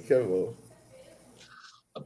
[0.00, 0.54] que é bom.
[1.92, 2.02] Tá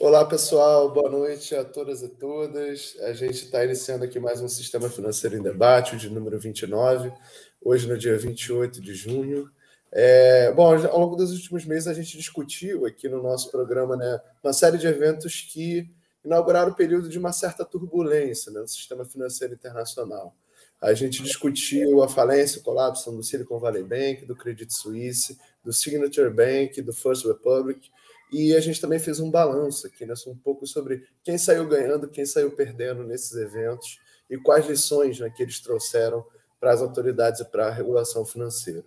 [0.00, 0.90] Olá, pessoal.
[0.90, 2.96] Boa noite a todas e todas.
[3.02, 7.12] A gente está iniciando aqui mais um Sistema Financeiro em Debate, de número 29,
[7.60, 9.50] hoje no dia 28 de junho.
[9.92, 14.18] É, bom, ao longo dos últimos meses a gente discutiu aqui no nosso programa né,
[14.42, 15.90] uma série de eventos que
[16.24, 20.34] inauguraram o período de uma certa turbulência né, no sistema financeiro internacional.
[20.80, 25.72] A gente discutiu a falência, o colapso do Silicon Valley Bank, do Credit Suisse, do
[25.72, 27.90] Signature Bank, do First Republic,
[28.32, 32.08] e a gente também fez um balanço aqui, né, um pouco sobre quem saiu ganhando,
[32.08, 33.98] quem saiu perdendo nesses eventos
[34.30, 36.24] e quais lições né, que eles trouxeram
[36.58, 38.84] para as autoridades e para a regulação financeira.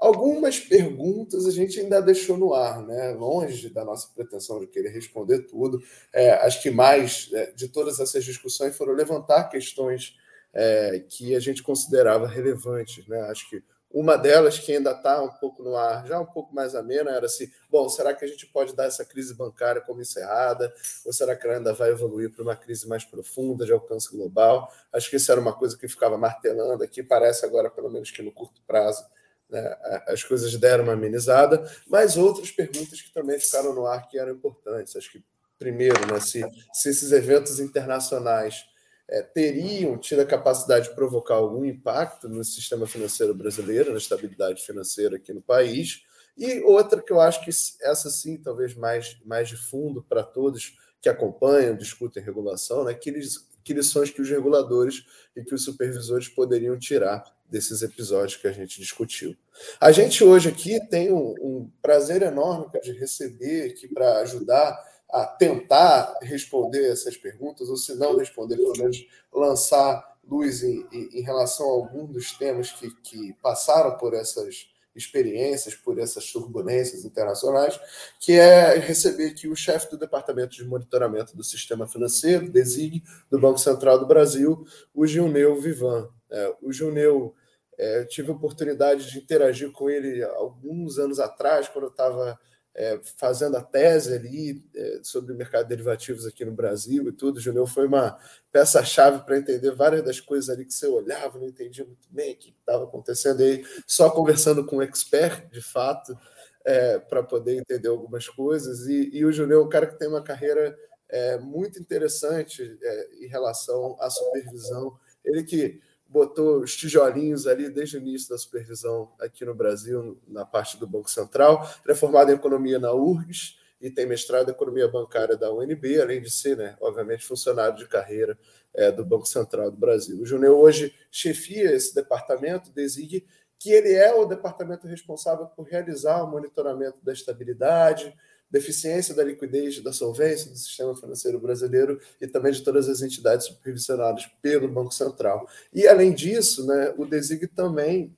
[0.00, 3.12] Algumas perguntas a gente ainda deixou no ar, né?
[3.12, 5.78] longe da nossa pretensão de querer responder tudo.
[6.10, 10.16] É, acho que mais é, de todas essas discussões foram levantar questões
[10.52, 13.06] é, que a gente considerava relevantes.
[13.06, 13.20] Né?
[13.22, 16.76] Acho que uma delas, que ainda está um pouco no ar, já um pouco mais
[16.76, 20.72] amena, era assim: bom, será que a gente pode dar essa crise bancária como encerrada?
[21.04, 24.72] Ou será que ela ainda vai evoluir para uma crise mais profunda, de alcance global?
[24.92, 28.22] Acho que isso era uma coisa que ficava martelando aqui, parece agora, pelo menos que
[28.22, 29.04] no curto prazo,
[29.48, 29.76] né,
[30.06, 34.32] as coisas deram uma amenizada, mas outras perguntas que também ficaram no ar que eram
[34.32, 34.94] importantes.
[34.94, 35.24] Acho que,
[35.58, 38.70] primeiro, né, se, se esses eventos internacionais
[39.10, 44.62] é, teriam tido a capacidade de provocar algum impacto no sistema financeiro brasileiro, na estabilidade
[44.62, 46.02] financeira aqui no país.
[46.38, 47.50] E outra que eu acho que
[47.82, 52.94] essa sim, talvez mais, mais de fundo para todos que acompanham, discutem regulação, né?
[52.94, 58.36] que, eles, que lições que os reguladores e que os supervisores poderiam tirar desses episódios
[58.36, 59.36] que a gente discutiu.
[59.80, 64.78] A gente hoje aqui tem um, um prazer enorme de receber aqui para ajudar
[65.12, 71.22] a tentar responder essas perguntas, ou se não responder, pelo menos lançar luz em, em,
[71.22, 77.80] relação a alguns dos temas que, que passaram por essas experiências, por essas turbulências internacionais,
[78.18, 83.38] que é receber aqui o chefe do Departamento de Monitoramento do Sistema Financeiro, DESIG, do
[83.38, 86.08] Banco Central do Brasil, o Gilneu Vivan.
[86.30, 87.34] É, o Gilneu,
[87.78, 92.38] é, tive a oportunidade de interagir com ele alguns anos atrás, quando eu estava
[92.74, 97.12] é, fazendo a tese ali é, sobre o mercado de derivativos aqui no Brasil e
[97.12, 97.36] tudo.
[97.36, 98.18] O Junior foi uma
[98.52, 102.36] peça-chave para entender várias das coisas ali que você olhava, não entendia muito bem o
[102.36, 103.42] que estava acontecendo.
[103.42, 106.16] Aí, só conversando com um expert, de fato,
[106.64, 108.86] é, para poder entender algumas coisas.
[108.86, 110.76] E, e o Junior é um cara que tem uma carreira
[111.08, 114.96] é, muito interessante é, em relação à supervisão.
[115.24, 120.44] Ele que botou os tijolinhos ali desde o início da supervisão aqui no Brasil, na
[120.44, 121.62] parte do Banco Central.
[121.84, 126.00] Ele é formado em economia na URGS e tem mestrado em economia bancária da UNB,
[126.00, 128.36] além de ser, né, obviamente, funcionário de carreira
[128.74, 130.20] é, do Banco Central do Brasil.
[130.20, 133.24] O Júnior hoje chefia esse departamento, designe
[133.60, 138.16] que ele é o departamento responsável por realizar o monitoramento da estabilidade,
[138.50, 143.46] deficiência da liquidez, da solvência do sistema financeiro brasileiro e também de todas as entidades
[143.46, 145.46] supervisionadas pelo Banco Central.
[145.74, 148.16] E, além disso, né, o DESIG também,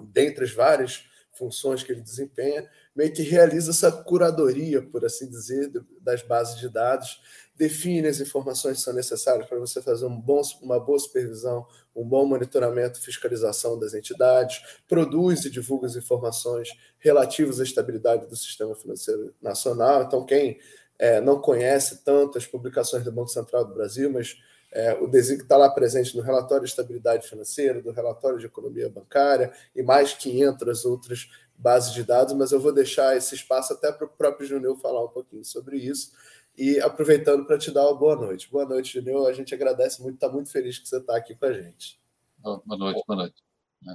[0.00, 1.09] dentre as várias
[1.40, 6.68] funções que ele desempenha, meio que realiza essa curadoria, por assim dizer, das bases de
[6.68, 7.20] dados
[7.56, 12.08] define as informações que são necessárias para você fazer um bom, uma boa supervisão, um
[12.08, 18.74] bom monitoramento fiscalização das entidades, produz e divulga as informações relativas à estabilidade do sistema
[18.74, 20.04] financeiro nacional.
[20.04, 20.58] Então, quem
[20.98, 24.38] é, não conhece tanto as publicações do Banco Central do Brasil, mas
[24.72, 28.88] é, o DESIC está lá presente no relatório de estabilidade financeira, do relatório de economia
[28.88, 33.92] bancária e mais 500 outras bases de dados, mas eu vou deixar esse espaço até
[33.92, 36.12] para o próprio Júnior falar um pouquinho sobre isso.
[36.56, 38.50] E aproveitando para te dar uma boa noite.
[38.50, 39.28] Boa noite, Júnior.
[39.28, 42.00] A gente agradece muito, está muito feliz que você está aqui com a gente.
[42.38, 43.42] Boa noite, boa noite.
[43.88, 43.94] É.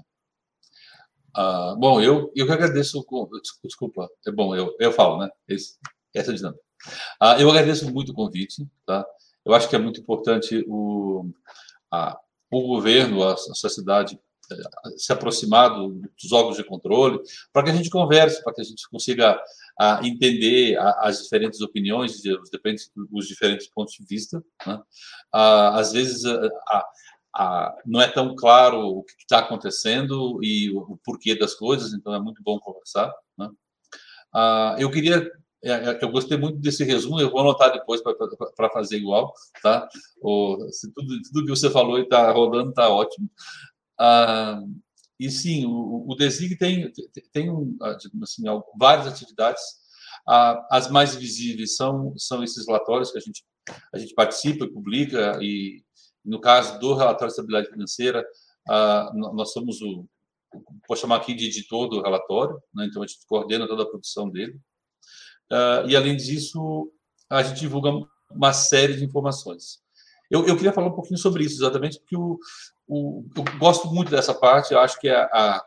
[1.36, 3.06] Ah, bom, eu, eu que agradeço.
[3.64, 5.30] Desculpa, é bom, eu, eu falo, né?
[5.48, 5.78] Esse,
[6.14, 6.64] essa é dinâmica.
[7.20, 9.06] Ah, eu agradeço muito o convite, tá?
[9.46, 11.30] Eu acho que é muito importante o,
[11.92, 12.18] a,
[12.52, 14.20] o governo, a, a sociedade
[14.98, 17.20] se aproximar dos órgãos de controle,
[17.52, 19.40] para que a gente converse, para que a gente consiga
[19.80, 24.44] a, entender a, as diferentes opiniões, os diferentes, os diferentes pontos de vista.
[24.66, 24.82] Né?
[25.32, 26.24] às vezes,
[27.36, 31.94] a, não é tão claro o que está acontecendo e o, o, porquê das coisas,
[31.94, 33.14] então é muito bom conversar.
[33.38, 33.50] Né?
[34.80, 35.30] eu queria
[36.02, 39.34] eu gostei muito desse resumo, eu vou anotar depois para fazer igual,
[39.64, 39.88] tá?
[40.22, 40.58] O,
[40.94, 43.30] tudo, tudo que você falou e está rolando está ótimo.
[44.00, 44.62] Ah,
[45.20, 46.92] e sim, o, o DESIG tem,
[47.32, 47.50] tem
[47.82, 48.44] ah, assim,
[48.78, 49.62] várias atividades.
[50.28, 53.44] Ah, as mais visíveis são, são esses relatórios que a gente,
[53.94, 55.84] a gente participa publica, e
[56.24, 58.26] no caso do relatório de estabilidade financeira,
[58.70, 60.06] ah, nós somos o,
[60.88, 62.86] vou chamar aqui de editor do relatório, né?
[62.86, 64.60] então a gente coordena toda a produção dele.
[65.52, 66.92] Uh, e, além disso,
[67.30, 67.92] a gente divulga
[68.32, 69.80] uma série de informações.
[70.30, 72.40] Eu, eu queria falar um pouquinho sobre isso, exatamente porque o,
[72.88, 75.66] o, eu gosto muito dessa parte, eu acho que a, a,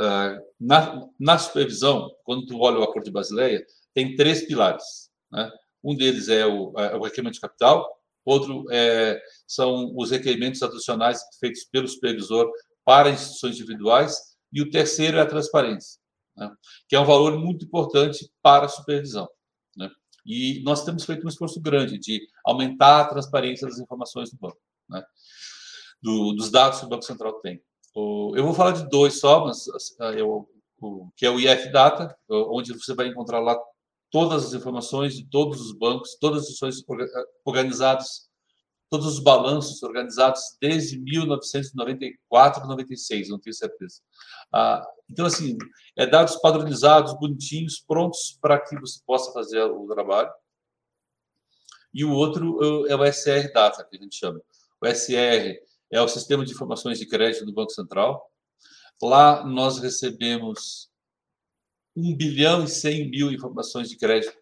[0.00, 3.64] a, na, na supervisão, quando tu olha o Acordo de Basileia,
[3.94, 5.10] tem três pilares.
[5.32, 5.50] Né?
[5.82, 7.88] Um deles é o, é o requerimento de capital,
[8.24, 12.50] outro é, são os requerimentos adicionais feitos pelo supervisor
[12.84, 14.18] para instituições individuais,
[14.52, 16.00] e o terceiro é a transparência,
[16.38, 16.50] né?
[16.88, 19.28] que é um valor muito importante para a supervisão.
[19.76, 19.90] Né?
[20.24, 24.58] E nós temos feito um esforço grande de aumentar a transparência das informações do banco,
[24.88, 25.02] né?
[26.00, 27.60] do, dos dados que o Banco Central tem.
[27.96, 29.66] eu vou falar de dois só, mas
[30.16, 30.48] eu,
[30.80, 33.58] o, que é o IF Data, onde você vai encontrar lá
[34.10, 36.84] todas as informações de todos os bancos, todas as instituições
[37.44, 38.27] organizadas,
[38.90, 44.00] todos os balanços organizados desde 1994, 96, não tenho certeza.
[44.52, 45.56] Ah, então, assim,
[45.96, 50.30] é dados padronizados, bonitinhos, prontos para que você possa fazer o trabalho.
[51.92, 54.40] E o outro é o SR Data, que a gente chama.
[54.80, 55.58] O SR
[55.90, 58.30] é o Sistema de Informações de Crédito do Banco Central.
[59.02, 60.90] Lá nós recebemos
[61.96, 64.36] 1 bilhão e 100 mil informações de crédito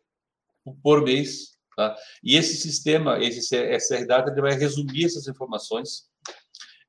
[0.82, 1.55] por mês.
[1.76, 1.94] Tá?
[2.24, 6.08] E esse sistema, esse SR Data, ele vai resumir essas informações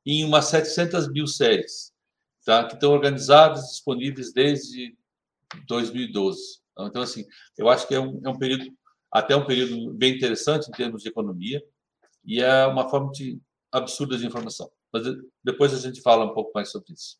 [0.05, 1.91] em umas 700 mil séries,
[2.45, 2.65] tá?
[2.65, 4.97] que estão organizadas, disponíveis desde
[5.67, 6.59] 2012.
[6.79, 7.25] Então, assim,
[7.57, 8.65] eu acho que é um, é um período,
[9.11, 11.61] até um período bem interessante em termos de economia,
[12.23, 13.41] e é uma forma de
[13.71, 14.71] absurda de informação.
[14.93, 15.03] Mas
[15.43, 17.17] depois a gente fala um pouco mais sobre isso.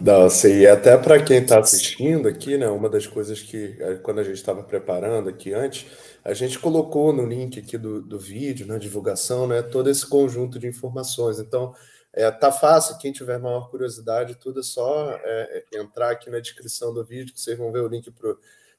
[0.00, 3.96] Não, sim, e até para quem está assistindo aqui, né, uma das coisas que, eh,
[3.96, 5.86] quando a gente estava preparando aqui antes,
[6.24, 10.58] a gente colocou no link aqui do, do vídeo, na divulgação, né, todo esse conjunto
[10.58, 11.38] de informações.
[11.38, 11.74] Então,
[12.14, 16.94] é, tá fácil, quem tiver maior curiosidade, tudo é só é entrar aqui na descrição
[16.94, 18.30] do vídeo, que vocês vão ver o link para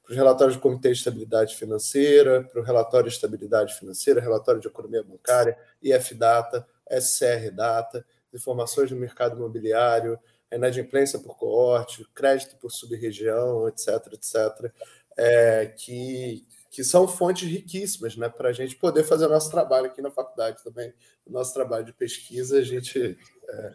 [0.10, 4.68] os relatórios do Comitê de Estabilidade Financeira, para o relatório de estabilidade financeira, relatório de
[4.68, 8.04] economia bancária, IF Data, SCR Data,
[8.34, 10.20] informações do mercado imobiliário,
[10.56, 14.72] inadimplência por coorte, crédito por sub-região, etc., etc.,
[15.18, 19.88] é, que, que são fontes riquíssimas né, para a gente poder fazer o nosso trabalho
[19.88, 20.94] aqui na faculdade também.
[21.26, 23.18] O nosso trabalho de pesquisa, a gente.
[23.50, 23.74] É,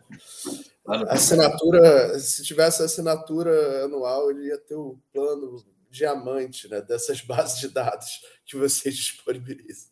[1.08, 7.68] assinatura, se tivesse assinatura anual, ele ia ter o plano diamante né, dessas bases de
[7.68, 9.90] dados que vocês disponibilizam.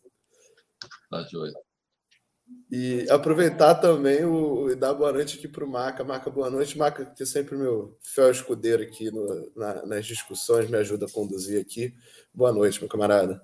[1.09, 1.53] Tá, joia.
[2.69, 6.03] E aproveitar também o, e dar boa noite aqui para o Maca.
[6.03, 6.77] Maca, boa noite.
[6.77, 11.11] Maca, que é sempre meu fiel escudeiro aqui no, na, nas discussões, me ajuda a
[11.11, 11.95] conduzir aqui.
[12.33, 13.41] Boa noite, meu camarada.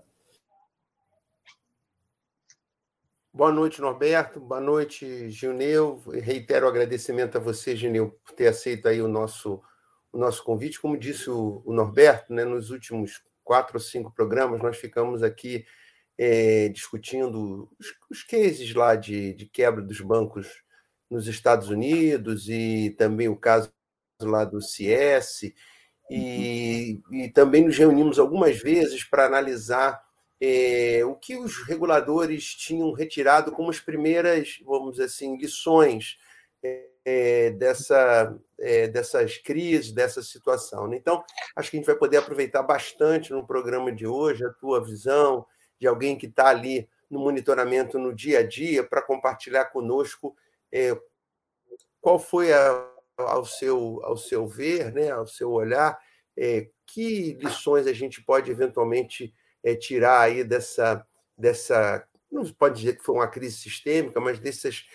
[3.33, 4.39] Boa noite, Norberto.
[4.39, 6.03] Boa noite, Gilneu.
[6.07, 9.61] Reitero o agradecimento a você, Gilneu, por ter aceito aí o nosso,
[10.11, 10.81] o nosso convite.
[10.81, 15.65] Como disse o, o Norberto, né, nos últimos quatro ou cinco programas, nós ficamos aqui
[16.23, 20.47] é, discutindo os, os cases lá de, de quebra dos bancos
[21.09, 23.73] nos Estados Unidos e também o caso
[24.21, 25.51] lá do CS.
[26.11, 29.99] E, e também nos reunimos algumas vezes para analisar
[30.39, 36.17] é, o que os reguladores tinham retirado como as primeiras, vamos dizer assim, lições
[37.03, 40.87] é, dessa, é, dessas crises, dessa situação.
[40.87, 40.97] Né?
[40.97, 41.23] Então,
[41.55, 45.47] acho que a gente vai poder aproveitar bastante no programa de hoje a tua visão,
[45.81, 50.37] de alguém que está ali no monitoramento no dia a dia para compartilhar conosco
[50.71, 50.95] é,
[51.99, 55.99] qual foi a, ao, seu, ao seu ver, né, ao seu olhar,
[56.37, 59.33] é, que lições a gente pode eventualmente
[59.63, 61.03] é, tirar aí dessa,
[61.35, 64.85] dessa, não pode dizer que foi uma crise sistêmica, mas dessas,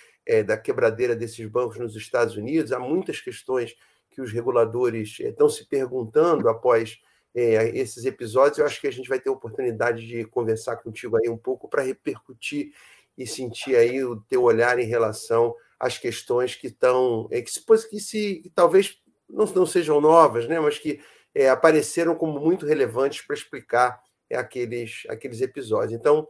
[0.47, 2.73] da quebradeira desses bancos nos Estados Unidos.
[2.73, 3.76] Há muitas questões
[4.11, 6.99] que os reguladores estão se perguntando após
[7.37, 11.28] é, esses episódios, eu acho que a gente vai ter oportunidade de conversar contigo aí
[11.28, 12.73] um pouco para repercutir
[13.16, 17.62] e sentir aí o teu olhar em relação às questões que estão, é, que, se,
[17.90, 20.99] que se que talvez não, não sejam novas, né, mas que
[21.35, 24.00] é, apareceram como muito relevantes para explicar
[24.33, 25.93] aqueles, aqueles episódios.
[25.93, 26.26] Então,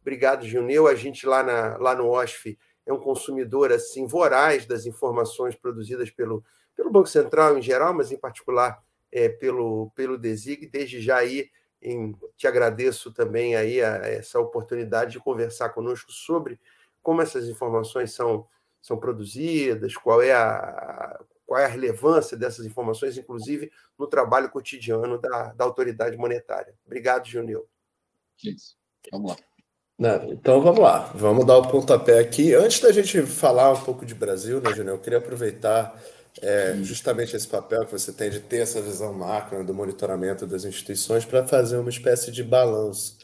[0.00, 0.88] obrigado, Juneu.
[0.88, 6.10] A gente lá, na, lá no OSF é um consumidor assim voraz das informações produzidas
[6.10, 6.42] pelo,
[6.74, 10.66] pelo Banco Central em geral, mas em particular é, pelo, pelo Desig.
[10.66, 11.50] Desde já aí
[11.80, 16.58] em, te agradeço também aí a, a essa oportunidade de conversar conosco sobre
[17.02, 18.46] como essas informações são,
[18.82, 25.18] são produzidas, qual é, a, qual é a relevância dessas informações, inclusive no trabalho cotidiano
[25.18, 26.74] da, da autoridade monetária.
[26.84, 27.66] Obrigado, Junil.
[28.44, 28.76] Isso.
[29.10, 29.36] Vamos lá.
[29.98, 32.54] Não, então vamos lá, vamos dar o pontapé aqui.
[32.54, 34.96] Antes da gente falar um pouco de Brasil, né, Júnior?
[34.96, 36.00] Eu queria aproveitar
[36.42, 40.46] é justamente esse papel que você tem de ter essa visão macro né, do monitoramento
[40.46, 43.18] das instituições para fazer uma espécie de balanço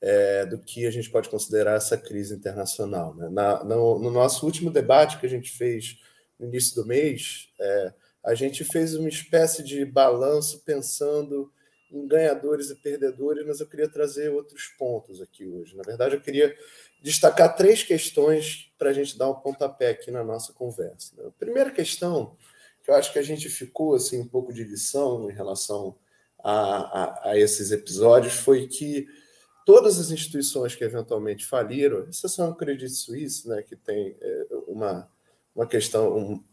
[0.00, 3.14] é, do que a gente pode considerar essa crise internacional.
[3.14, 3.28] Né?
[3.30, 5.96] Na, no, no, nosso último debate que a gente fez
[6.38, 7.92] no início do mês, é,
[8.24, 11.52] a gente fez uma espécie de balanço pensando
[11.90, 15.76] em ganhadores e perdedores, mas eu queria trazer outros pontos aqui hoje.
[15.76, 16.56] Na verdade, eu queria
[17.02, 21.14] destacar três questões para a gente dar um pontapé aqui na nossa conversa.
[21.16, 21.28] Né?
[21.28, 22.36] A primeira questão,
[22.82, 25.96] que eu acho que a gente ficou assim, um pouco de lição em relação
[26.42, 29.06] a, a, a esses episódios, foi que
[29.64, 35.08] todas as instituições que eventualmente faliram, exceção o Credit Suisse, né, que tem é, uma,
[35.54, 36.44] uma questão, um,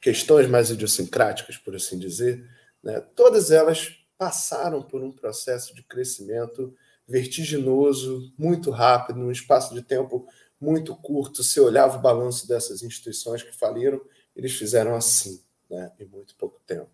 [0.00, 2.48] questões mais idiosincráticas, por assim dizer,
[2.82, 6.74] né, todas elas passaram por um processo de crescimento
[7.06, 10.26] vertiginoso, muito rápido, num espaço de tempo
[10.60, 11.42] muito curto.
[11.42, 14.00] Se olhava o balanço dessas instituições que faliram,
[14.34, 16.90] eles fizeram assim, né, em muito pouco tempo.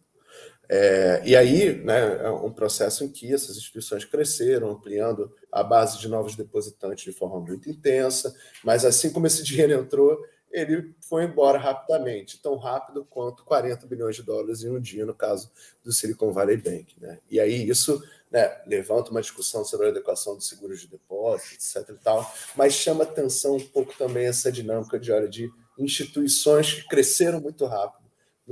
[0.69, 5.99] É, e aí, né, é um processo em que essas instituições cresceram, ampliando a base
[5.99, 10.19] de novos depositantes de forma muito intensa, mas assim como esse dinheiro entrou,
[10.51, 15.15] ele foi embora rapidamente, tão rápido quanto 40 bilhões de dólares em um dia, no
[15.15, 15.51] caso
[15.83, 16.95] do Silicon Valley Bank.
[17.01, 17.19] Né?
[17.31, 21.89] E aí isso né, levanta uma discussão sobre a adequação dos seguros de depósito, etc.
[21.91, 26.89] E tal, mas chama atenção um pouco também essa dinâmica de, olha, de instituições que
[26.89, 28.02] cresceram muito rápido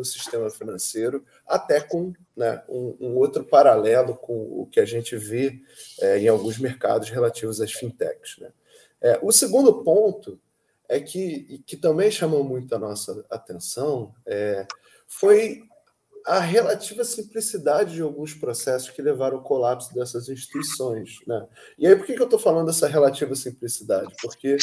[0.01, 5.17] no sistema financeiro, até com né, um, um, outro paralelo com o que a gente
[5.17, 5.61] vê
[6.01, 8.39] é, em alguns mercados relativos às fintechs.
[8.39, 8.51] Né?
[9.01, 10.41] É, o segundo ponto
[10.89, 14.67] é que, que também chamou muito a nossa atenção é,
[15.07, 15.63] foi
[16.27, 21.19] a relativa simplicidade de alguns processos que levaram ao colapso dessas instituições.
[21.27, 21.47] Né?
[21.79, 24.15] E aí, por que, que eu estou falando dessa relativa simplicidade?
[24.21, 24.57] Porque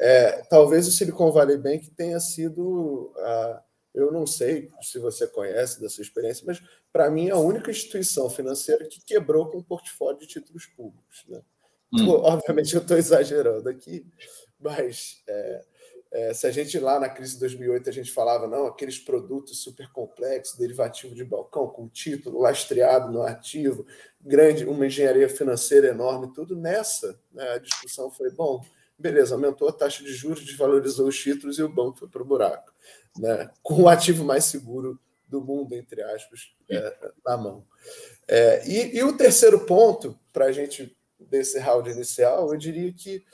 [0.00, 3.62] é, talvez o Silicon Valley Bank tenha sido, a,
[3.94, 7.70] eu não sei se você conhece da sua experiência, mas para mim é a única
[7.70, 11.24] instituição financeira que quebrou com um portfólio de títulos públicos.
[11.28, 11.42] Né?
[11.92, 12.02] Hum.
[12.02, 14.06] Então, obviamente, eu estou exagerando aqui,
[14.58, 15.64] mas é,
[16.12, 19.62] é, se a gente lá na crise de 2008 a gente falava, não, aqueles produtos
[19.62, 23.86] super complexos, derivativo de balcão, com título lastreado no ativo,
[24.20, 28.62] grande, uma engenharia financeira enorme, tudo nessa, né, a discussão foi, bom,
[29.02, 32.24] beleza, aumentou a taxa de juros, desvalorizou os títulos e o banco foi para o
[32.24, 32.72] buraco,
[33.18, 37.66] né, com o ativo mais seguro do mundo, entre aspas, é, na mão.
[38.28, 43.24] É, e, e o terceiro ponto, para a gente desse round inicial, eu diria que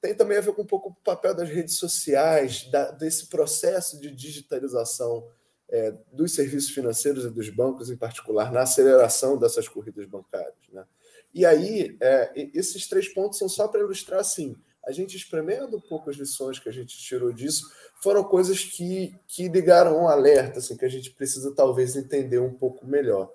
[0.00, 3.98] tem também a ver com um pouco o papel das redes sociais, da, desse processo
[4.00, 5.26] de digitalização
[5.68, 10.54] é, dos serviços financeiros e dos bancos, em particular, na aceleração dessas corridas bancárias.
[10.70, 10.84] Né?
[11.32, 14.54] E aí, é, esses três pontos são só para ilustrar assim.
[14.86, 17.70] A gente espremendo um pouco as lições que a gente tirou disso,
[18.02, 22.52] foram coisas que, que ligaram um alerta, assim, que a gente precisa talvez entender um
[22.52, 23.30] pouco melhor.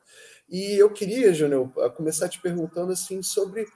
[0.49, 3.67] E eu queria, Júnior, começar te perguntando assim sobre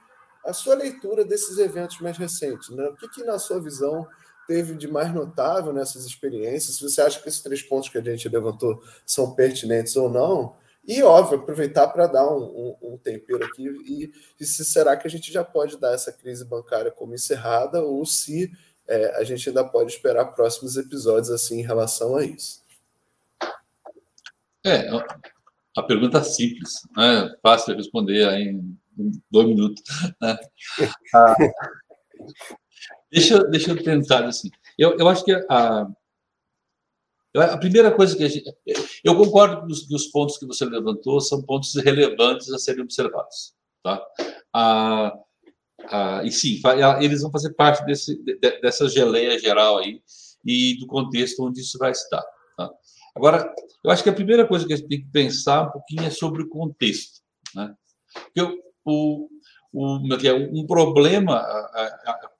[0.44, 2.68] a sua leitura desses eventos mais recentes.
[2.70, 2.84] Né?
[2.88, 4.06] O que, que, na sua visão,
[4.46, 6.76] teve de mais notável nessas experiências?
[6.76, 10.56] Se você acha que esses três pontos que a gente levantou são pertinentes ou não.
[10.86, 15.06] E, óbvio, aproveitar para dar um, um, um, tempero aqui e, e, se será que
[15.06, 18.52] a gente já pode dar essa crise bancária como encerrada ou se
[18.86, 22.62] é, a gente ainda pode esperar próximos episódios assim em relação a isso.
[24.62, 24.88] É,
[25.76, 27.34] a pergunta é simples, né?
[27.42, 28.78] fácil de responder em
[29.30, 29.82] dois minutos.
[30.20, 30.36] Né?
[31.14, 31.34] Ah,
[33.10, 34.50] deixa, deixa eu tentar assim.
[34.78, 35.88] Eu, eu acho que a,
[37.34, 38.52] a primeira coisa que a gente.
[39.02, 42.82] Eu concordo que os, que os pontos que você levantou são pontos relevantes a serem
[42.82, 43.54] observados.
[43.82, 44.04] Tá?
[44.52, 45.12] Ah,
[45.90, 46.60] ah, e sim,
[47.00, 48.22] eles vão fazer parte desse,
[48.62, 50.00] dessa geleia geral aí
[50.44, 52.22] e do contexto onde isso vai estar.
[52.56, 52.70] Tá?
[53.14, 56.04] Agora, eu acho que a primeira coisa que a gente tem que pensar um pouquinho
[56.04, 57.20] é sobre o contexto.
[57.54, 57.74] Né?
[58.14, 59.28] Porque o,
[59.72, 61.44] o, é, é um problema.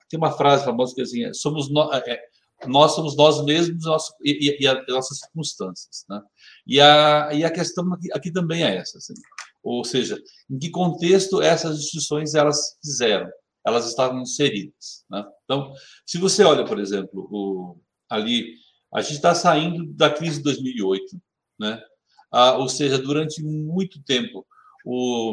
[0.08, 2.02] Tem uma frase famosa que é assim: somos nós,
[2.68, 6.04] nós somos nós mesmos nosso, e, e, as nossas circunstâncias.
[6.08, 6.22] Né?
[6.66, 8.98] E, a, e a questão aqui, aqui também é essa.
[8.98, 9.14] Assim,
[9.62, 13.30] ou seja, em que contexto essas instituições elas fizeram?
[13.66, 15.04] Elas estavam inseridas.
[15.10, 15.24] Né?
[15.44, 15.72] Então,
[16.06, 18.54] se você olha, por exemplo, o, ali,
[18.92, 21.20] a gente está saindo da crise de 2008,
[21.58, 21.82] né?
[22.30, 24.44] Ah, ou seja, durante muito tempo,
[24.84, 25.32] o,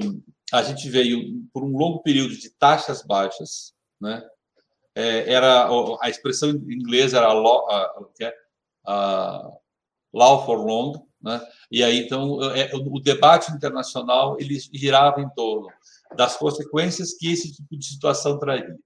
[0.53, 4.23] a gente veio por um longo período de taxas baixas, né?
[4.95, 5.69] É, era
[6.01, 7.65] a expressão em inglês era law,
[8.87, 9.57] uh,
[10.13, 11.41] law for long, né?
[11.71, 15.69] E aí então é, o debate internacional ele girava em torno
[16.15, 18.77] das consequências que esse tipo de situação traria.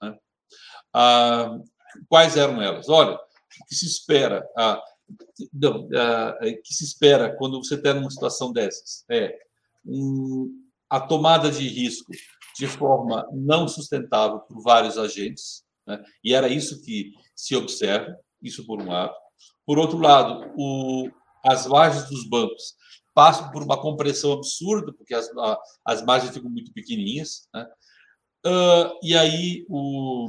[0.00, 0.18] Né?
[0.92, 1.58] Ah,
[2.08, 2.88] quais eram elas?
[2.88, 4.44] Olha, o que se espera?
[4.56, 4.82] Ah,
[5.52, 9.04] não, uh, que se espera quando você está numa situação dessas?
[9.10, 9.38] É
[9.84, 10.50] um,
[10.88, 12.12] a tomada de risco
[12.56, 16.02] de forma não sustentável por vários agentes, né?
[16.22, 19.14] e era isso que se observa, isso por um lado.
[19.64, 21.10] Por outro lado, o,
[21.44, 22.74] as margens dos bancos
[23.14, 27.66] passam por uma compressão absurda, porque as, a, as margens ficam muito pequenininhas, né?
[28.46, 30.28] uh, e aí o,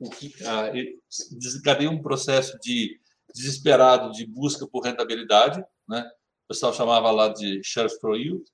[0.00, 0.10] o
[1.38, 3.00] desencadeia um processo de
[3.34, 6.02] desesperado de busca por rentabilidade, né?
[6.44, 8.44] o pessoal chamava lá de sheriff for yield,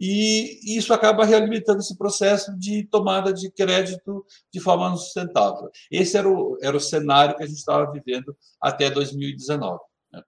[0.00, 5.70] e isso acaba realimentando esse processo de tomada de crédito de forma não sustentável.
[5.90, 9.78] Esse era o, era o cenário que a gente estava vivendo até 2019.
[10.10, 10.22] Né?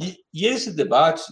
[0.00, 1.22] E, e, esse debate,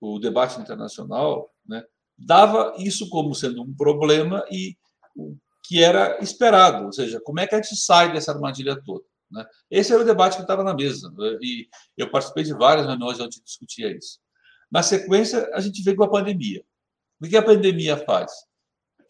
[0.00, 1.82] o debate internacional, né,
[2.16, 4.76] dava isso como sendo um problema e
[5.64, 9.04] que era esperado, ou seja, como é que a gente sai dessa armadilha toda?
[9.28, 9.44] Né?
[9.68, 11.38] Esse era o debate que estava na mesa, né?
[11.40, 14.20] e eu participei de várias reuniões onde discutia isso.
[14.70, 16.64] Na sequência, a gente veio com a pandemia.
[17.22, 18.32] O que a pandemia faz?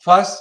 [0.04, 0.38] Faz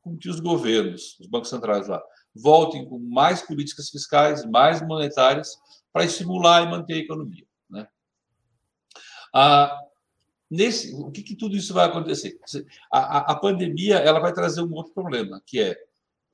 [0.00, 2.02] com que os governos, os bancos centrais lá,
[2.34, 5.58] voltem com mais políticas fiscais, mais monetárias,
[5.92, 7.44] para estimular e manter a economia.
[7.68, 7.86] Né?
[9.34, 9.78] Ah,
[10.50, 12.40] nesse, o que, que, tudo isso vai acontecer?
[12.90, 15.76] A, a, a, pandemia ela vai trazer um outro problema, que é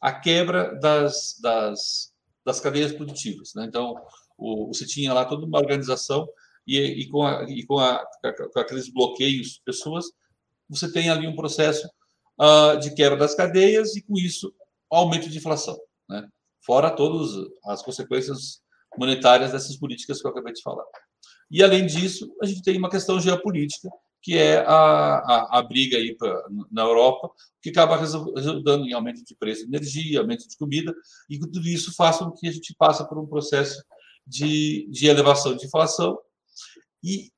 [0.00, 2.12] a quebra das, das,
[2.44, 3.54] das cadeias produtivas.
[3.54, 3.64] Né?
[3.64, 3.96] Então,
[4.38, 6.28] o, você tinha lá toda uma organização
[6.64, 7.76] e, e com, a, e com,
[8.52, 10.12] com aqueles bloqueios pessoas,
[10.68, 11.88] você tem ali um processo
[12.40, 14.52] uh, de quebra das cadeias e, com isso,
[14.90, 15.78] aumento de inflação.
[16.08, 16.26] Né?
[16.64, 17.30] Fora todas
[17.66, 18.60] as consequências
[18.98, 20.84] monetárias dessas políticas que eu acabei de falar.
[21.50, 23.88] E, além disso, a gente tem uma questão geopolítica,
[24.20, 27.30] que é a, a, a briga aí pra, na Europa,
[27.62, 30.92] que acaba resultando em aumento de preço de energia, aumento de comida,
[31.30, 33.80] e tudo isso faz com que a gente passe por um processo
[34.26, 36.18] de, de elevação de inflação
[37.04, 37.30] e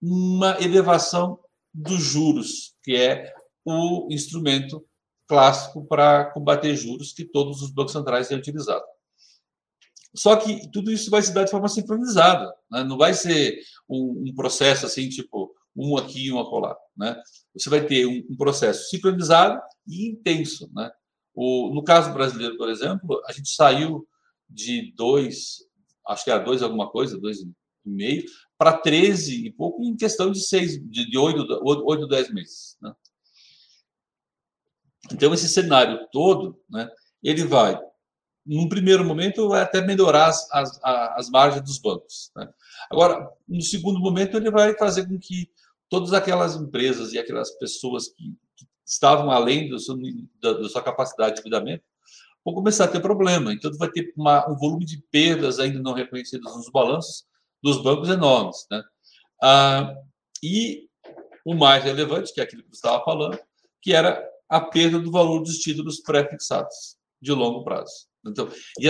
[0.00, 1.40] uma elevação
[1.76, 3.32] dos juros, que é
[3.64, 4.84] o instrumento
[5.28, 8.84] clássico para combater juros que todos os bancos centrais têm utilizado.
[10.14, 12.82] Só que tudo isso vai se dar de forma sincronizada, né?
[12.84, 16.74] não vai ser um, um, processo assim, tipo, um aqui e um acolá.
[16.96, 17.20] Né?
[17.54, 20.70] Você vai ter um, um processo sincronizado e intenso.
[20.74, 20.90] Né?
[21.34, 24.08] O, no caso brasileiro, por exemplo, a gente saiu
[24.48, 25.66] de dois,
[26.08, 27.52] acho que era dois alguma coisa, dois e
[27.84, 28.24] meio,
[28.58, 32.76] para 13 e pouco em questão de seis, de, de 8, 8, 10 meses.
[32.80, 32.92] Né?
[35.12, 36.88] Então, esse cenário todo, né,
[37.22, 37.78] ele vai,
[38.44, 42.30] num primeiro momento, vai até melhorar as, as, as margens dos bancos.
[42.34, 42.48] Né?
[42.90, 45.50] Agora, no segundo momento, ele vai fazer com que
[45.88, 48.24] todas aquelas empresas e aquelas pessoas que,
[48.56, 49.96] que estavam além do seu,
[50.40, 51.84] da, da, sua capacidade de endividamento
[52.44, 53.52] vão começar a ter problema.
[53.52, 57.26] Então, vai ter uma, um volume de perdas ainda não reconhecidas nos balanços
[57.66, 58.64] dos bancos enormes.
[58.70, 58.82] Né?
[59.42, 59.94] Ah,
[60.42, 60.88] e
[61.44, 63.38] o mais relevante, que é aquilo que você estava falando,
[63.82, 68.06] que era a perda do valor dos títulos pré-fixados de longo prazo.
[68.24, 68.48] Então,
[68.78, 68.86] e,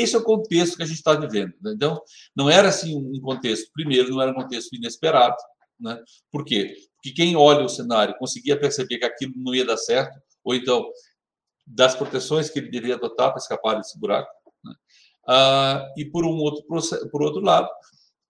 [0.00, 1.52] esse é o contexto que a gente está vivendo.
[1.60, 1.72] Né?
[1.74, 2.00] Então,
[2.34, 5.36] não era assim um contexto, primeiro, não era um contexto inesperado.
[5.78, 6.00] Né?
[6.30, 6.74] Por quê?
[6.94, 10.88] Porque quem olha o cenário conseguia perceber que aquilo não ia dar certo, ou então
[11.66, 14.30] das proteções que ele deveria adotar para escapar desse buraco.
[14.64, 14.74] Né?
[15.26, 16.64] Ah, e por um outro
[17.10, 17.68] por outro lado,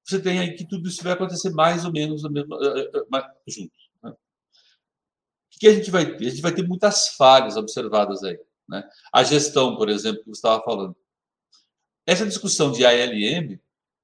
[0.04, 3.34] você tem aí que tudo isso vai acontecer mais ou menos mesmo, eh, eh, eh,
[3.48, 3.72] junto.
[4.02, 4.10] Né?
[4.10, 4.16] O
[5.58, 6.26] que a gente vai ter?
[6.26, 8.38] A gente vai ter muitas falhas observadas aí.
[8.68, 8.88] Né?
[9.12, 10.96] A gestão, por exemplo, que você estava falando.
[12.06, 13.58] Essa discussão de ALM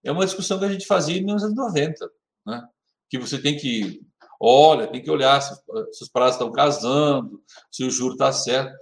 [0.04, 2.10] é uma discussão que a gente fazia nos anos 90,
[2.46, 2.68] né?
[3.08, 4.00] que você tem que,
[4.40, 5.54] olha, tem que olhar se,
[5.92, 8.76] se os prazos estão casando, se o juro está certo.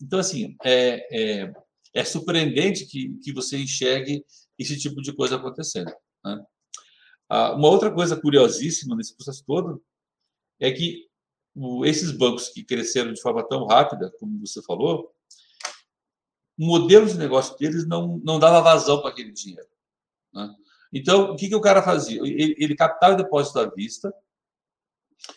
[0.00, 1.52] Então, assim, é, é,
[1.94, 4.24] é surpreendente que, que você enxergue
[4.58, 5.92] esse tipo de coisa acontecendo.
[6.24, 6.44] Né?
[7.28, 9.82] Ah, uma outra coisa curiosíssima nesse processo todo
[10.58, 11.08] é que
[11.84, 15.12] esses bancos que cresceram de forma tão rápida, como você falou,
[16.58, 19.68] o modelo de negócio deles não, não dava vazão para aquele dinheiro.
[20.32, 20.54] Né?
[20.92, 22.20] Então, o que, que o cara fazia?
[22.20, 24.12] Ele, ele captava o depósito à vista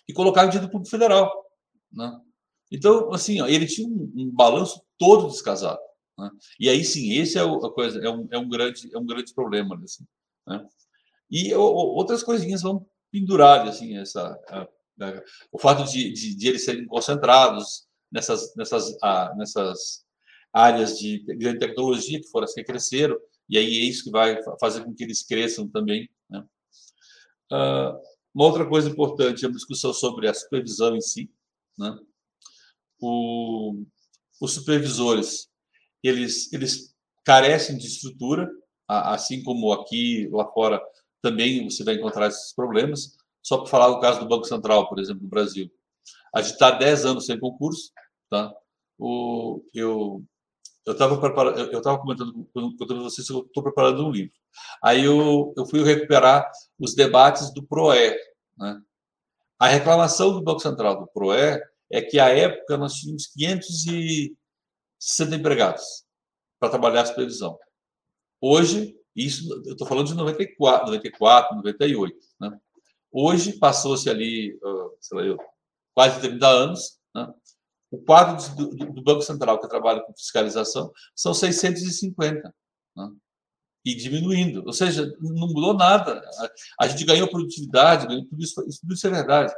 [0.08, 1.32] e colocava em dívida público federal.
[1.91, 2.19] Né?
[2.72, 5.80] Então, assim, ó, ele tinha um, um balanço todo descasado.
[6.17, 6.30] Né?
[6.60, 9.34] E aí sim, esse é, a coisa, é, um, é, um grande, é um grande
[9.34, 9.80] problema.
[9.84, 10.06] Assim.
[10.47, 10.65] Né?
[11.29, 16.65] E outras coisinhas vão pendurar, assim, essa, a, a, o fato de, de, de, eles
[16.65, 20.06] serem concentrados nessas, nessas, a, nessas
[20.51, 23.17] áreas de grande tecnologia, que foram as que cresceram,
[23.49, 26.10] e aí é isso que vai fazer com que eles cresçam também.
[26.29, 26.43] Né?
[27.51, 27.99] Uh,
[28.34, 31.32] uma outra coisa importante é uma discussão sobre a supervisão em si.
[31.77, 31.97] Né?
[32.99, 33.84] O,
[34.41, 35.49] os supervisores,
[36.01, 38.49] eles, eles carecem de estrutura,
[39.01, 40.82] assim como aqui, lá fora,
[41.21, 43.17] também você vai encontrar esses problemas.
[43.41, 45.69] Só para falar o caso do Banco Central, por exemplo, do Brasil.
[46.34, 47.91] A gente está 10 anos sem concurso,
[48.29, 48.53] tá?
[48.97, 50.23] O, eu
[50.86, 54.34] eu estava preparando, eu estava comentando com vocês que eu estou preparando um livro.
[54.84, 58.13] Aí eu, eu fui recuperar os debates do PROE.
[58.58, 58.82] Né?
[59.58, 66.03] A reclamação do Banco Central do PROE é que, à época, nós tínhamos 560 empregados
[66.60, 67.58] para trabalhar a supervisão.
[68.45, 72.17] Hoje, isso eu estou falando de 94, 94 98.
[72.41, 72.60] Né?
[73.10, 74.60] Hoje, passou-se ali,
[74.99, 75.38] sei lá, eu,
[75.93, 77.34] quase 30 anos, né?
[77.89, 82.53] O quadro do, do, Banco Central, que trabalha com fiscalização, são 650.
[82.97, 83.12] Né?
[83.86, 84.63] E diminuindo.
[84.65, 86.21] Ou seja, não mudou nada.
[86.82, 89.53] A, gente ganhou produtividade, ganhou tudo isso, tudo isso é verdade.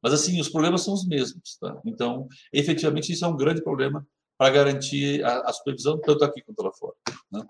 [0.00, 1.56] Mas, assim, os problemas são os mesmos.
[1.58, 1.80] Tá?
[1.84, 4.06] Então, efetivamente, isso é um grande problema
[4.38, 6.94] para garantir a, a, supervisão, tanto aqui quanto lá fora.
[7.32, 7.44] Né?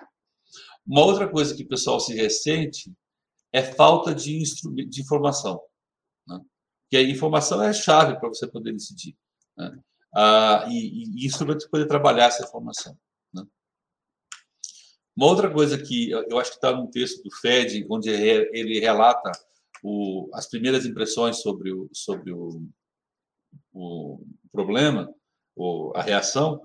[0.87, 2.93] Uma outra coisa que o pessoal se ressente
[3.53, 4.43] é falta de,
[4.89, 5.61] de informação.
[6.27, 6.41] Né?
[6.91, 9.17] Que a informação é a chave para você poder decidir.
[9.57, 9.79] Né?
[10.15, 12.97] ah, e, e vai poder trabalhar essa informação.
[13.33, 13.45] Né?
[15.17, 19.31] Uma outra coisa que eu acho que está no texto do FED, onde ele relata
[19.83, 22.63] o, as primeiras impressões sobre o, sobre o,
[23.73, 25.13] o problema,
[25.57, 26.61] ou a reação,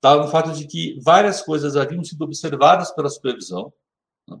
[0.00, 3.70] está no fato de que várias coisas haviam sido observadas pela supervisão
[4.26, 4.38] né?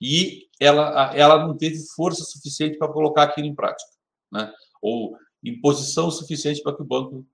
[0.00, 3.90] e ela, ela não teve força suficiente para colocar aquilo em prática,
[4.32, 4.50] né?
[4.80, 7.26] ou imposição suficiente para que o banco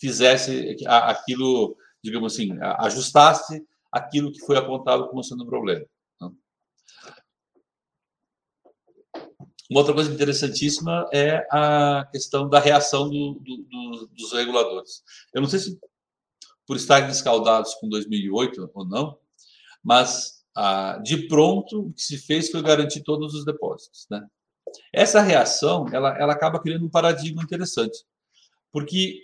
[0.00, 3.62] fizesse aquilo, digamos assim, ajustasse
[3.92, 5.84] aquilo que foi apontado como sendo um problema.
[6.20, 6.30] Né?
[9.70, 15.02] Uma outra coisa interessantíssima é a questão da reação do, do, do, dos reguladores.
[15.34, 15.78] Eu não sei se
[16.68, 19.18] por estarem escaldados com 2008 ou não,
[19.82, 24.06] mas ah, de pronto o que se fez foi garantir todos os depósitos.
[24.10, 24.24] Né?
[24.92, 28.04] Essa reação ela, ela acaba criando um paradigma interessante,
[28.70, 29.22] porque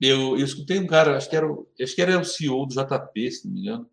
[0.00, 1.46] eu, eu escutei um cara, acho que, era,
[1.80, 3.90] acho que era o CEO do JP, se não me engano,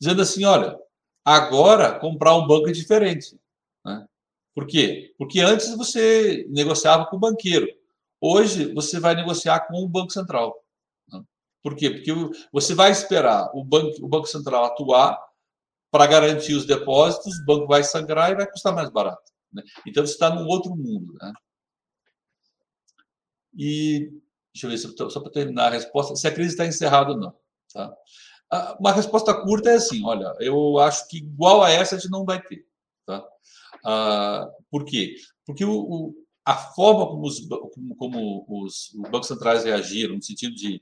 [0.00, 0.78] dizendo assim: olha,
[1.22, 3.38] agora comprar um banco é diferente.
[3.84, 4.06] Né?
[4.54, 5.14] Por quê?
[5.18, 7.68] Porque antes você negociava com o banqueiro,
[8.18, 10.65] hoje você vai negociar com o Banco Central.
[11.66, 11.90] Por quê?
[11.90, 12.12] Porque
[12.52, 15.20] você vai esperar o Banco, o banco Central atuar
[15.90, 19.32] para garantir os depósitos, o banco vai sangrar e vai custar mais barato.
[19.52, 19.64] Né?
[19.84, 21.12] Então você está num outro mundo.
[21.20, 21.32] Né?
[23.58, 24.12] E
[24.54, 27.18] Deixa eu ver, se, só para terminar a resposta, se a crise está encerrada ou
[27.18, 27.34] não.
[27.74, 27.92] Tá?
[28.78, 32.24] Uma resposta curta é assim: olha, eu acho que igual a essa a gente não
[32.24, 32.64] vai ter.
[33.04, 33.26] Tá?
[33.84, 35.16] Ah, por quê?
[35.44, 37.40] Porque o, o, a forma como os,
[37.74, 40.80] como, como os, os bancos centrais reagiram, no sentido de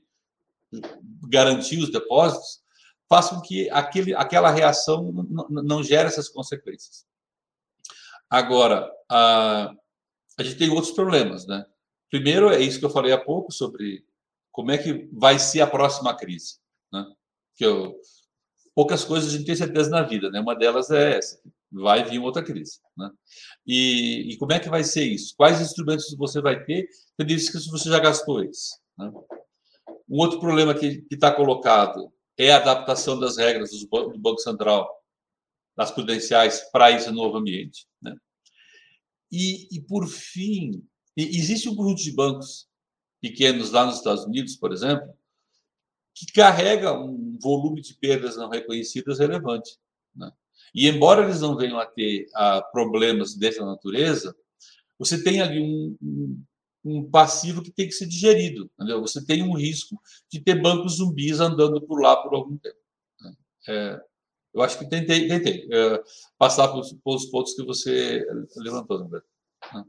[1.29, 2.63] garantir os depósitos,
[3.09, 5.11] faz com que aquele, aquela reação
[5.49, 7.05] não gere essas consequências.
[8.29, 9.71] Agora, a,
[10.37, 11.65] a gente tem outros problemas, né?
[12.09, 14.05] Primeiro, é isso que eu falei há pouco sobre
[14.51, 16.59] como é que vai ser a próxima crise.
[16.91, 17.05] Né?
[17.55, 17.93] Que eu,
[18.73, 20.39] poucas coisas a gente tem certeza na vida, né?
[20.39, 22.79] uma delas é essa, vai vir outra crise.
[22.97, 23.11] Né?
[23.67, 25.33] E, e como é que vai ser isso?
[25.35, 26.87] Quais instrumentos você vai ter?
[27.17, 28.79] Eu disse que você já gastou isso.
[28.97, 29.11] Né?
[30.07, 33.87] Um outro problema que está colocado é a adaptação das regras do
[34.19, 34.89] Banco, Central,
[35.75, 37.87] das prudenciais, para esse novo ambiente.
[38.01, 38.15] Né?
[39.31, 40.83] E, e, por fim,
[41.15, 42.67] existe um conjunto de bancos
[43.21, 45.07] pequenos lá nos Estados Unidos, por exemplo,
[46.13, 49.77] que carrega um volume de perdas não reconhecidas relevante.
[50.15, 50.31] Né?
[50.73, 54.35] E embora eles não venham a ter a, problemas dessa natureza,
[54.97, 56.43] você tem ali um, um,
[56.85, 58.69] um, passivo que tem que ser digerido.
[58.75, 59.01] Entendeu?
[59.01, 59.99] Você tem um risco
[60.31, 62.77] de ter bancos zumbis andando por lá por algum tempo.
[63.21, 63.33] Né?
[63.67, 64.01] É,
[64.53, 66.03] eu acho que tentei, tentei é,
[66.37, 68.25] passar pelos pontos que você
[68.57, 69.21] levantou, André.
[69.73, 69.83] Né?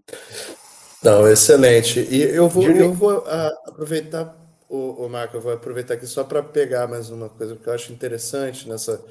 [1.02, 2.00] Não, excelente.
[2.00, 4.36] E eu vou, eu vou uh, aproveitar,
[4.68, 7.74] o, o Marco, eu vou aproveitar aqui só para pegar mais uma coisa, porque eu
[7.74, 9.04] acho interessante nessa,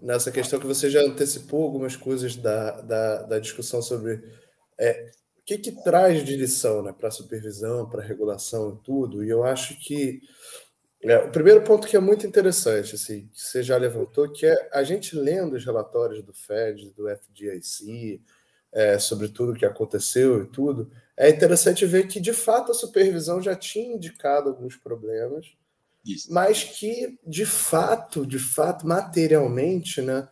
[0.00, 4.22] nessa questão que você já antecipou algumas coisas da, da, da discussão sobre
[4.80, 5.10] é,
[5.44, 9.24] que, que traz de lição né, para a supervisão, para a regulação e tudo.
[9.24, 10.22] E eu acho que
[11.02, 14.70] é, o primeiro ponto que é muito interessante, assim, que você já levantou, que é
[14.72, 18.22] a gente lendo os relatórios do FED, do FDIC,
[18.72, 23.40] é, sobre tudo que aconteceu e tudo, é interessante ver que, de fato, a supervisão
[23.40, 25.46] já tinha indicado alguns problemas,
[26.04, 26.32] Isso.
[26.32, 30.26] mas que, de fato, de fato, materialmente, né,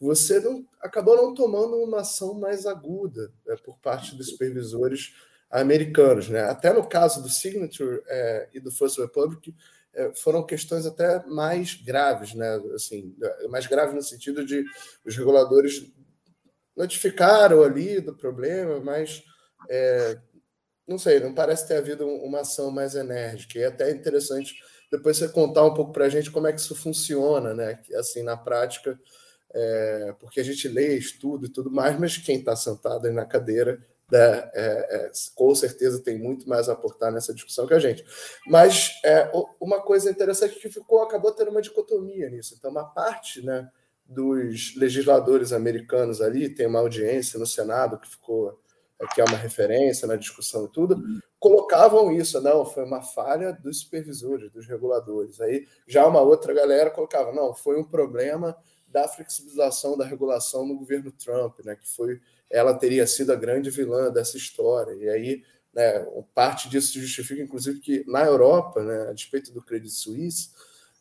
[0.00, 5.14] você não, acabou não tomando uma ação mais aguda né, por parte dos supervisores
[5.50, 6.28] americanos.
[6.28, 6.40] Né?
[6.40, 9.54] Até no caso do Signature é, e do First Republic,
[9.92, 12.60] é, foram questões até mais graves, né?
[12.74, 13.16] assim,
[13.48, 14.64] mais graves no sentido de
[15.04, 15.92] os reguladores
[16.76, 19.24] notificaram ali do problema, mas
[19.68, 20.18] é,
[20.86, 23.58] não sei, não parece ter havido uma ação mais enérgica.
[23.58, 24.54] E é até interessante
[24.90, 27.78] depois você contar um pouco para a gente como é que isso funciona, né?
[27.96, 28.98] Assim, na prática,
[29.52, 33.80] é, porque a gente lê, estuda e tudo mais, mas quem está sentado na cadeira
[34.10, 38.04] né, é, é, com certeza tem muito mais a aportar nessa discussão que a gente.
[38.46, 39.30] Mas é,
[39.60, 42.54] uma coisa interessante que ficou, acabou tendo uma dicotomia nisso.
[42.56, 43.68] Então, uma parte né,
[44.06, 48.58] dos legisladores americanos ali, tem uma audiência no Senado que ficou
[49.14, 51.00] que é uma referência na discussão e tudo,
[51.38, 55.40] colocavam isso, não, foi uma falha dos supervisores, dos reguladores.
[55.40, 58.56] Aí já uma outra galera colocava, não, foi um problema
[58.90, 62.20] da flexibilização da regulação no governo Trump, né, que foi
[62.50, 64.94] ela teria sido a grande vilã dessa história.
[64.94, 65.42] E aí,
[65.74, 70.50] né, parte disso justifica, inclusive, que na Europa, né, a despeito do Credit Suisse,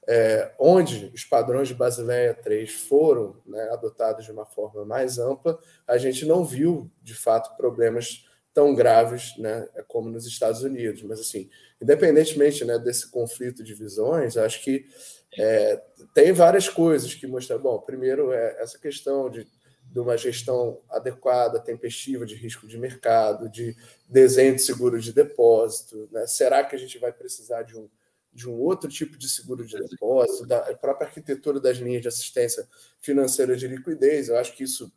[0.08, 5.60] é, onde os padrões de Basileia 3 foram né, adotados de uma forma mais ampla,
[5.86, 11.04] a gente não viu, de fato, problemas tão graves né, como nos Estados Unidos.
[11.04, 11.50] Mas, assim,
[11.82, 14.86] independentemente né, desse conflito de visões, acho que
[15.36, 15.82] é,
[16.14, 17.60] tem várias coisas que mostram.
[17.60, 19.48] Bom, primeiro, é essa questão de
[19.92, 23.76] de uma gestão adequada, tempestiva de risco de mercado, de
[24.08, 26.08] desenho de seguro de depósito.
[26.12, 26.28] Né?
[26.28, 27.90] Será que a gente vai precisar de um,
[28.34, 32.68] de um outro tipo de seguro de depósito, da própria arquitetura das linhas de assistência
[33.00, 34.30] financeira de liquidez?
[34.30, 34.92] Eu acho que isso,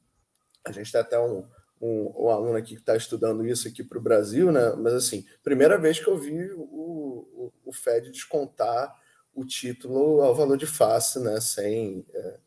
[0.66, 1.46] a gente tem até um,
[1.80, 4.74] um, um aluno aqui que está estudando isso aqui para o Brasil, né?
[4.76, 8.94] mas assim, primeira vez que eu vi o, o, o Fed descontar
[9.34, 11.40] o título ao valor de face, né?
[11.40, 12.04] sem...
[12.12, 12.38] É,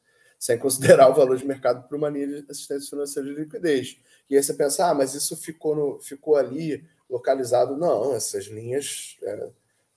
[0.44, 3.98] sem considerar o valor de mercado para uma linha de assistência financeira de liquidez.
[4.30, 7.78] E aí você pensa, ah, mas isso ficou, no, ficou ali localizado.
[7.78, 9.18] Não, essas linhas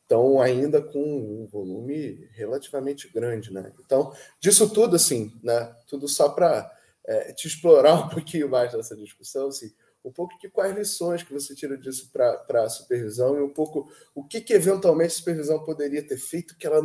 [0.02, 3.52] estão é, ainda com um volume relativamente grande.
[3.52, 3.72] Né?
[3.84, 6.72] Então, disso tudo, assim, né, tudo só para
[7.04, 9.72] é, te explorar um pouquinho mais nessa discussão, assim,
[10.06, 13.90] um pouco de quais lições que você tira disso para a supervisão e um pouco
[14.14, 16.80] o que, que eventualmente a supervisão poderia ter feito que ela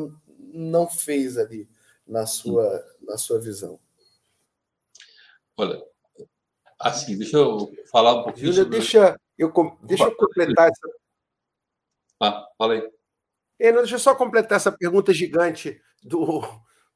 [0.52, 1.70] não fez ali
[2.06, 3.80] na sua, na sua visão?
[5.56, 5.80] Olha,
[6.80, 8.48] assim, deixa eu falar um pouquinho.
[8.48, 8.80] Júlia, sobre...
[8.80, 9.54] deixa, eu,
[9.84, 10.96] deixa eu completar essa.
[12.20, 12.92] Ah, fala aí.
[13.60, 16.42] É, não, deixa eu só completar essa pergunta gigante do,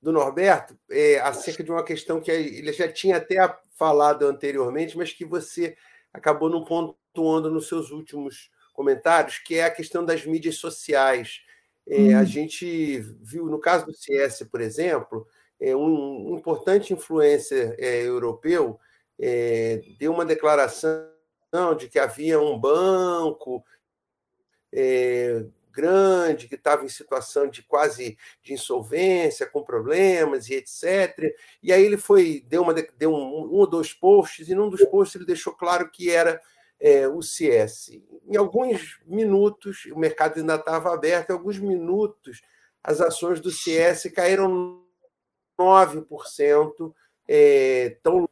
[0.02, 3.38] do Norberto é, acerca de uma questão que ele já tinha até
[3.76, 5.78] falado anteriormente, mas que você
[6.16, 11.42] acabou não pontuando nos seus últimos comentários, que é a questão das mídias sociais.
[11.88, 12.14] É.
[12.16, 15.28] A gente viu, no caso do CS, por exemplo,
[15.60, 18.80] é, um, importante influencer é, europeu
[19.20, 21.06] é, deu uma declaração
[21.78, 23.64] de que havia um banco
[24.74, 31.36] é, grande que estava em situação de quase de insolvência, com problemas e etc.
[31.62, 35.16] E aí ele foi deu, uma, deu um, ou dois posts e num dos posts
[35.16, 36.42] ele deixou claro que era
[36.80, 37.92] é, o CS.
[38.28, 42.42] Em alguns minutos, o mercado ainda estava aberto, em alguns minutos,
[42.84, 44.82] as ações do CS caíram
[45.60, 46.94] 9%,
[47.28, 48.30] é, tão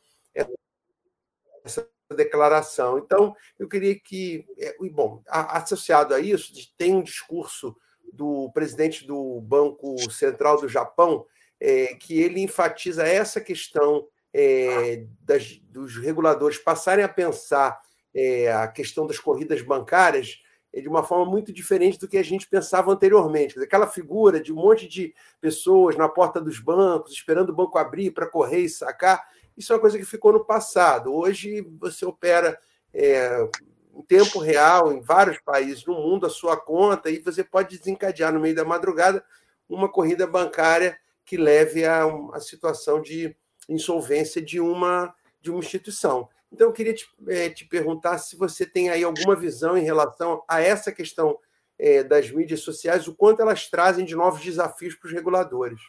[2.14, 2.98] declaração.
[2.98, 7.76] Então, eu queria que, é, bom, associado a isso, tem um discurso
[8.12, 11.26] do presidente do Banco Central do Japão,
[11.60, 17.80] é, que ele enfatiza essa questão é, das, dos reguladores passarem a pensar
[18.14, 20.42] é, a questão das corridas bancárias
[20.74, 23.60] é, de uma forma muito diferente do que a gente pensava anteriormente.
[23.60, 28.12] Aquela figura de um monte de pessoas na porta dos bancos, esperando o banco abrir
[28.12, 29.24] para correr e sacar,
[29.58, 31.14] isso é uma coisa que ficou no passado.
[31.14, 32.60] Hoje você opera
[32.94, 33.48] é,
[33.96, 38.34] em tempo real em vários países no mundo a sua conta e você pode desencadear
[38.34, 39.24] no meio da madrugada
[39.70, 43.36] uma corrida bancária que leve a uma situação de
[43.70, 46.30] insolvência de uma de uma instituição.
[46.54, 50.42] Então, eu queria te, é, te, perguntar se você tem aí alguma visão em relação
[50.48, 51.38] a essa questão
[51.78, 55.82] é, das mídias sociais, o quanto elas trazem de novos desafios para os reguladores.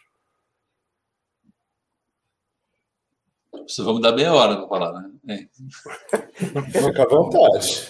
[3.79, 5.11] Vamos dar meia hora para falar, né?
[5.29, 5.49] É.
[6.37, 7.89] Fica à vontade.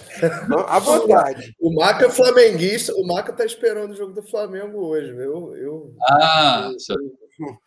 [0.68, 1.54] À vontade.
[1.60, 5.10] O Maca é flamenguista, o Maca está esperando o jogo do Flamengo hoje.
[5.10, 7.58] Eu, eu, ah, eu,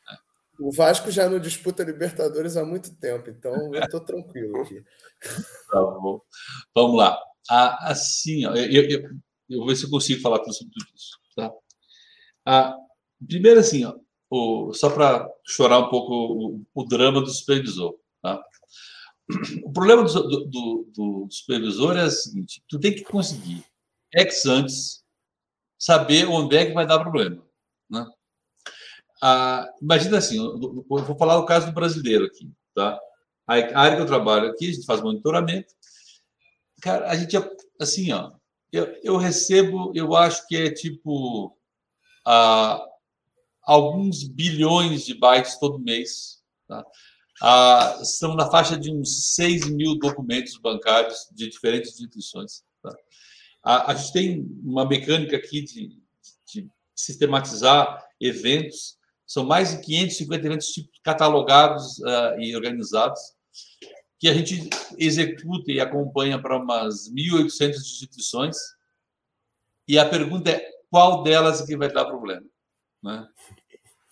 [0.60, 4.83] o Vasco já não disputa Libertadores há muito tempo, então eu estou tranquilo aqui.
[5.69, 6.21] Tá bom.
[6.73, 7.17] Vamos lá.
[7.49, 9.01] Ah, assim, ó, eu, eu,
[9.49, 11.19] eu, vou ver se eu consigo falar sobre tudo isso.
[11.36, 11.51] Tá?
[12.45, 12.75] Ah,
[13.25, 13.95] primeiro, assim, ó,
[14.29, 17.95] o, só para chorar um pouco o, o, drama do supervisor.
[18.21, 18.43] Tá?
[19.63, 23.65] o problema do, do, do, supervisor é o seguinte: tu tem que conseguir,
[24.13, 25.03] ex antes,
[25.77, 27.43] saber onde é que vai dar problema.
[27.89, 28.05] Né?
[29.21, 32.99] Ah, imagina assim, eu vou falar o caso do brasileiro aqui, tá?
[33.47, 35.73] A área que eu trabalho aqui, a gente faz monitoramento.
[36.81, 37.35] Cara, a gente,
[37.79, 38.33] assim, ó,
[38.71, 41.57] eu, eu recebo, eu acho que é tipo
[42.25, 42.85] ah,
[43.67, 46.41] alguns bilhões de bytes todo mês.
[46.67, 46.86] Tá?
[47.41, 52.63] Ah, estamos na faixa de uns 6 mil documentos bancários de diferentes instituições.
[52.82, 52.95] Tá?
[53.62, 56.01] A, a, gente tem uma mecânica aqui de,
[56.47, 58.97] de sistematizar eventos.
[59.25, 63.19] São mais de 550 eventos catalogados uh, e organizados
[64.17, 68.58] que a gente executa e acompanha para umas 1.800 instituições.
[69.86, 72.45] E a pergunta é qual delas que vai dar problema?
[73.03, 73.27] Né?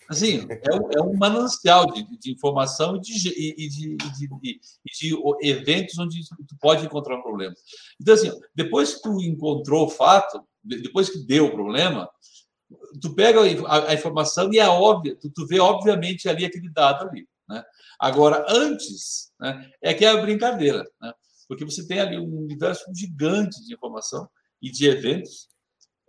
[0.09, 5.15] Assim, é um, é um manancial de, de informação e de, e, de, de, de,
[5.41, 7.55] eventos onde tu pode encontrar um problema.
[7.99, 12.07] Então, assim, depois que tu encontrou o fato, depois que deu o problema,
[13.01, 17.09] tu pega a, a informação e é óbvio, tu, tu vê obviamente ali aquele dado
[17.09, 17.27] ali.
[17.49, 17.63] Né?
[17.99, 21.13] Agora, antes, né, é que é a brincadeira, né?
[21.47, 24.27] porque você tem ali um universo gigante de informação
[24.61, 25.47] e de eventos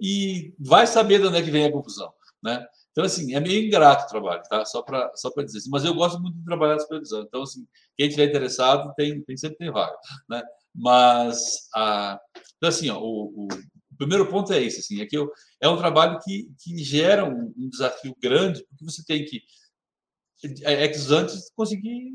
[0.00, 2.12] e vai saber de onde é que vem a confusão.
[2.42, 2.66] Né?
[2.90, 4.64] Então, assim, é meio ingrato o trabalho, tá?
[4.64, 5.70] Só para só dizer assim.
[5.70, 7.22] Mas eu gosto muito de trabalhar supervisão.
[7.22, 9.96] Então, assim, quem estiver interessado, tem, tem, sempre tem vaga,
[10.28, 10.42] né?
[10.74, 12.20] Mas, a,
[12.56, 15.68] então, assim, ó, o, o, o primeiro ponto é esse, assim, é que eu, é
[15.68, 19.42] um trabalho que, que gera um, um desafio grande, porque você tem que
[20.44, 22.12] ex antes conseguir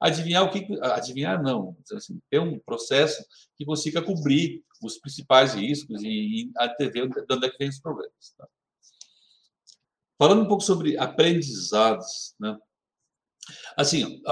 [0.00, 3.24] adivinhar o que adivinhar não assim, ter um processo
[3.56, 7.80] que consiga cobrir os principais riscos e, e antever de onde é que vem os
[7.80, 8.46] problemas tá?
[10.18, 12.56] Falando um pouco sobre aprendizados né
[13.76, 14.22] assim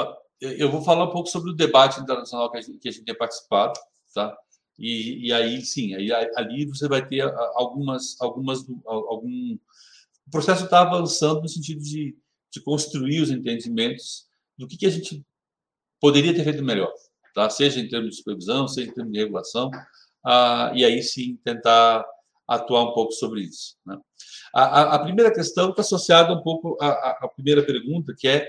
[0.41, 3.05] eu vou falar um pouco sobre o debate internacional que a gente, que a gente
[3.05, 3.79] tem participado
[4.15, 4.37] tá
[4.79, 7.23] e, e aí sim aí ali você vai ter
[7.55, 9.59] algumas algumas algum
[10.27, 12.17] o processo está avançando no sentido de
[12.53, 14.27] de construir os entendimentos
[14.59, 15.25] do que, que a gente
[15.99, 16.93] poderia ter feito melhor,
[17.35, 17.49] tá?
[17.49, 19.71] seja em termos de supervisão, seja em termos de regulação,
[20.25, 22.05] ah, e aí sim tentar
[22.55, 23.77] atuar um pouco sobre isso.
[23.87, 23.99] Né?
[24.55, 28.47] A, a, a, primeira questão está associada um pouco à, à, primeira pergunta, que é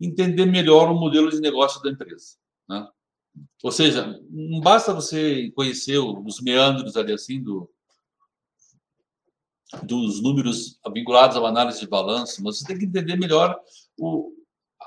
[0.00, 2.36] entender melhor o modelo de negócio da empresa.
[2.68, 2.86] Né?
[3.62, 7.70] Ou seja, não basta você conhecer os meandros ali assim do,
[9.82, 13.58] dos números vinculados à análise de balanço, mas você tem que entender melhor
[13.98, 14.32] o,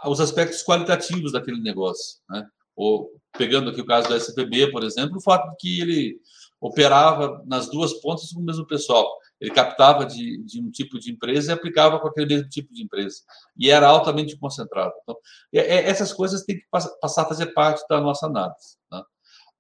[0.06, 2.20] os aspectos qualitativos daquele negócio.
[2.30, 2.46] Né?
[2.76, 6.22] Ou, pegando aqui o caso do SPB, por exemplo, o fato de que ele
[6.62, 9.12] operava nas duas pontas com o mesmo pessoal.
[9.40, 12.84] Ele captava de, de, um tipo de empresa e aplicava com aquele mesmo tipo de
[12.84, 13.24] empresa.
[13.58, 14.94] E era altamente concentrado.
[15.02, 15.18] Então,
[15.52, 18.78] é, essas coisas têm que passar a fazer parte da nossa análise.
[18.92, 19.02] Né?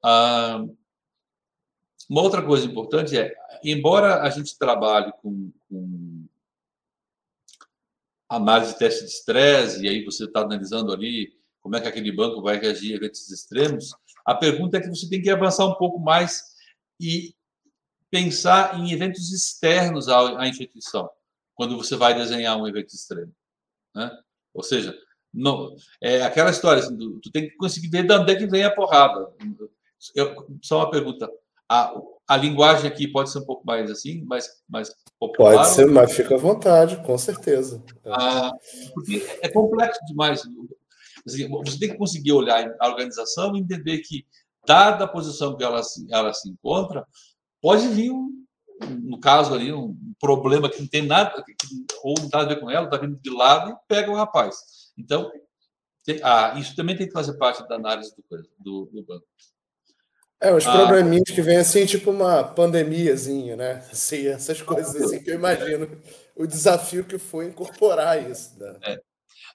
[0.03, 0.63] Ah,
[2.07, 3.33] uma outra coisa importante é,
[3.63, 6.25] embora a gente trabalhe com, com
[8.29, 12.11] análise de teste de estresse, e aí você está analisando ali como é que aquele
[12.11, 15.75] banco vai reagir a eventos extremos, a pergunta é que você tem que avançar um
[15.75, 16.50] pouco mais
[17.01, 17.35] e
[18.09, 21.09] pensar em eventos externos à, instituição,
[21.55, 23.33] quando você vai desenhar um evento extremo.
[23.95, 24.11] Né?
[24.53, 24.95] Ou seja,
[25.33, 28.47] não, é aquela história, assim, tu, tu tem que conseguir ver de onde é que
[28.47, 29.27] vem a porrada.
[30.15, 31.29] Eu, só uma pergunta
[31.71, 31.93] a,
[32.27, 35.55] a linguagem aqui pode ser um pouco mais assim, mais, mais popular.
[35.55, 37.81] Pode ser, mas fica à vontade, com certeza.
[38.05, 38.51] Ah,
[38.93, 40.41] porque é complexo demais.
[41.25, 44.25] Assim, você tem que conseguir olhar a organização e entender que,
[44.65, 47.05] dada a posição que ela, ela se encontra,
[47.61, 48.45] pode vir, um,
[49.03, 51.53] no caso ali, um problema que não tem nada, que,
[52.03, 54.55] ou não está a ver com ela, está vindo de lado e pega o rapaz.
[54.97, 55.31] Então,
[56.03, 58.23] tem, ah, isso também tem que fazer parte da análise do,
[58.59, 59.25] do, do banco.
[60.39, 63.85] É, uns ah, probleminhas que vem assim, tipo uma pandemiazinha, né?
[63.91, 65.87] Assim, essas coisas assim que eu imagino
[66.35, 68.57] o desafio que foi incorporar isso.
[68.57, 68.75] Né?
[68.81, 69.01] É.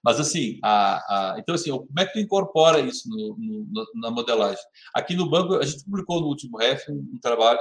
[0.07, 4.09] Mas assim, a, a, então assim, como é que tu incorpora isso no, no, na
[4.09, 4.63] modelagem?
[4.95, 7.59] Aqui no banco, a gente publicou no último REF um, um trabalho,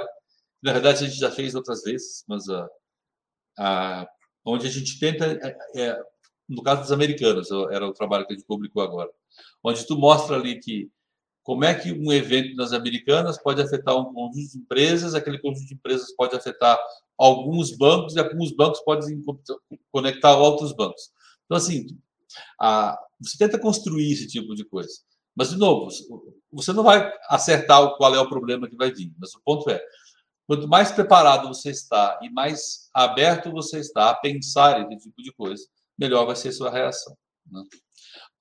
[0.62, 2.68] na verdade a gente já fez outras vezes, mas a,
[3.58, 4.08] a,
[4.44, 6.00] onde a gente tenta, é, é,
[6.48, 9.10] no caso dos americanos, era o trabalho que a gente publicou agora,
[9.64, 10.88] onde tu mostra ali que
[11.42, 15.66] como é que um evento nas americanas pode afetar um conjunto de empresas, aquele conjunto
[15.66, 16.78] de empresas pode afetar
[17.18, 19.20] alguns bancos e alguns bancos podem
[19.90, 21.10] conectar outros bancos.
[21.44, 21.86] Então, assim,
[23.20, 24.92] você tenta construir esse tipo de coisa.
[25.36, 25.88] Mas, de novo,
[26.50, 29.12] você não vai acertar qual é o problema que vai vir.
[29.18, 29.78] Mas o ponto é,
[30.46, 35.32] quanto mais preparado você está e mais aberto você está a pensar esse tipo de
[35.32, 35.62] coisa,
[35.98, 37.16] melhor vai ser a sua reação.
[37.50, 37.62] Né?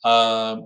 [0.04, 0.58] Ah,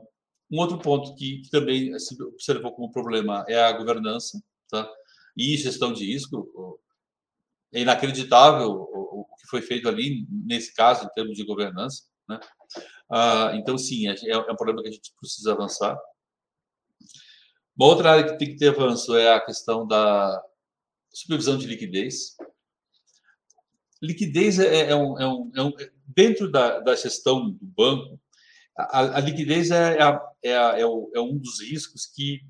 [0.51, 4.87] Um outro ponto que, que, também se observou como problema é a governança tá?
[5.35, 6.79] e gestão de risco.
[7.73, 12.03] É inacreditável o, o que foi feito ali, nesse caso, em termos de governança.
[12.27, 12.39] Né?
[13.11, 15.99] Ah, então, sim, é, é, um problema que a gente precisa avançar.
[17.75, 20.43] Uma outra área que tem que ter avanço é a questão da
[21.11, 22.35] supervisão de liquidez.
[24.01, 25.71] Liquidez é, é, um, é, um, é um,
[26.05, 28.19] dentro da, da gestão do banco,
[28.77, 32.41] a, a liquidez é, é, é, é, um dos riscos que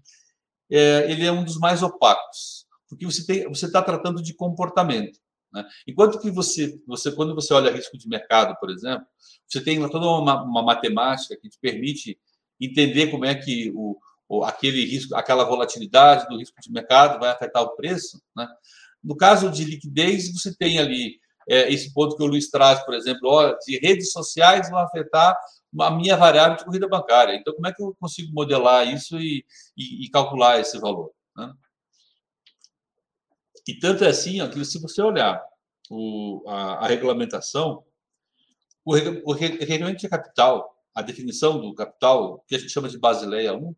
[0.69, 5.19] ele é um dos mais opacos, porque você tem, você está tratando de comportamento.
[5.51, 5.65] Né?
[5.87, 9.05] Enquanto que você, você, quando você olha risco de mercado, por exemplo,
[9.47, 12.19] você tem toda uma, uma matemática que te permite
[12.59, 13.97] entender como é que o,
[14.27, 18.21] o, aquele risco, aquela volatilidade do risco de mercado vai afetar o preço.
[18.35, 18.47] Né?
[19.03, 21.19] No caso de liquidez, você tem ali
[21.49, 25.35] é, esse ponto que o Luiz traz, por exemplo, ó, de redes sociais vão afetar
[25.79, 27.35] a minha variável de corrida bancária.
[27.35, 29.43] Então, como é que eu consigo modelar isso e,
[29.75, 31.11] e, e calcular esse valor?
[31.35, 31.51] Né?
[33.69, 35.39] E tanto é assim ó, que se você olhar
[35.91, 37.85] o, a, a, regulamentação,
[38.83, 38.95] o,
[39.25, 43.75] o regulamento de capital, a definição do capital, que a gente chama de Basileia 1,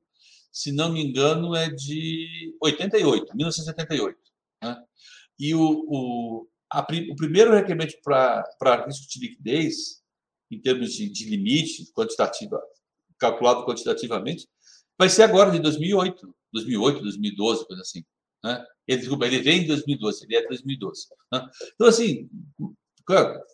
[0.49, 4.17] se não me engano, é de 88, 1978.
[4.63, 4.81] Né?
[5.37, 10.01] E o, o, a, o primeiro requerimento para risco de liquidez,
[10.49, 12.57] em termos de, de limite quantitativo,
[13.19, 14.47] calculado quantitativamente,
[14.97, 18.05] vai ser agora de 2008, 2008, 2012, coisa assim.
[18.43, 18.65] Né?
[18.87, 21.07] Ele, desculpa, ele vem em 2012, ele é de 2012.
[21.31, 21.49] Né?
[21.75, 22.29] Então, assim,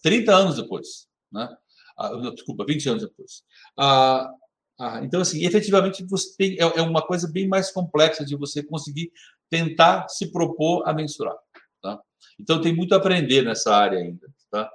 [0.03, 1.55] 30 anos depois, né?
[1.97, 3.43] Ah, desculpa, 20 anos depois.
[3.77, 4.31] Ah,
[4.79, 8.61] ah, então, assim, efetivamente, você tem, é, é, uma coisa bem mais complexa de você
[8.61, 9.11] conseguir
[9.49, 11.35] tentar se propor a mensurar.
[11.81, 11.99] Tá?
[12.39, 14.27] Então, tem muito a aprender nessa área ainda.
[14.51, 14.69] Tá?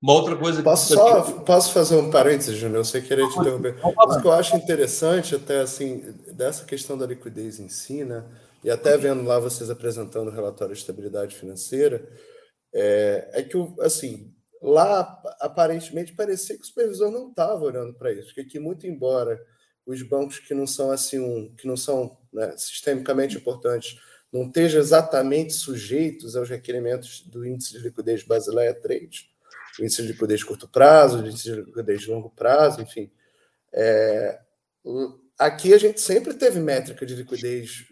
[0.00, 2.84] Uma outra coisa posso só posso fazer um parênteses, Júnior?
[2.84, 3.76] Que querer te interromper.
[3.96, 8.24] Mas o que eu acho interessante, até assim, dessa questão da liquidez em si, né?
[8.62, 12.08] E até vendo lá vocês apresentando o relatório de estabilidade financeira,
[12.72, 14.32] é, é que, assim,
[14.62, 18.34] lá aparentemente parecia que o supervisor não estava olhando para isso.
[18.34, 19.40] Que aqui, muito embora
[19.86, 23.98] os bancos que não são assim, um, que não são né, sistemicamente importantes,
[24.32, 29.27] não estejam exatamente sujeitos aos requerimentos do índice de liquidez Basileia 3,
[29.78, 33.10] o índice de liquidez de curto prazo, o índice de liquidez de longo prazo, enfim.
[33.72, 34.40] É,
[35.38, 37.86] aqui a gente sempre teve métrica de liquidez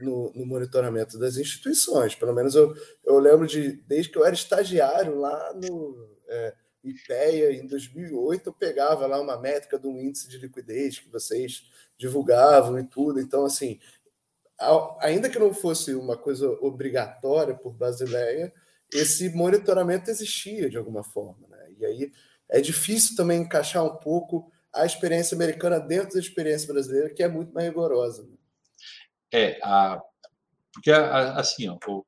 [0.00, 2.14] no, no, monitoramento das instituições.
[2.14, 2.74] Pelo menos eu,
[3.04, 8.52] eu lembro de, desde que eu era estagiário lá no é, IPEA, em 2008, eu
[8.52, 11.64] pegava lá uma métrica do índice de liquidez que vocês
[11.96, 13.20] divulgavam e tudo.
[13.20, 13.78] Então, assim,
[15.00, 18.52] ainda que não fosse uma coisa obrigatória por Basileia,
[18.92, 21.46] esse monitoramento existia de alguma forma.
[21.48, 21.72] Né?
[21.78, 22.12] E aí
[22.50, 27.28] é difícil também encaixar um pouco a experiência americana dentro da experiência brasileira, que é
[27.28, 28.22] muito mais rigorosa.
[28.22, 28.36] Né?
[29.32, 30.00] É, a,
[30.72, 32.04] porque assim, ó, o,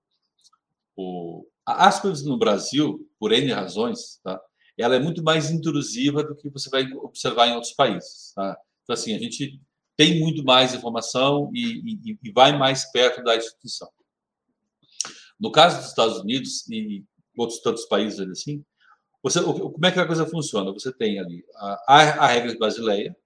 [0.96, 1.90] o, a
[2.24, 4.40] no Brasil, por N razões, tá?
[4.78, 8.32] ela é muito mais intrusiva do que você vai observar em outros países.
[8.34, 8.56] Tá?
[8.82, 9.60] Então, assim, a gente
[9.96, 13.88] tem muito mais informação e, e, e vai mais perto da instituição.
[15.40, 17.04] No caso dos Estados Unidos e
[17.36, 18.64] outros tantos países assim,
[19.22, 20.70] você, como é que a coisa funciona?
[20.72, 23.16] Você tem ali a, a regra basileia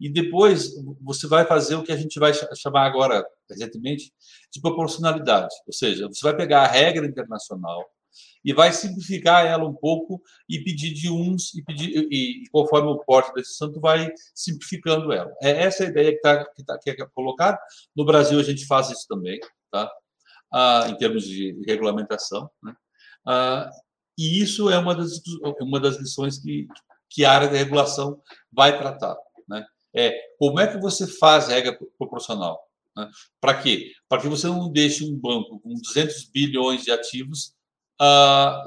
[0.00, 4.12] e depois você vai fazer o que a gente vai chamar agora, recentemente,
[4.52, 5.54] de proporcionalidade.
[5.66, 7.84] Ou seja, você vai pegar a regra internacional
[8.44, 12.88] e vai simplificar ela um pouco e pedir de uns e pedir e, e conforme
[12.88, 15.32] o porte desse santo vai simplificando ela.
[15.42, 17.58] É essa a ideia que está que tá, que é colocada.
[17.94, 19.38] No Brasil a gente faz isso também,
[19.70, 19.90] tá?
[20.88, 22.50] Em termos de regulamentação.
[22.62, 22.74] Né?
[24.18, 25.20] E isso é uma das,
[25.60, 26.66] uma das lições que,
[27.10, 28.20] que a área da regulação
[28.52, 29.16] vai tratar.
[29.48, 29.64] Né?
[29.94, 32.60] É como é que você faz regra proporcional?
[32.96, 33.10] Né?
[33.40, 33.92] Para quê?
[34.08, 37.54] Para que você não deixe um banco com 200 bilhões de ativos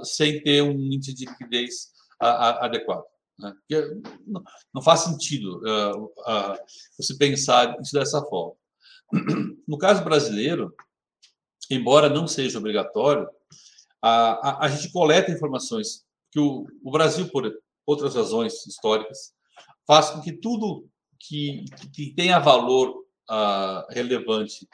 [0.04, 3.04] sem ter um índice de liquidez adequado.
[3.38, 3.54] Né?
[4.28, 5.62] Não, não, faz sentido
[6.98, 8.56] você pensar isso dessa forma.
[9.68, 10.76] No caso brasileiro,
[11.70, 13.28] embora não seja obrigatório,
[14.02, 17.52] a, a, a gente coleta informações que o, o, Brasil, por
[17.86, 19.34] outras razões históricas,
[19.86, 20.88] faz com que tudo
[21.20, 24.68] que, que tenha valor uh, relevante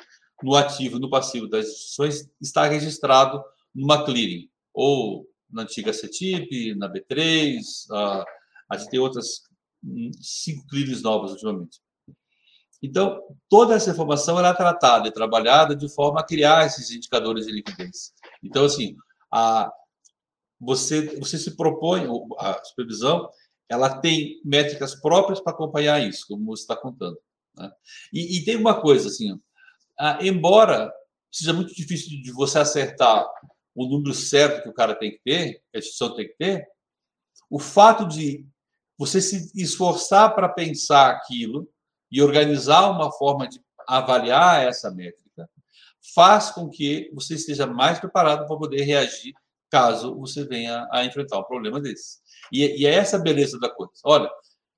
[0.44, 3.44] no ativo, no passivo das instituições, está registrado
[3.74, 7.58] numa clearing, ou na antiga CETIP, na B3,
[7.90, 8.26] uh,
[8.70, 9.44] a gente tem outras
[9.84, 11.80] hum, cinco clearings novas ultimamente.
[12.82, 17.46] Então, toda essa informação ela é tratada e trabalhada de forma a criar esses indicadores
[17.46, 18.14] de liquidez.
[18.44, 18.96] Então, assim,
[19.32, 19.72] a,
[20.60, 22.08] você, você se propõe,
[22.38, 23.30] a supervisão,
[23.70, 27.18] ela tem métricas próprias para acompanhar isso, como você está contando.
[27.58, 27.72] Né?
[28.14, 29.40] E, e, tem uma coisa assim,
[29.98, 30.94] ah, embora
[31.32, 33.28] seja muito difícil de você acertar
[33.74, 36.66] o número certo que o cara tem que ter, a instituição tem que ter,
[37.50, 38.46] o fato de
[38.98, 41.70] você se esforçar para pensar aquilo
[42.16, 45.50] e organizar uma forma de avaliar essa métrica
[46.16, 49.34] faz com que você esteja mais preparado para poder reagir
[49.70, 52.20] caso você venha a enfrentar um problema desse.
[52.54, 53.92] E, e é essa a beleza da coisa.
[54.06, 54.32] Olha,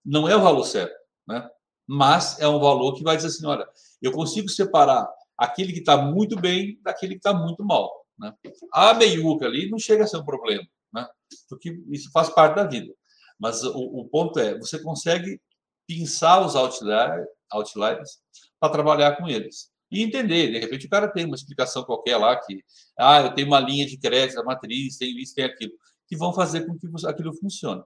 [0.04, 1.48] não é o valor certo, né?
[1.86, 3.68] mas é um valor que vai dizer assim, olha,
[4.02, 5.08] eu consigo separar
[5.38, 8.04] aquele que está muito bem daquele que está muito mal.
[8.18, 8.34] Né?
[8.74, 11.08] A meiuca ali não chega a ser um problema, né?
[11.48, 12.92] porque isso faz parte da vida.
[13.38, 15.40] Mas o, o ponto é, você consegue
[15.88, 18.20] pensar os outliers, outliers
[18.60, 20.52] para trabalhar com eles e entender.
[20.52, 22.64] De repente, o cara tem uma explicação qualquer lá que,
[22.98, 25.72] ah, eu tenho uma linha de crédito, a matriz, tem isso, tem aquilo,
[26.08, 27.84] que vão fazer com que aquilo funcione.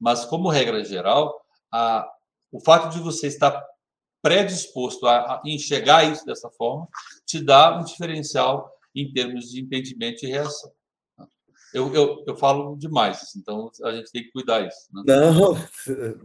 [0.00, 1.34] Mas, como regra geral,
[1.72, 2.08] a,
[2.52, 3.64] o fato de você estar
[4.22, 6.88] predisposto a enxergar isso dessa forma
[7.24, 10.70] te dá um diferencial em termos de entendimento e reação.
[11.74, 14.88] Eu, eu, eu falo demais, assim, então a gente tem que cuidar disso.
[14.92, 15.02] Né?
[15.06, 15.56] Não,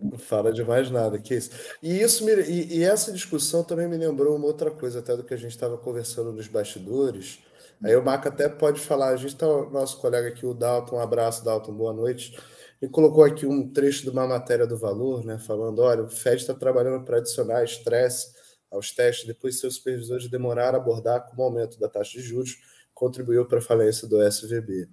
[0.01, 1.51] não fala demais nada, que isso.
[1.81, 5.23] E, isso me, e, e, essa discussão também me lembrou uma outra coisa, até do
[5.23, 7.39] que a gente estava conversando nos bastidores.
[7.83, 10.99] Aí o Marco até pode falar, a gente está, nosso colega aqui, o Dalton, um
[10.99, 12.39] abraço, Dalton, boa noite.
[12.81, 16.37] Ele colocou aqui um trecho de uma matéria do Valor, né, falando: olha, o FED
[16.37, 18.33] está trabalhando para adicionar estresse
[18.73, 22.57] aos testes depois seus supervisores demoraram a abordar como o aumento da taxa de juros
[22.93, 24.89] contribuiu para a falência do SVB.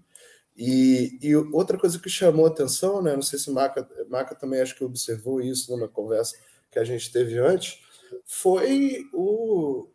[0.57, 4.77] E, e, outra coisa que chamou atenção, né, não sei se Maca, Maca também acho
[4.77, 6.37] que observou isso numa conversa
[6.71, 7.81] que a gente teve antes,
[8.25, 9.89] foi o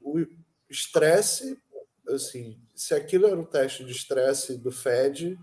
[0.70, 1.58] estresse,
[2.10, 5.38] assim, se aquilo era um teste de estresse do Fed,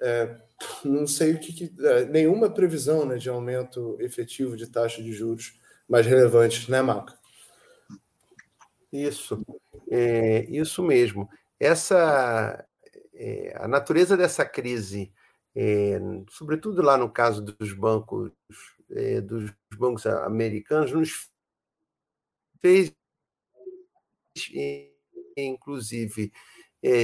[0.00, 0.36] é,
[0.84, 5.12] não sei o que, que é, nenhuma previsão né, de aumento efetivo de taxa de
[5.12, 5.58] juros
[5.88, 7.16] mais relevante, né, Maca?
[8.92, 9.44] Isso,
[9.90, 11.28] é, isso mesmo.
[11.58, 12.64] Essa
[13.20, 15.12] é, a natureza dessa crise,
[15.54, 15.98] é,
[16.30, 18.30] sobretudo lá no caso dos bancos,
[18.92, 21.28] é, dos bancos americanos, nos
[22.60, 22.92] fez,
[25.36, 26.32] inclusive,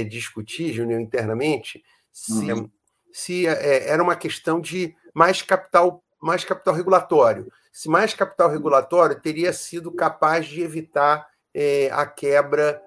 [0.09, 2.71] discutir, Júnior, internamente, se, uhum.
[3.11, 7.51] se era uma questão de mais capital, mais capital regulatório.
[7.73, 11.27] Se mais capital regulatório teria sido capaz de evitar
[11.91, 12.81] a quebra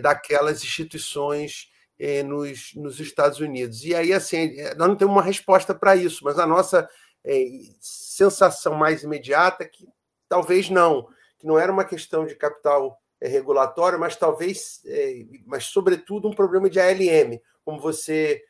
[0.00, 3.84] daquelas instituições eh, nos, nos Estados Unidos.
[3.84, 6.88] E aí, assim, nós não temos uma resposta para isso, mas a nossa
[7.24, 7.46] eh,
[7.80, 9.86] sensação mais imediata é que
[10.28, 14.82] talvez não, que não era uma questão de capital regulatório, mas talvez,
[15.46, 18.42] mas sobretudo um problema de ALM, como você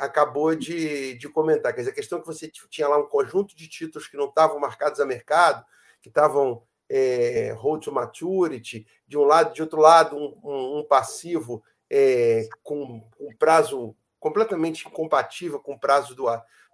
[0.00, 1.72] acabou de, de comentar.
[1.72, 4.26] Quer dizer, a questão é que você tinha lá um conjunto de títulos que não
[4.26, 5.64] estavam marcados a mercado,
[6.02, 10.84] que estavam é, hold to maturity, de um lado, de outro lado, um, um, um
[10.84, 16.26] passivo é, com um prazo completamente incompatível com o prazo do,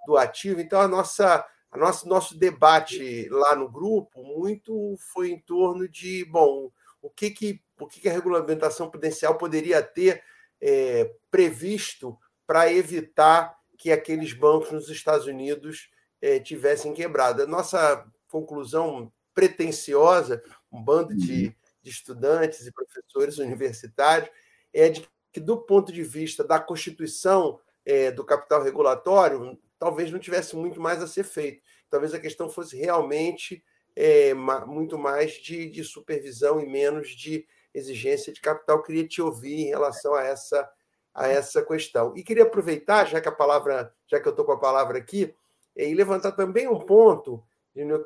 [0.07, 0.61] do ativo.
[0.61, 6.25] Então, a nossa, a nosso, nosso debate lá no grupo muito foi em torno de,
[6.25, 6.71] bom,
[7.03, 10.23] o que, que, o que, que a regulamentação prudencial poderia ter
[10.61, 15.91] é, previsto para evitar que aqueles bancos nos Estados Unidos
[16.21, 17.43] é, tivessem quebrado.
[17.43, 20.43] A nossa conclusão pretensiosa,
[20.73, 21.55] um bando de, uhum.
[21.83, 24.31] de estudantes e professores universitários,
[24.75, 30.19] é de que, do ponto de vista da constituição é, do capital regulatório, talvez não
[30.19, 31.63] tivesse muito mais a ser feito.
[31.89, 33.63] Talvez a questão fosse realmente
[33.95, 38.83] é, muito mais de, de, supervisão e menos de exigência de capital.
[38.83, 40.69] queria te ouvir em relação a essa,
[41.15, 42.13] a essa questão.
[42.17, 45.35] E queria aproveitar, já que a palavra, já que eu estou com a palavra aqui,
[45.77, 47.43] e levantar também um ponto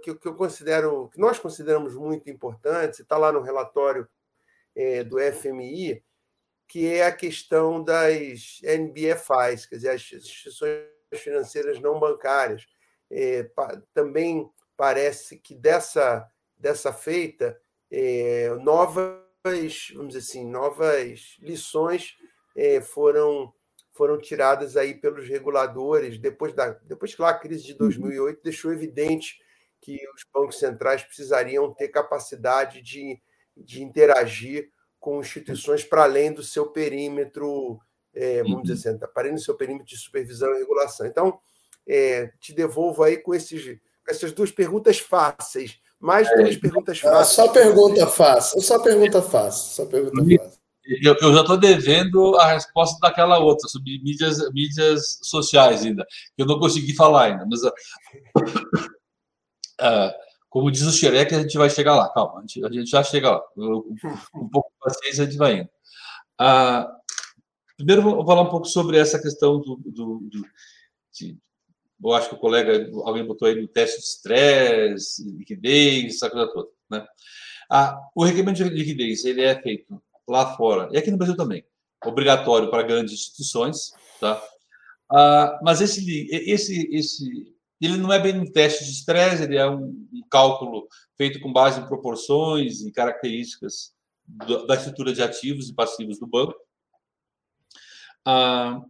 [0.02, 4.08] que, que eu considero, que nós consideramos muito importante, está lá no relatório
[4.74, 6.02] é, do FMI,
[6.68, 12.66] que é a questão das NBFIs, quer dizer, as instituições financeiras não bancárias.
[13.10, 17.58] É, pa, também parece que dessa, dessa feita,
[17.90, 19.16] é, novas,
[19.94, 22.14] vamos dizer assim, novas lições
[22.54, 23.52] é, foram
[23.94, 28.42] foram tiradas aí pelos reguladores depois da depois que lá a crise de 2008 uhum.
[28.44, 29.40] deixou evidente
[29.80, 33.20] que os bancos centrais precisariam ter capacidade de,
[33.56, 37.80] de interagir com instituições para além do seu perímetro,
[38.14, 38.96] é, vamos dizer uhum.
[38.96, 41.06] assim, para além do seu perímetro de supervisão e regulação.
[41.06, 41.38] Então,
[41.86, 45.78] é, te devolvo aí com, esses, com essas duas perguntas fáceis.
[45.98, 47.28] Mais duas é, perguntas fáceis.
[47.28, 48.60] Só pergunta fácil.
[48.60, 49.74] Só pergunta fácil.
[49.74, 50.58] Só pergunta fácil.
[50.84, 56.42] eu, eu já estou devendo a resposta daquela outra, sobre mídias, mídias sociais ainda, que
[56.42, 57.46] eu não consegui falar ainda.
[57.46, 57.72] Mas, uh,
[60.48, 62.08] como diz o Xereque, a gente vai chegar lá.
[62.12, 63.42] Calma, a gente, a gente já chega lá.
[63.56, 63.94] Um,
[64.34, 65.70] um pouco de paciência, a gente vai indo.
[66.40, 66.86] Uh,
[67.76, 70.46] primeiro, vou falar um pouco sobre essa questão do, do, do
[71.12, 71.36] de,
[72.02, 76.52] eu acho que o colega, alguém botou aí no teste de estresse, liquidez, essa coisa
[76.52, 76.68] toda.
[76.88, 77.06] Né?
[77.70, 81.64] Ah, o requerimento de liquidez ele é feito lá fora e aqui no Brasil também,
[82.04, 84.42] obrigatório para grandes instituições, tá?
[85.10, 87.54] Ah, mas esse, esse, esse,
[87.86, 91.52] ele não é bem um teste de estresse, ele é um, um cálculo feito com
[91.52, 93.92] base em proporções e características
[94.66, 96.54] da estrutura de ativos e passivos do banco.
[98.24, 98.80] Ah,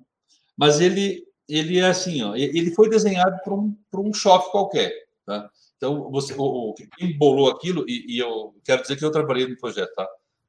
[0.57, 4.93] mas ele ele é assim, ó, ele foi desenhado para um, um choque qualquer.
[5.25, 5.51] Tá?
[5.77, 9.57] Então, você, o, quem bolou aquilo, e, e, eu quero dizer que eu trabalhei no
[9.57, 10.07] projeto, tá?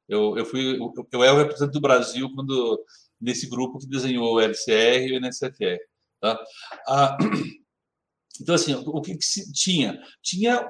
[0.08, 2.84] Eu, eu fui, eu, eu era o representante do Brasil quando,
[3.20, 5.78] nesse grupo que desenhou o LCR e o NSFR.
[6.20, 6.38] Tá?
[6.86, 7.16] Ah,
[8.38, 10.00] então, assim, o que, que se tinha?
[10.22, 10.66] Tinha,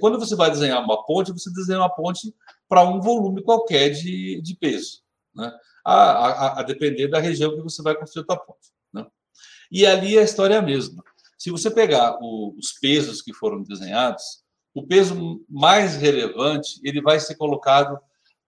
[0.00, 2.34] quando você vai desenhar uma ponte, você desenha uma ponte
[2.68, 5.02] para um volume qualquer de, de peso,
[5.34, 5.52] né?
[5.84, 8.72] A, a, a, depender da região que você vai construir a ponte.
[8.92, 9.06] Né?
[9.70, 11.02] E ali a história é a mesma.
[11.38, 14.42] Se você pegar o, os pesos que foram desenhados,
[14.74, 17.98] o peso mais relevante ele vai ser colocado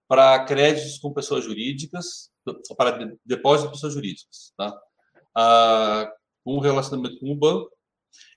[0.08, 2.30] para créditos com pessoas jurídicas,
[2.76, 4.76] para depósitos de pessoas jurídicas, tá?
[5.36, 6.12] Ah,
[6.60, 7.70] relacionamento com o banco,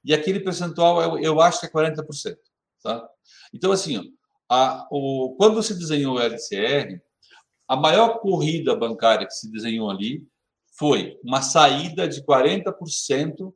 [0.04, 2.38] e aquele percentual eu, eu acho que é 40%.
[2.84, 3.08] Tá?
[3.54, 4.14] Então, assim,
[4.50, 7.00] a, o, quando se desenhou o LCR,
[7.68, 10.28] a maior corrida bancária que se desenhou ali
[10.74, 13.54] foi uma saída de 40% uh,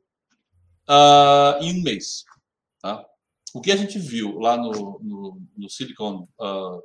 [0.88, 2.24] ah, em um mês.
[2.80, 3.04] Tá?
[3.52, 6.82] O que a gente viu lá no, no, no Silicon uh,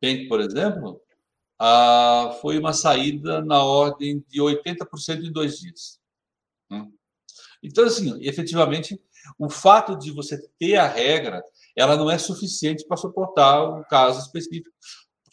[0.00, 1.00] Bank, por exemplo,
[1.60, 6.00] uh, foi uma saída na ordem de 80% em dois dias.
[6.70, 6.88] Né?
[7.64, 9.00] Então, assim, efetivamente,
[9.38, 11.42] o fato de você ter a regra,
[11.74, 14.70] ela não é suficiente para suportar um caso específico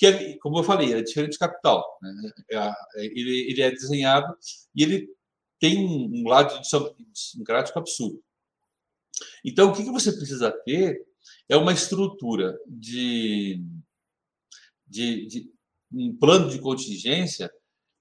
[0.01, 1.85] porque, como eu falei, é diferente de capital.
[2.01, 2.31] Né?
[2.49, 2.73] É, é,
[3.05, 4.35] ele, ele é desenhado
[4.75, 5.07] e ele
[5.59, 8.19] tem um lado idiosincrático absurdo.
[9.45, 11.05] Então, o que você precisa ter
[11.47, 13.63] é uma estrutura de,
[14.87, 15.51] de, de
[15.93, 17.51] um plano de contingência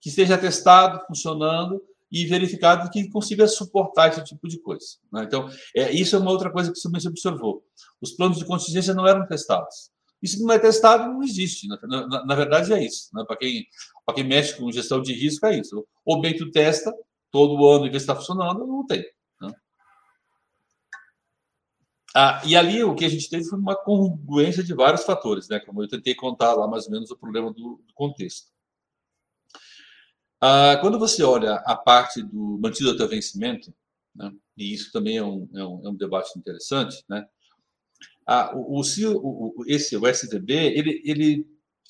[0.00, 4.86] que esteja testado, funcionando e verificado que consiga suportar esse tipo de coisa.
[5.12, 5.24] Né?
[5.24, 7.62] Então, é, isso é uma outra coisa que se observou.
[8.00, 9.90] Os planos de contingência não eram testados.
[10.24, 11.66] Se não é testado, não existe.
[11.66, 13.08] Na, na, na verdade, é isso.
[13.14, 13.24] Né?
[13.26, 13.66] Para quem,
[14.14, 15.86] quem mexe com gestão de risco, é isso.
[16.04, 16.92] Ou bem tu testa
[17.30, 19.04] todo ano e vê se está funcionando, não tem.
[19.40, 19.52] Né?
[22.14, 25.60] Ah, e ali o que a gente teve foi uma congruência de vários fatores, né?
[25.60, 28.48] como eu tentei contar lá mais ou menos o problema do, do contexto.
[30.40, 33.74] Ah, quando você olha a parte do mantido até vencimento,
[34.14, 34.32] né?
[34.56, 37.26] e isso também é um, é um, é um debate interessante, né?
[38.26, 41.46] a, o, o, esse, o STB, ele, ele,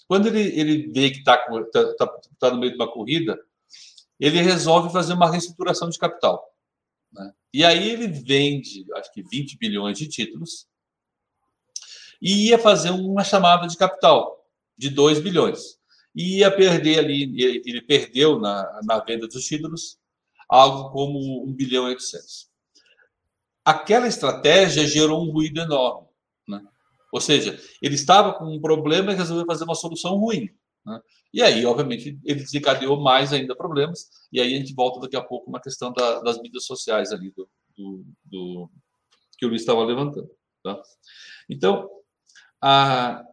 [0.09, 3.39] quando ele, ele vê que está tá, tá, tá no meio de uma corrida,
[4.19, 6.45] ele resolve fazer uma reestruturação de capital.
[7.13, 7.33] Né?
[7.53, 10.67] E aí ele vende, acho que 20 bilhões de títulos,
[12.21, 14.47] e ia fazer uma chamada de capital
[14.77, 15.80] de 2 bilhões.
[16.15, 19.99] E ia perder ali, ele perdeu na, na venda dos títulos
[20.49, 22.51] algo como 1 bilhão e 800.
[23.65, 26.09] Aquela estratégia gerou um ruído enorme.
[26.49, 26.61] Né?
[27.13, 30.49] Ou seja, ele estava com um problema e resolveu fazer uma solução ruim.
[30.85, 31.01] Né?
[31.33, 34.09] E aí, obviamente, ele desencadeou mais ainda problemas.
[34.33, 37.31] E aí a gente volta daqui a pouco na questão da, das mídias sociais ali
[37.31, 38.71] do, do, do,
[39.39, 40.31] que o Luiz estava levantando.
[40.65, 40.83] Tá?
[41.49, 41.89] Então,
[42.61, 43.25] a,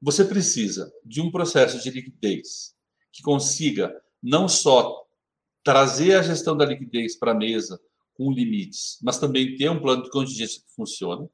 [0.00, 2.74] você precisa de um processo de liquidez
[3.12, 5.04] que consiga não só
[5.64, 7.80] trazer a gestão da liquidez para a mesa
[8.14, 11.28] com limites, mas também ter um plano de contingência que funcione.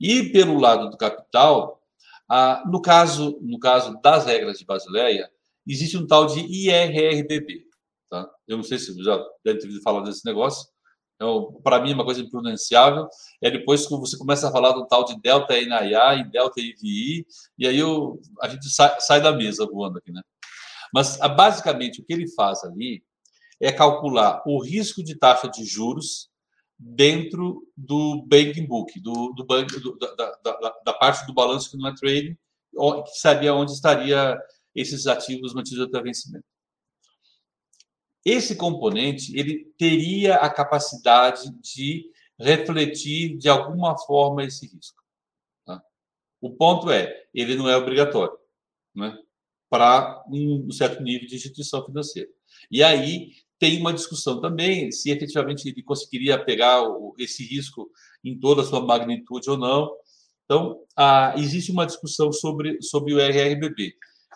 [0.00, 1.82] E pelo lado do capital,
[2.28, 5.30] ah, no, caso, no caso das regras de Basileia,
[5.66, 7.64] existe um tal de IRRBB.
[8.10, 8.30] Tá?
[8.46, 10.68] Eu não sei se já deve ter ouvido falar desse negócio.
[11.14, 13.08] Então, para mim, é uma coisa impronunciável.
[13.42, 17.26] É depois que você começa a falar do tal de Delta NIA e Delta IVI,
[17.58, 20.10] e aí eu, a gente sai, sai da mesa voando aqui.
[20.12, 20.20] Né?
[20.92, 23.02] Mas, basicamente, o que ele faz ali
[23.60, 26.28] é calcular o risco de taxa de juros
[26.78, 31.76] dentro do banking book, do, do banco, do, da, da, da, parte do balanço que
[31.76, 32.36] não é trading,
[33.04, 34.36] que sabia onde estaria
[34.74, 36.44] esses ativos mantidos até vencimento.
[38.24, 45.02] Esse componente ele teria a capacidade de refletir de alguma forma esse risco.
[45.64, 45.82] Tá?
[46.40, 48.36] O ponto é, ele não é obrigatório.
[48.94, 49.16] Né?
[49.74, 52.28] para um certo nível de instituição financeira.
[52.70, 56.80] E aí tem uma discussão também se efetivamente ele conseguiria pegar
[57.18, 57.90] esse risco
[58.22, 59.90] em toda a sua magnitude ou não.
[60.44, 60.80] Então,
[61.36, 63.94] existe uma discussão sobre, sobre o RRBB,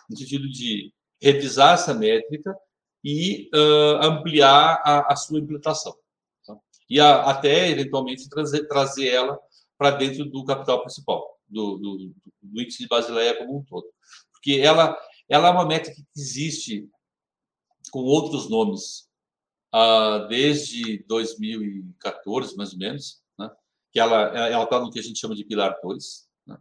[0.09, 2.53] no sentido de revisar essa métrica
[3.03, 5.95] e uh, ampliar a, a, sua implantação.
[6.45, 6.57] Tá?
[6.89, 9.39] E a, até, eventualmente, trazer, trazer ela
[9.77, 13.87] para dentro do capital principal, do, do, do, índice de Basileia como um todo.
[14.33, 14.97] Porque ela,
[15.29, 16.89] ela é uma métrica que existe
[17.91, 19.09] com outros nomes
[19.73, 23.49] uh, desde 2014, mais ou menos, né?
[23.91, 26.57] que ela está no que a gente chama de Pilar 2, né?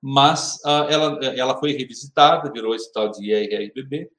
[0.00, 4.10] mas uh, ela, ela foi revisitada, virou esse tal de IRRBB,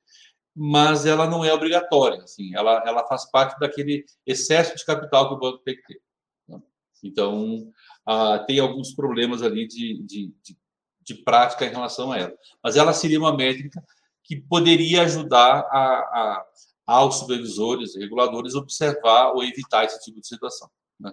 [0.56, 2.22] mas ela não é obrigatória.
[2.24, 6.02] Assim, ela, ela faz parte daquele excesso de capital que o banco tem que ter.
[6.48, 6.62] Né?
[7.04, 7.72] Então,
[8.06, 10.58] ah, tem alguns problemas ali de, de, de,
[11.02, 12.34] de, prática em relação a ela.
[12.64, 13.84] Mas ela seria uma métrica
[14.24, 16.46] que poderia ajudar a, a,
[16.86, 20.70] aos supervisores reguladores observar ou evitar esse tipo de situação.
[21.00, 21.12] Né?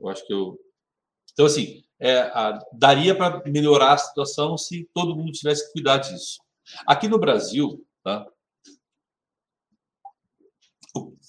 [0.00, 0.58] Eu acho que eu.
[1.32, 2.30] Então, assim, é,
[2.72, 6.40] daria para melhorar a situação se todo mundo tivesse que cuidar disso.
[6.86, 8.26] Aqui no Brasil, tá?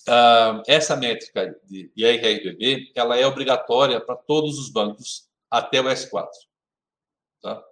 [0.07, 6.27] Uh, essa métrica de IRRBB ela é obrigatória para todos os bancos até o S4.
[7.41, 7.63] Tá?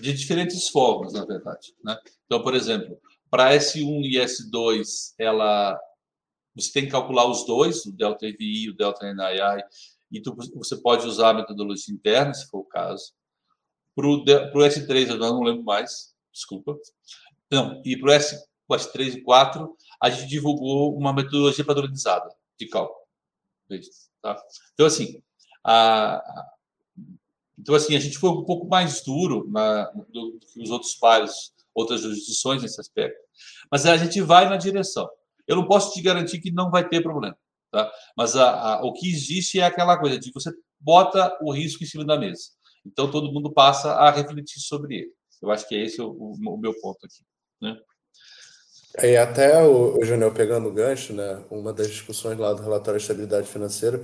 [0.00, 1.74] De diferentes formas, na verdade.
[1.84, 1.96] Né?
[2.26, 2.98] Então, por exemplo,
[3.30, 5.80] para S1 e S2, ela,
[6.54, 9.62] você tem que calcular os dois, o delta EVI o delta NII,
[10.10, 13.12] e tu, você pode usar a metodologia interna, se for o caso.
[13.94, 16.76] Para o S3, eu não lembro mais, desculpa.
[17.50, 22.28] Não, e para o S, S3 e 4, a gente divulgou uma metodologia padronizada
[22.58, 23.00] de cálculo.
[24.22, 24.42] Tá?
[24.74, 25.22] Então, assim,
[25.64, 26.50] a,
[27.60, 30.94] então, assim, a gente foi um pouco mais duro na, do, do que os outros
[30.94, 33.18] pares, outras jurisdições nesse aspecto.
[33.70, 35.08] Mas a gente vai na direção.
[35.46, 37.36] Eu não posso te garantir que não vai ter problema.
[37.70, 37.92] Tá?
[38.16, 41.86] Mas a, a, o que existe é aquela coisa de você bota o risco em
[41.86, 42.44] cima da mesa.
[42.84, 45.12] Então, todo mundo passa a refletir sobre ele.
[45.42, 47.22] Eu acho que é esse o, o, o meu ponto aqui.
[47.60, 47.78] Né?
[48.98, 51.42] E até o, o pegando o gancho, né?
[51.48, 54.02] Uma das discussões lá do relatório de estabilidade financeira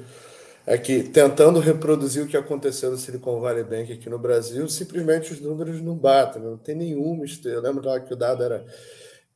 [0.65, 5.33] é que tentando reproduzir o que aconteceu no Silicon Valley Bank aqui no Brasil, simplesmente
[5.33, 7.59] os números não batem, não tem nenhum mistério.
[7.59, 8.65] Eu lembro lá que o dado era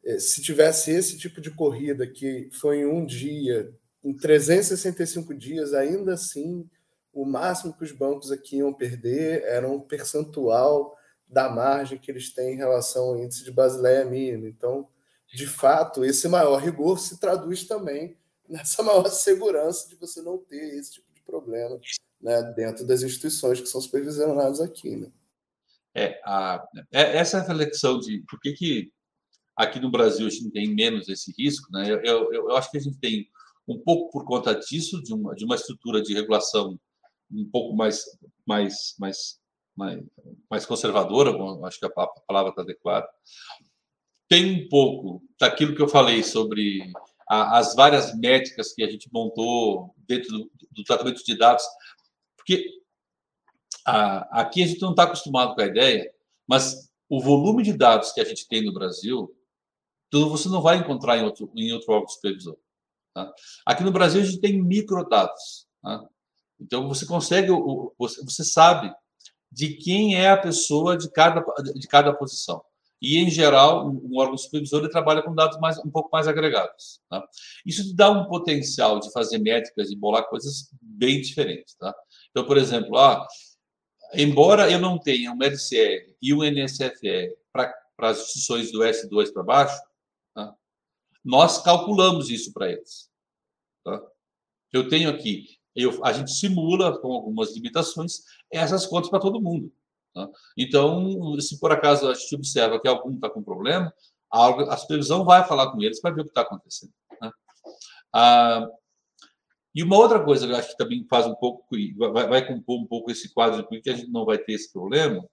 [0.05, 3.73] eh, se tivesse esse tipo de corrida que foi em um dia,
[4.03, 6.69] em 365 dias, ainda assim,
[7.13, 10.97] o máximo que os bancos aqui iam perder era um percentual
[11.29, 14.47] da margem que eles têm em relação ao índice de Basileia mínimo.
[14.47, 14.89] Então,
[15.33, 18.17] de fato, esse maior rigor se traduz também
[18.49, 21.79] nessa maior segurança de você não ter esse tipo de problema
[22.21, 24.97] né, dentro das instituições que são supervisionadas aqui.
[24.97, 25.11] Né?
[25.95, 28.93] É, a, é, essa reflexão de por que, que
[29.57, 31.91] aqui no Brasil a gente tem menos esse risco, né?
[31.91, 33.29] Eu, eu, eu acho que a gente tem
[33.67, 36.79] um pouco por conta disso, de uma, de uma estrutura de regulação
[37.31, 38.05] um pouco mais,
[38.45, 39.41] mais, mais,
[39.77, 40.03] mais,
[40.51, 41.31] mais conservadora,
[41.65, 43.09] acho que a palavra está adequada
[44.31, 46.93] tem um pouco daquilo que eu falei sobre
[47.29, 51.65] a, as várias métricas que a gente montou dentro do, do tratamento de dados,
[52.37, 52.65] porque
[53.85, 56.09] a, aqui a gente não está acostumado com a ideia,
[56.47, 59.37] mas o volume de dados que a gente tem no Brasil,
[60.09, 62.57] tudo você não vai encontrar em outro, em outro órgão supervisor.
[63.13, 63.33] Tá?
[63.67, 65.67] Aqui no Brasil a gente tem microdados.
[65.83, 66.09] Tá?
[66.61, 67.49] Então você consegue,
[67.99, 68.95] você, sabe
[69.51, 71.43] de quem é a pessoa de cada,
[71.75, 72.63] de cada posição.
[73.01, 77.01] E, em geral, um órgão supervisor ele trabalha com dados mais, um pouco mais agregados.
[77.09, 77.27] Tá?
[77.65, 81.75] Isso dá um potencial de fazer métricas e bolar coisas bem diferentes.
[81.75, 81.95] Tá?
[82.31, 83.27] Então, por exemplo, ah,
[84.15, 89.43] embora eu não tenha um LCR e um NSFR para as instituições do S2 para
[89.43, 89.81] baixo,
[90.35, 90.55] tá?
[91.25, 93.11] nós calculamos isso para eles.
[93.83, 93.99] Tá?
[94.73, 99.73] Eu tenho aqui, eu, a gente simula com algumas limitações essas contas para todo mundo.
[100.15, 100.29] Tá?
[100.57, 103.93] Então, se por acaso a gente observa que algum está com problema,
[104.31, 106.93] a, supervisão vai falar com eles para ver o que está acontecendo.
[107.21, 107.31] Né?
[108.13, 108.69] Ah,
[109.75, 111.65] e uma outra coisa que eu acho que também faz um pouco,
[112.13, 114.73] vai, vai compor um pouco esse quadro de que a gente não vai ter esse
[114.73, 115.25] problema,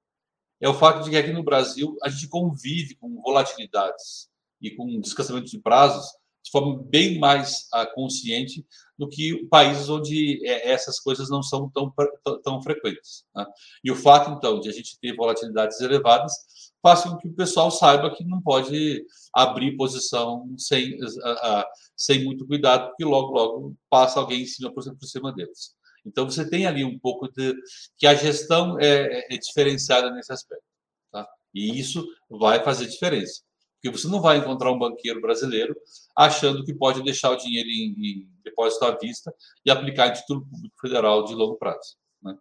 [0.60, 4.30] é o fato de que aqui no Brasil a gente convive com volatilidades
[4.62, 6.08] e com descansamento de prazos
[6.48, 8.66] de forma bem mais uh, consciente
[8.98, 11.94] do que países onde é, essas coisas não são tão,
[12.42, 13.26] tão, frequentes.
[13.36, 13.46] Né?
[13.84, 16.34] E o fato, então, de a gente ter volatilidades elevadas
[16.82, 21.64] faz com que o pessoal saiba que não pode abrir posição sem, uh, uh,
[21.96, 25.76] sem muito cuidado, porque logo, logo passa alguém em cima por, por cima deles.
[26.06, 27.54] Então, você tem ali um pouco de
[27.98, 30.64] que a gestão é, é diferenciada nesse aspecto.
[31.12, 31.28] Tá?
[31.54, 33.42] E isso vai fazer diferença.
[33.82, 35.76] Porque você não vai encontrar um banqueiro brasileiro
[36.16, 40.46] achando que pode deixar o dinheiro em, em depósito à vista e aplicar em título
[40.46, 41.96] público federal de longo prazo.
[42.22, 42.36] Né?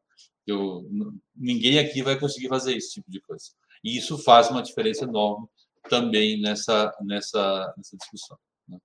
[0.46, 0.88] Eu,
[1.34, 3.44] ninguém aqui vai conseguir fazer esse tipo de coisa.
[3.84, 5.46] E isso faz uma diferença enorme
[5.88, 8.38] também nessa, nessa, nessa discussão.
[8.66, 8.78] Né?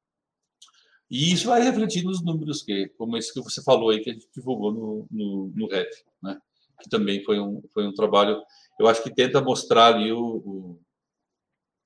[1.09, 4.13] E isso vai refletir nos números, que, como esse que você falou aí, que a
[4.13, 5.89] gente divulgou no, no, no REF,
[6.21, 6.37] né?
[6.81, 8.41] que também foi um, foi um trabalho,
[8.79, 10.79] eu acho que tenta mostrar ali o, o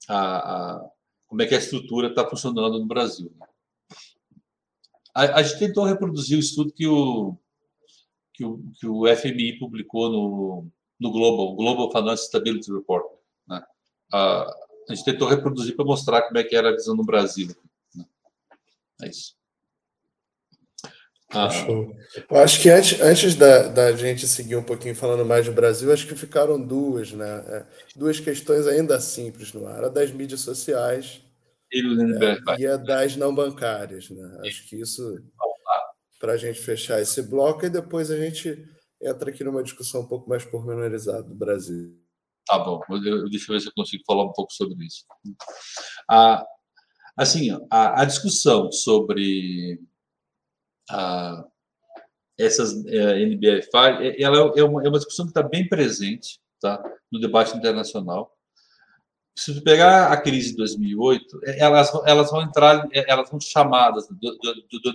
[0.08, 0.90] a, a,
[1.28, 3.32] como é que a estrutura está funcionando no Brasil.
[3.40, 3.48] Né?
[5.14, 7.38] A, a, gente tentou reproduzir o estudo que o,
[8.34, 10.68] que o, que o FMI publicou no,
[11.00, 13.06] no Global, Global Finance Stability Report.
[13.48, 13.64] Né?
[14.14, 14.44] A,
[14.90, 17.56] a gente tentou reproduzir para mostrar como é que era a visão no Brasil.
[17.96, 18.06] Né?
[19.02, 19.36] É isso.
[21.36, 21.50] Ah.
[22.30, 25.92] Eu acho que antes, antes da, da gente seguir um pouquinho falando mais do Brasil,
[25.92, 27.44] acho que ficaram duas, né?
[27.48, 27.66] É,
[27.96, 31.22] duas questões ainda simples no ar: a das mídias sociais
[31.72, 34.10] e, é, e a das não bancárias.
[34.10, 34.42] Né?
[34.46, 35.22] Acho que isso,
[36.20, 38.66] para a gente fechar esse bloco, e depois a gente
[39.02, 42.00] entra aqui numa discussão um pouco mais pormenorizada do Brasil.
[42.48, 45.04] Tá bom, eu, deixa eu ver se eu consigo falar um pouco sobre isso.
[46.10, 46.46] Ah,
[47.18, 49.82] assim, a, a discussão sobre
[50.90, 51.46] a,
[52.38, 57.20] essas é, NBFI, ela é uma, é uma discussão que está bem presente tá, no
[57.20, 58.32] debate internacional.
[59.38, 64.08] Se pegar a crise de 2008, é, elas, elas vão entrar, é, elas vão chamadas
[64.08, 64.38] do,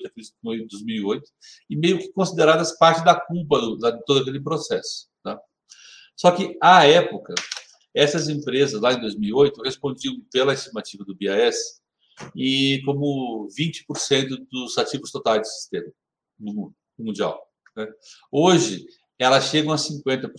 [0.02, 1.30] da crise de 2008
[1.68, 5.08] e meio que consideradas parte da culpa do, de todo aquele processo.
[5.22, 5.38] Tá?
[6.16, 7.34] Só que, à época,
[7.94, 11.79] essas empresas, lá em 2008, respondiam pela estimativa do BIS
[12.34, 15.92] e como 20% dos ativos totais do sistema
[16.38, 17.40] no mundial.
[17.76, 17.86] Né?
[18.30, 18.86] Hoje,
[19.18, 20.30] elas chegam a 50%.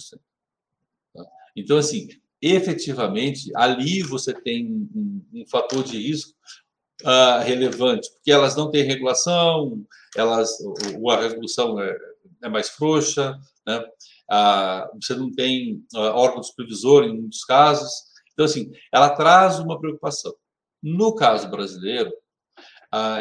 [1.13, 1.25] Tá?
[1.55, 2.09] Então, assim,
[2.41, 6.33] efetivamente, ali você tem um, um fator de risco
[7.03, 10.57] uh, relevante, porque elas não têm regulação, elas,
[11.09, 11.97] a regulação é,
[12.43, 13.79] é mais frouxa, né?
[14.31, 17.91] uh, você não tem uh, supervisor em muitos casos.
[18.33, 20.33] Então, assim, ela traz uma preocupação.
[20.81, 22.11] No caso brasileiro,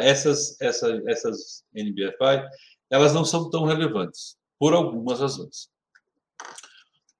[0.01, 2.47] essas, essas, essas NBFI,
[2.89, 5.69] elas não são tão relevantes, por algumas razões.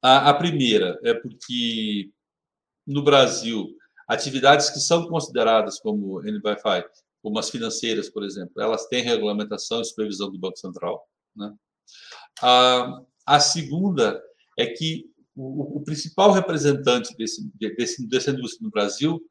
[0.01, 2.09] A, a primeira é porque,
[2.85, 3.75] no Brasil,
[4.07, 6.83] atividades que são consideradas como NBFI,
[7.21, 11.07] como as financeiras, por exemplo, elas têm regulamentação e supervisão do Banco Central.
[11.35, 11.53] Né?
[12.41, 14.21] A, a segunda
[14.57, 19.21] é que o, o principal representante desse, desse, dessa indústria no Brasil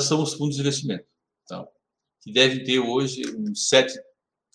[0.00, 1.06] são os fundos de investimento,
[1.44, 1.68] então,
[2.22, 3.92] que devem ter hoje uns 7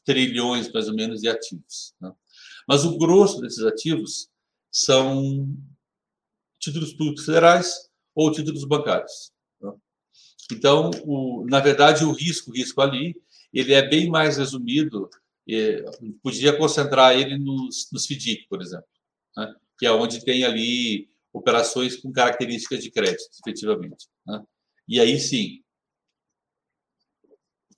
[0.05, 1.93] trilhões, mais ou menos, de ativos.
[1.99, 2.11] Né?
[2.67, 4.29] Mas o grosso desses ativos
[4.71, 5.53] são
[6.59, 9.31] títulos públicos federais ou títulos bancários.
[9.61, 9.71] Né?
[10.51, 13.15] Então, o, na verdade, o risco, o risco ali,
[13.53, 15.09] ele é bem mais resumido,
[15.45, 15.83] e,
[16.21, 18.87] podia concentrar ele nos, nos FDIC, por exemplo,
[19.35, 19.53] né?
[19.77, 24.07] que é onde tem ali operações com características de crédito, efetivamente.
[24.25, 24.43] Né?
[24.87, 25.61] E aí sim,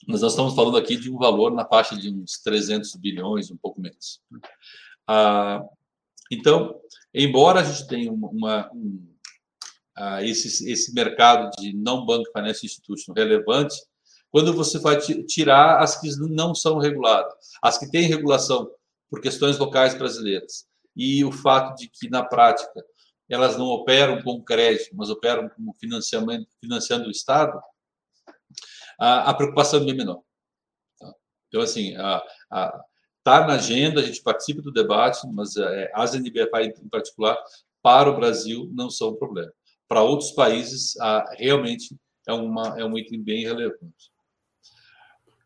[0.08, 3.80] nós estamos falando aqui de um valor na faixa de uns 300 bilhões, um pouco
[3.80, 4.22] menos.
[5.08, 5.62] Ah,
[6.32, 6.80] então,
[7.14, 9.08] embora a gente tenha uma, um,
[9.96, 13.76] ah, esse, esse mercado de não bank finance institution relevante,
[14.32, 18.70] quando você vai tirar as que não são reguladas, as que têm regulação
[19.10, 22.84] por questões locais brasileiras, e o fato de que, na prática,
[23.30, 27.60] elas não operam com crédito, mas operam como financiamento, financiando o Estado,
[29.00, 30.22] a, a preocupação é bem menor.
[31.00, 31.14] Tá?
[31.48, 31.94] Então, assim,
[33.18, 37.38] está na agenda, a gente participa do debate, mas é, as NBFI em particular,
[37.82, 39.52] para o Brasil, não são um problema.
[39.88, 41.96] Para outros países, a, realmente
[42.28, 44.12] é, uma, é um item bem relevante.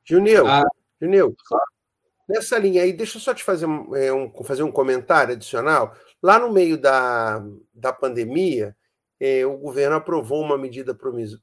[0.05, 0.63] Junil, ah,
[1.01, 1.35] Junil,
[2.27, 5.95] nessa linha aí, deixa eu só te fazer, é, um, fazer um comentário adicional.
[6.23, 8.73] Lá no meio da, da pandemia,
[9.19, 10.97] eh, o governo aprovou uma medida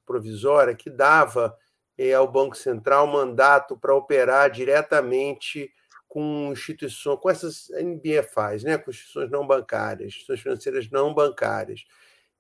[0.06, 1.54] provisória que dava
[1.98, 5.70] eh, ao Banco Central mandato para operar diretamente
[6.08, 11.84] com instituições, com essas NBFIs, né, com instituições não bancárias, instituições financeiras não bancárias.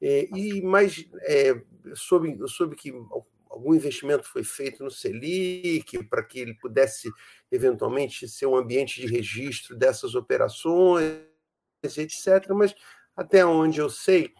[0.00, 1.60] Eh, e mas é,
[1.94, 2.90] soube, soube que
[3.50, 7.10] algum investimento foi feito no Selic para que ele pudesse
[7.52, 11.29] eventualmente ser um ambiente de registro dessas operações
[11.82, 12.48] etc.
[12.50, 12.74] Mas
[13.16, 14.32] até onde eu sei,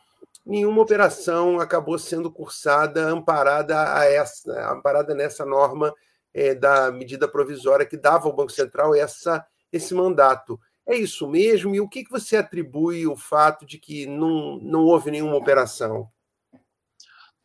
[0.44, 5.94] nenhuma operação acabou sendo cursada amparada a essa, amparada nessa norma
[6.32, 10.58] é, da medida provisória que dava ao Banco Central essa, esse mandato.
[10.86, 11.74] É isso mesmo?
[11.74, 16.08] E o que, que você atribui o fato de que não, não houve nenhuma operação?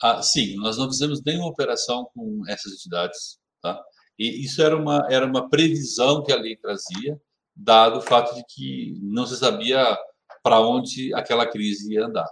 [0.01, 3.81] Ah, sim, nós não fizemos nenhuma operação com essas entidades, tá?
[4.17, 7.19] E isso era uma, era uma previsão que a lei trazia,
[7.55, 9.97] dado o fato de que não se sabia
[10.43, 12.27] para onde aquela crise ia andar.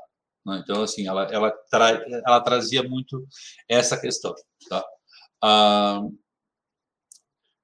[0.45, 0.61] Né?
[0.63, 1.89] Então, assim, ela, ela, tra,
[2.26, 3.26] ela trazia muito
[3.67, 4.34] essa questão.
[4.69, 4.86] Tá?
[5.41, 6.01] Ah,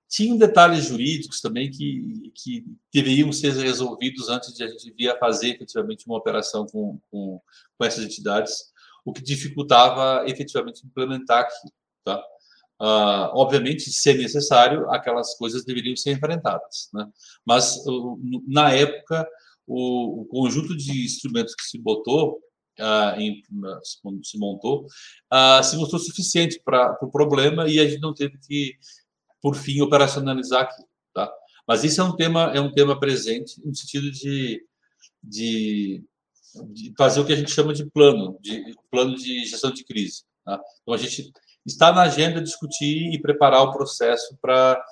[0.09, 5.19] tinham detalhes jurídicos também que, que deveriam ser resolvidos antes de a gente vir a
[5.19, 7.39] fazer efetivamente uma operação com, com,
[7.77, 8.73] com essas entidades,
[9.05, 11.69] o que dificultava efetivamente implementar aqui.
[12.03, 12.23] Tá?
[12.81, 16.89] Uh, obviamente, se é necessário, aquelas coisas deveriam ser enfrentadas.
[16.93, 17.05] Né?
[17.45, 18.17] Mas, uh,
[18.47, 19.27] na época,
[19.67, 22.39] o, o, conjunto de instrumentos que se botou,
[22.79, 23.43] uh, em,
[24.23, 24.87] se montou,
[25.61, 28.77] se mostrou suficiente para o pro problema e a gente não teve que,
[29.41, 30.83] por fim, operacionalizar aqui.
[31.13, 31.29] Tá?
[31.67, 34.65] Mas isso é um tema, é um tema presente no sentido de,
[35.21, 36.01] de,
[36.71, 40.23] de fazer o que a gente chama de plano, de plano de gestão de crise.
[40.45, 40.61] Tá?
[40.81, 41.29] Então, a gente
[41.65, 44.83] está na agenda discutir e preparar o processo para,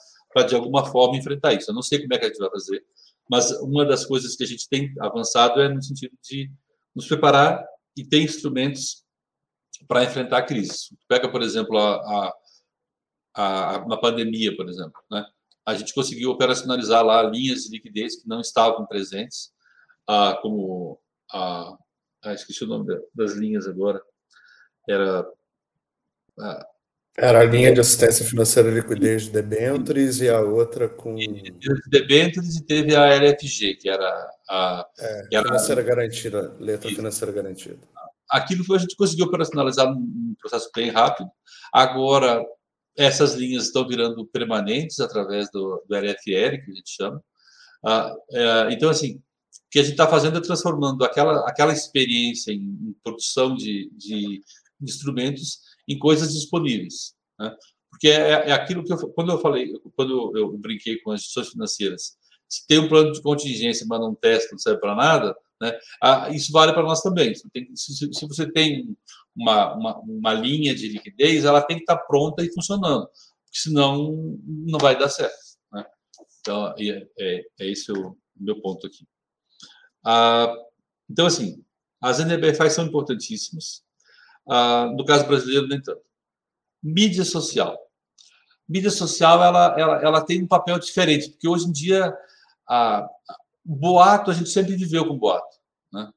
[0.47, 1.72] de alguma forma, enfrentar isso.
[1.72, 2.84] Eu não sei como é que a gente vai fazer,
[3.30, 6.51] mas uma das coisas que a gente tem avançado é no sentido de
[6.95, 7.65] nos preparar
[7.95, 9.03] e ter instrumentos
[9.88, 10.97] para enfrentar a crise.
[11.07, 12.34] Pega, por exemplo, a,
[13.36, 14.99] a, a, uma pandemia, por exemplo.
[15.11, 15.26] Né?
[15.65, 19.51] A gente conseguiu operacionalizar lá linhas de liquidez que não estavam presentes,
[20.07, 20.99] ah, como
[21.32, 21.78] a,
[22.24, 24.01] ah, esqueci o nome das linhas agora,
[24.88, 25.28] era
[27.18, 31.16] era a linha de assistência financeira e liquidez de debentures e a outra com.
[31.16, 31.52] De
[31.90, 34.08] debentures e teve a LFG, que era
[34.48, 34.88] a.
[35.00, 35.48] É, que era...
[35.48, 37.80] financeira garantida, letra financeira garantida.
[38.30, 41.28] Aquilo foi, a gente conseguiu operacionalizar num processo bem rápido.
[41.74, 42.46] Agora,
[42.96, 47.24] essas linhas estão virando permanentes através do, do LFR, que a gente chama.
[47.84, 49.22] Ah, é, então, assim, o
[49.72, 54.42] que a gente está fazendo é transformando aquela, aquela experiência em, em produção de, de
[54.80, 57.16] instrumentos em coisas disponíveis.
[57.40, 57.56] Né?
[57.90, 61.52] Porque é, é, aquilo que eu, quando eu falei, quando eu brinquei com as instituições
[61.52, 62.18] financeiras,
[62.48, 65.78] se tem um plano de contingência, mas não testa, não serve para nada, né?
[66.02, 67.34] Ah, isso vale para nós também.
[67.52, 68.96] Tem, se, se, você tem
[69.36, 73.10] uma, uma, uma, linha de liquidez, ela tem que estar pronta e funcionando,
[73.52, 75.36] senão não vai dar certo.
[75.72, 75.86] Né?
[76.40, 79.06] Então, é, é, é esse o meu ponto aqui.
[80.06, 80.54] Ah,
[81.10, 81.64] então, assim,
[82.02, 83.84] as NBFIs são importantíssimas.
[84.50, 86.02] Ah, no caso brasileiro, nem tanto.
[86.82, 87.78] Mídia social.
[88.68, 92.16] Mídia social ela, ela, ela tem um papel diferente, porque hoje em dia
[92.68, 93.08] a,
[93.64, 95.58] boato a gente sempre viveu com boato,
[95.91, 96.12] né?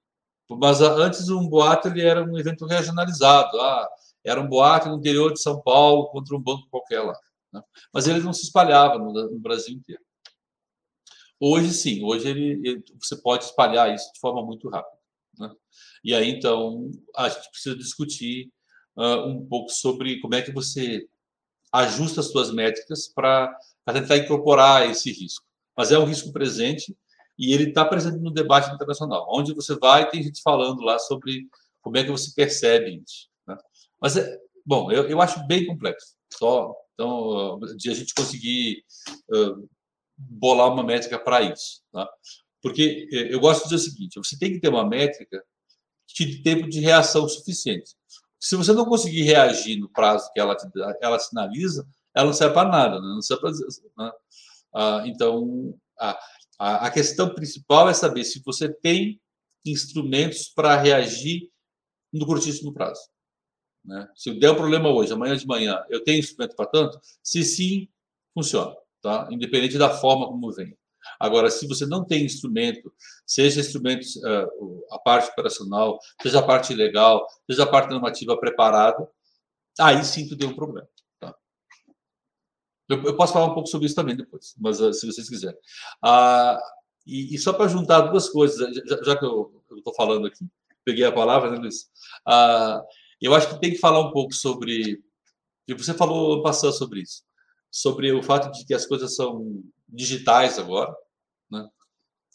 [0.48, 3.88] Mas antes um boato ele era um evento regionalizado, ah,
[4.24, 7.16] era um boato no interior de São Paulo contra um banco qualquer lá,
[7.52, 7.62] né?
[7.94, 10.02] mas ele não se espalhava no, no Brasil inteiro.
[11.38, 14.99] Hoje sim, hoje ele, ele, você pode espalhar isso de forma muito rápida.
[15.40, 15.50] Né?
[16.04, 18.52] E aí, então, a gente precisa discutir
[18.96, 21.08] uh, um pouco sobre como é que você
[21.72, 23.56] ajusta as suas métricas para
[23.92, 25.44] tentar incorporar esse risco.
[25.76, 26.96] Mas é um risco presente
[27.38, 29.26] e ele está presente no debate internacional.
[29.30, 31.48] Onde você vai, tem gente falando lá sobre
[31.80, 33.28] como é que você percebe isso.
[33.46, 33.56] Né?
[34.00, 36.14] Mas, é, bom, eu, eu acho bem complexo.
[36.32, 38.84] Só então, de a gente conseguir
[39.32, 39.68] uh,
[40.18, 41.80] bolar uma métrica para isso.
[41.90, 42.06] Tá?
[42.62, 45.42] Porque eh, eu gosto de dizer o seguinte: você tem que ter uma métrica
[46.06, 47.94] que te tempo de reação suficiente.
[48.38, 50.66] Se você não conseguir reagir no prazo que ela, te,
[51.00, 53.06] ela sinaliza, ela não serve para nada, né?
[53.06, 54.12] não serve para né?
[54.74, 56.18] ah, Então, a,
[56.58, 59.20] a, a questão principal é saber se você tem
[59.64, 61.50] instrumentos para reagir
[62.12, 63.00] no curtíssimo prazo.
[63.84, 64.08] Né?
[64.14, 66.98] Se der um problema hoje, amanhã de manhã, eu tenho instrumento para tanto?
[67.22, 67.88] Se sim,
[68.34, 69.28] funciona, tá?
[69.30, 70.76] independente da forma como vem.
[71.18, 72.92] Agora, se você não tem instrumento,
[73.26, 79.08] seja instrumentos, uh, a parte operacional, seja a parte legal, seja a parte normativa preparada,
[79.78, 80.88] aí sim tu tem um problema.
[81.18, 81.34] Tá?
[82.88, 85.58] Eu, eu, posso falar um pouco sobre isso também depois, mas uh, se vocês quiserem.
[86.04, 86.58] Uh,
[87.06, 90.46] e, e, só para juntar duas coisas, já, já que eu estou falando aqui,
[90.84, 91.88] peguei a palavra, né, Luiz?
[93.20, 95.02] eu acho que tem que falar um pouco sobre.
[95.76, 97.22] Você falou passando sobre isso,
[97.70, 99.62] sobre o fato de que as coisas são
[99.92, 100.94] digitais agora,
[101.50, 101.68] né?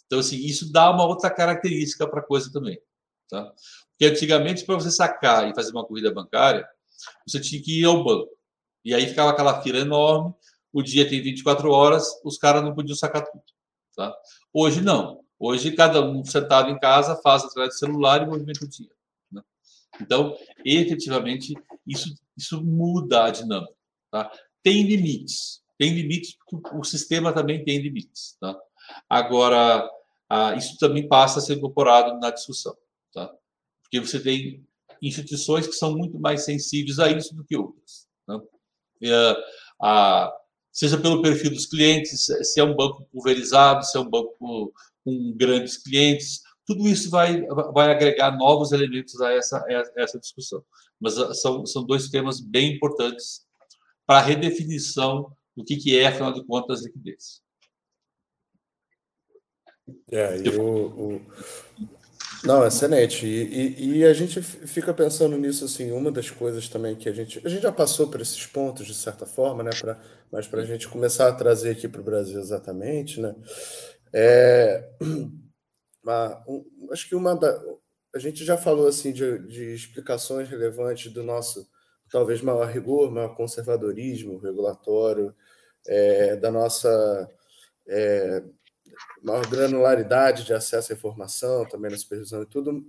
[0.06, 2.80] Então, assim, isso dá uma outra característica para a coisa também.
[3.30, 3.51] Tá?
[3.89, 6.68] Porque antigamente, para você sacar e fazer uma corrida bancária,
[7.28, 8.30] você tinha que ir ao banco.
[8.84, 10.34] E aí ficava aquela fila enorme,
[10.72, 13.43] o dia tem 24 horas, os caras não podiam sacar tudo.
[13.95, 14.16] Tá?
[14.53, 15.24] Hoje, não.
[15.39, 18.95] Hoje, cada um sentado em casa faz através do celular e movimenta o dinheiro.
[19.32, 19.41] Né?
[19.99, 21.53] Então, efetivamente,
[21.88, 23.74] isso, isso muda a dinâmica.
[24.12, 24.32] Tá?
[24.62, 25.64] Tem limites.
[25.78, 28.38] Tem limites, porque o sistema também tem limites.
[28.40, 28.58] Tá?
[29.10, 29.90] Agora,
[30.58, 32.76] isso também passa a ser incorporado na discussão.
[33.14, 33.34] Tá?
[33.84, 34.66] Porque você tem
[35.02, 38.08] instituições que são muito mais sensíveis a isso do que outras.
[38.28, 38.40] Né?
[39.82, 40.34] A,
[40.72, 44.72] seja pelo perfil dos clientes, se é um banco pulverizado, se é um banco com,
[45.04, 50.64] com grandes clientes, tudo isso vai, vai agregar novos elementos a essa, a essa discussão.
[51.00, 53.46] Mas ah, são, são dois temas bem importantes
[54.06, 57.41] para a redefinição do que, que é, afinal de contas, liquidez.
[60.12, 61.22] É, e o, o...
[62.43, 63.26] Não, excelente.
[63.26, 67.14] E, e, e, a gente fica pensando nisso, assim, uma das coisas também que a
[67.14, 67.41] gente...
[67.43, 69.72] A gente já passou por esses pontos, de certa forma, né?
[69.80, 69.99] Pra,
[70.32, 73.36] mas para a gente começar a trazer aqui para o Brasil exatamente, né?
[74.14, 74.89] É,
[76.03, 77.60] uma, um, acho que uma da...
[78.14, 81.68] A gente já falou, assim, de, de explicações relevantes do nosso,
[82.16, 85.36] talvez, maior rigor, maior conservadorismo regulatório,
[85.86, 87.30] é, da nossa...
[87.86, 88.41] É,
[89.22, 92.86] maior granularidade de acesso à informação, também na supervisão e tudo.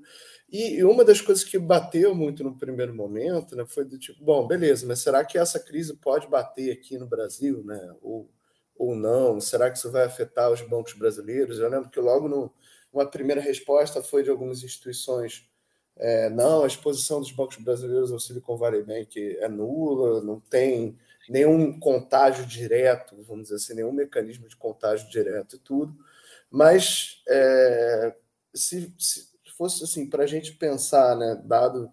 [0.48, 4.24] E, e, uma das coisas que bateu muito no primeiro momento né, foi do tipo,
[4.24, 7.96] bom, beleza, mas será que essa crise pode bater aqui no Brasil, né?
[8.00, 8.30] Ou,
[8.76, 9.40] ou não?
[9.40, 11.58] Será que isso vai afetar os bancos brasileiros?
[11.58, 12.54] Eu lembro que logo no,
[12.92, 15.50] uma primeira resposta foi de algumas instituições
[15.96, 20.98] é, não, a exposição dos bancos brasileiros ao Silicon Valley Bank é nula, não tem
[21.28, 25.96] nenhum contágio direto, vamos dizer assim, nenhum mecanismo de contágio direto e tudo.
[26.50, 28.14] Mas é,
[28.54, 31.90] se, se, fosse assim, para a gente pensar, né, dado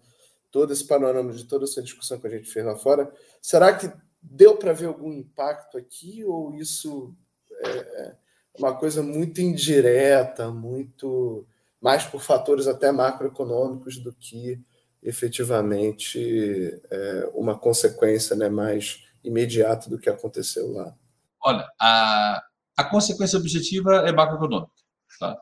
[0.50, 3.90] todo esse panorama de toda essa discussão que a gente fez lá fora, será que
[4.22, 7.14] deu para ver algum impacto aqui ou isso
[7.50, 8.16] é, é
[8.58, 11.46] uma coisa muito indireta, muito
[11.84, 14.58] mais por fatores até macroeconômicos do que
[15.02, 20.96] efetivamente é, uma consequência né, mais imediata do que aconteceu lá?
[21.42, 22.42] Olha, a,
[22.74, 24.72] a consequência objetiva é macroeconômica.
[25.20, 25.38] Tá?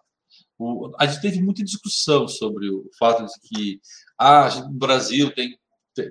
[0.59, 3.81] O, a gente teve muita discussão sobre o fato de que
[4.19, 5.57] ah, no Brasil tem,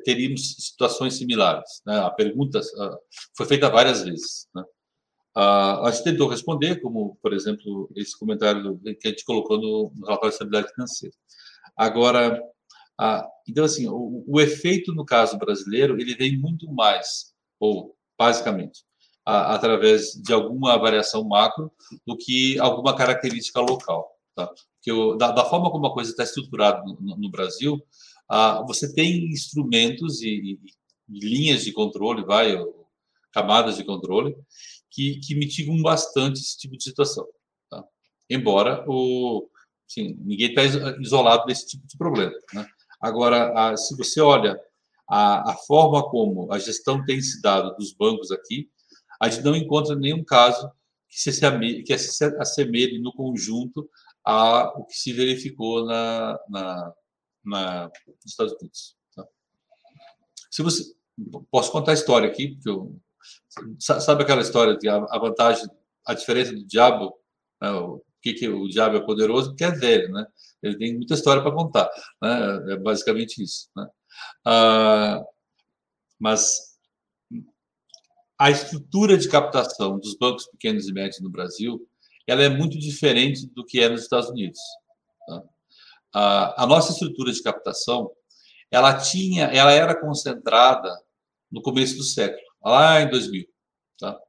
[0.05, 1.81] teríamos situações similares.
[1.85, 1.99] Né?
[1.99, 2.97] A pergunta uh,
[3.35, 4.47] foi feita várias vezes.
[4.55, 4.63] Né?
[5.35, 9.93] Uh, a gente tentou responder, como, por exemplo, esse comentário que a gente colocou no,
[10.05, 11.15] relatório de estabilidade financeira.
[11.77, 12.41] Agora,
[12.99, 18.83] uh, então, assim, o, o efeito no caso brasileiro, ele vem muito mais, ou basicamente,
[19.25, 21.71] a, através de alguma variação macro
[22.05, 24.11] do que alguma característica local.
[24.35, 24.47] Tá?
[24.47, 27.81] Porque o, da, da, forma como a coisa está estruturada no, no Brasil,
[28.29, 30.59] ah, você tem instrumentos e,
[31.09, 32.57] e, linhas de controle, vai,
[33.31, 34.35] camadas de controle,
[34.91, 37.25] que, que mitigam bastante esse tipo de situação.
[37.69, 37.83] Tá?
[38.29, 39.49] Embora o,
[39.89, 40.63] assim, ninguém está
[40.99, 42.33] isolado desse tipo de problema.
[42.53, 42.67] Né?
[42.99, 44.59] Agora, se você olha
[45.09, 48.69] a, a, forma como a gestão tem se dado dos bancos aqui,
[49.19, 50.69] a gente não encontra nenhum caso
[51.09, 53.89] que se, que se assemelhe no conjunto
[54.23, 56.93] a o que se verificou na, na,
[57.43, 58.95] na nos Estados Unidos.
[59.15, 59.25] Tá?
[60.49, 60.83] Se você
[61.49, 62.95] posso contar a história aqui, porque eu,
[63.79, 65.65] sabe aquela história de a, vantagem,
[66.05, 67.13] a diferença do diabo,
[67.61, 70.25] né, o que, que o diabo é poderoso, porque é velho, né?
[70.61, 71.89] Ele tem muita história para contar,
[72.21, 72.73] né?
[72.73, 73.87] É basicamente isso, né?
[74.45, 75.23] Ah,
[76.19, 76.71] mas
[78.37, 81.87] a estrutura de captação dos bancos pequenos e médios no Brasil
[82.27, 84.59] ela é muito diferente do que é nos Estados Unidos.
[85.27, 85.43] Tá?
[86.57, 88.11] A, nossa estrutura de captação
[88.71, 90.89] ela tinha, ela era concentrada
[91.51, 93.45] no começo do século, lá em 2000.
[93.99, 94.19] Tá?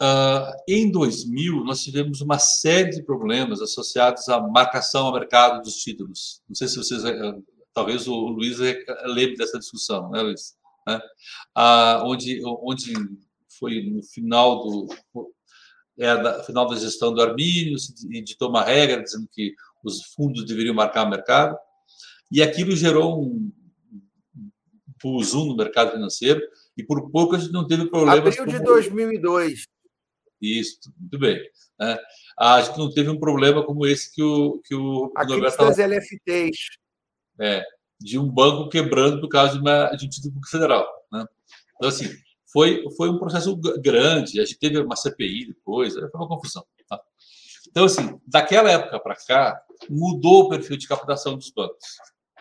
[0.00, 5.76] Uh, em 2000, nós tivemos uma série de problemas associados à marcação ao mercado dos
[5.76, 6.42] títulos.
[6.48, 7.34] Não sei se vocês, eh,
[7.72, 10.56] talvez o Luiz lembre dessa discussão, né, Luiz?
[11.54, 12.92] ah, onde, onde
[13.58, 14.88] foi no final do
[15.98, 17.76] é, da, final da gestão do Armínio,
[18.10, 19.54] e de tomar regra, dizendo que
[19.84, 21.56] os fundos deveriam marcar o mercado,
[22.30, 23.52] e aquilo gerou um
[25.22, 26.40] zoom no mercado financeiro,
[26.76, 28.38] e por pouco a gente não teve problemas.
[28.38, 29.66] Abril de 2002.
[30.40, 31.40] Isso, muito bem.
[31.78, 31.98] Né?
[32.38, 34.60] A gente não teve um problema como esse que o.
[34.64, 36.58] Que o Aqueles das LFTs.
[37.40, 37.64] É,
[38.00, 40.86] de um banco quebrando por causa de, uma, de um título federal.
[41.10, 41.24] Né?
[41.76, 42.10] Então, assim,
[42.52, 46.64] foi, foi um processo grande, a gente teve uma CPI depois, foi uma confusão.
[46.88, 47.00] Tá?
[47.68, 51.86] Então, assim, daquela época para cá, mudou o perfil de captação dos bancos.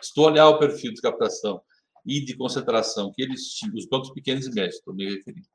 [0.01, 1.61] Se tu olhar o perfil de captação
[2.05, 5.47] e de concentração que eles tinham, os bancos pequenos e médios, estou me referindo,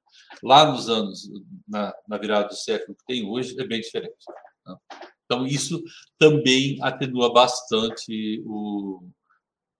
[0.42, 1.28] lá nos anos,
[1.66, 4.24] na, na virada do século que tem hoje, é bem diferente.
[4.64, 4.78] Tá?
[5.24, 5.82] Então, isso
[6.18, 9.08] também atenua bastante o,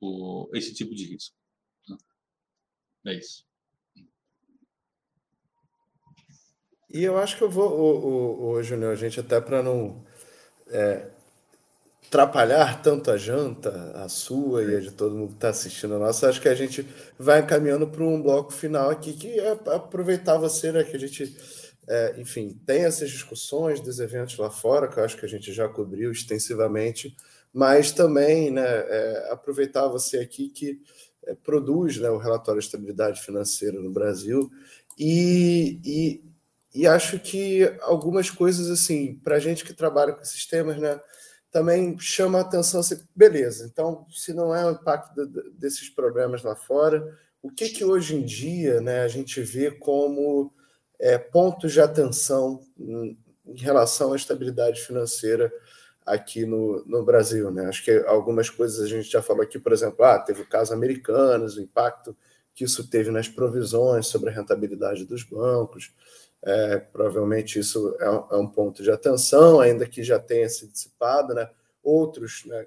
[0.00, 1.36] o, esse tipo de risco.
[3.06, 3.46] É isso.
[6.90, 10.04] E eu acho que eu vou, o, o, o Júnior, a gente até para não
[10.68, 11.15] é,
[12.08, 15.98] atrapalhar tanto a janta, a sua e a de todo mundo que está assistindo a
[15.98, 16.86] nossa, acho que a gente
[17.18, 21.36] vai encaminhando para um bloco final aqui, que é aproveitar você, né, que a gente,
[21.88, 25.52] é, enfim, tem essas discussões dos eventos lá fora, que eu acho que a gente
[25.52, 27.14] já cobriu extensivamente,
[27.52, 30.80] mas também né, é, aproveitar você aqui que
[31.26, 34.48] é, produz né, o relatório de estabilidade financeira no Brasil
[34.96, 36.24] e, e,
[36.72, 41.00] e acho que algumas coisas assim para a gente que trabalha com sistemas né,
[41.56, 46.42] também chama a atenção assim, beleza então se não é o impacto de, desses problemas
[46.42, 50.52] lá fora o que que hoje em dia né, a gente vê como
[50.98, 53.16] é, pontos de atenção em,
[53.54, 55.52] relação à estabilidade financeira
[56.04, 57.50] aqui no, no Brasil.
[57.50, 57.66] Né?
[57.66, 60.74] Acho que algumas coisas a gente já falou aqui, por exemplo, ah, teve o caso
[60.74, 62.16] americanos, o impacto
[62.52, 65.94] que isso teve nas provisões sobre a rentabilidade dos bancos.
[66.48, 70.68] É, provavelmente isso é um, é um, ponto de atenção, ainda que já tenha se
[70.68, 71.34] dissipado.
[71.34, 71.50] Né?
[71.82, 72.66] Outros, né,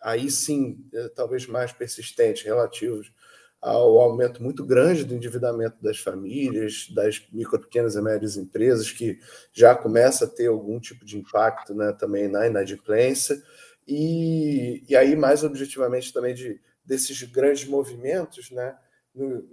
[0.00, 3.12] aí sim, é, talvez mais persistentes, relativos
[3.60, 9.18] ao aumento muito grande do endividamento das famílias, das micro, pequenas e médias empresas, que
[9.52, 13.42] já começa a ter algum tipo de impacto né, também na inadimplência,
[13.88, 18.76] e, e aí, mais objetivamente, também de, desses grandes movimentos, né?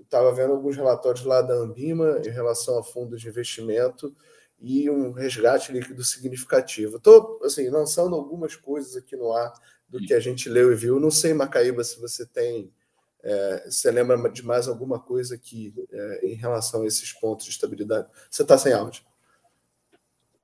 [0.02, 4.16] Estava vendo alguns relatórios lá da Ambima em relação a fundos de investimento
[4.60, 6.98] e um resgate líquido significativo.
[6.98, 9.54] Estou assim, lançando algumas coisas aqui no ar
[9.88, 11.00] do que a gente leu e viu.
[11.00, 12.72] Não sei, Macaíba, se você tem
[13.24, 17.52] é, você lembra de mais alguma coisa aqui é, em relação a esses pontos de
[17.52, 18.08] estabilidade?
[18.30, 19.04] Você está sem áudio.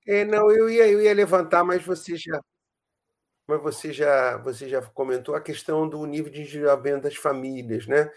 [0.07, 2.41] É, não, eu ia, eu ia levantar, mas você já,
[3.45, 8.09] mas você já, você já comentou a questão do nível de endividamento das famílias, né?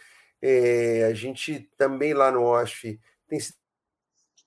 [0.43, 3.55] É, a gente também lá no OSF tem se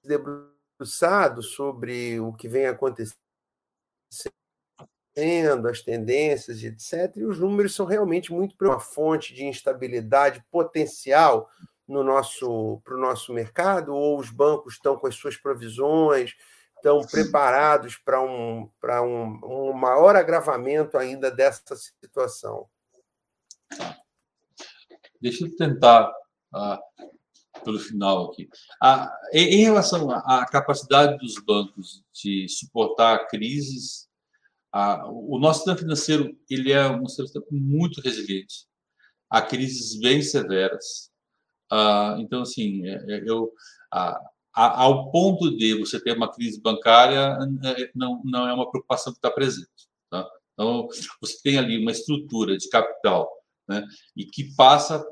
[0.03, 3.15] debruçado sobre o que vem acontecendo
[5.69, 7.15] as tendências, etc.
[7.15, 11.49] E os números são realmente muito uma fonte de instabilidade potencial
[11.87, 16.35] no nosso para o nosso mercado, ou os bancos estão com as suas provisões,
[16.75, 22.67] estão preparados para um, para um, um maior agravamento ainda dessa situação.
[25.25, 26.07] Deixa eu tentar
[26.53, 28.47] uh, pelo final aqui.
[28.83, 34.05] Uh, em, em relação à capacidade dos bancos de suportar crises
[35.07, 38.67] o nosso sistema financeiro ele é um sistema muito resiliente
[39.29, 41.09] a crises bem severas.
[42.19, 43.51] então, assim, é, é, eu,
[44.53, 49.19] ao ponto de você ter uma crise bancária, é, não, não é uma preocupação que
[49.19, 49.69] está presente.
[50.09, 50.27] Tá?
[50.53, 50.87] Então,
[51.21, 53.29] você tem ali uma estrutura de capital
[53.67, 53.83] né,
[54.15, 55.03] e que passa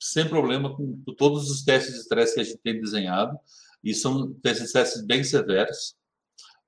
[0.00, 3.38] sem problema com, todos os testes de estresse que a gente tem desenhado,
[3.84, 5.94] e são testes de estresse bem severos.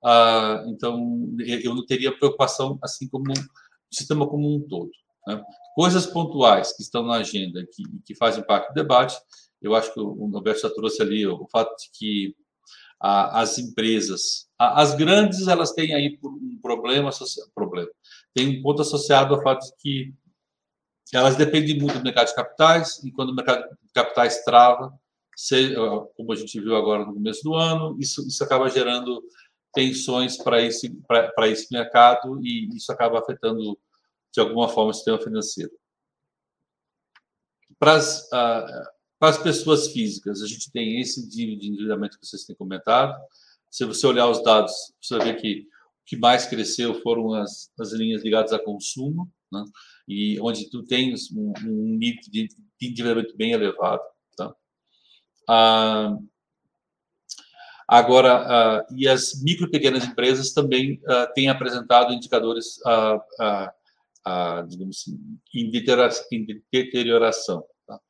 [0.05, 4.91] Ah, então, eu não teria preocupação, assim como o sistema como um todo.
[5.27, 5.43] Né?
[5.75, 9.17] Coisas pontuais que estão na agenda, que, que fazem parte do debate,
[9.61, 12.37] eu acho que o Roberto já trouxe ali o fato de que
[13.01, 17.11] as empresas, as grandes, elas têm aí um problema,
[17.53, 17.91] problema,
[18.33, 20.15] tem um ponto associado ao fato de que
[21.13, 24.93] elas dependem muito do mercado de capitais, e quando o mercado de capitais trava,
[26.17, 29.23] como a gente viu agora no começo do ano, isso, isso acaba gerando
[29.73, 30.95] tensões para esse,
[31.47, 33.79] esse mercado e isso acaba afetando,
[34.33, 35.73] de alguma forma, o sistema financeiro.
[37.79, 38.29] Para as,
[39.21, 43.19] as pessoas físicas, a gente tem esse nível de endividamento que vocês têm comentado.
[43.71, 47.71] Se você olhar os dados, você vai ver que o que mais cresceu foram as,
[47.79, 49.65] as linhas ligadas a consumo, né?
[50.09, 54.03] e onde tu tens um, um nível de, de endividamento bem elevado.
[54.37, 54.55] Tá?
[55.49, 56.17] Ah,
[57.93, 63.21] Agora, uh, e as micro e pequenas empresas também uh, têm apresentado indicadores, uh,
[64.67, 65.19] digamos assim,
[65.55, 65.71] em
[66.73, 67.63] deterioração.
[67.87, 68.01] Tá?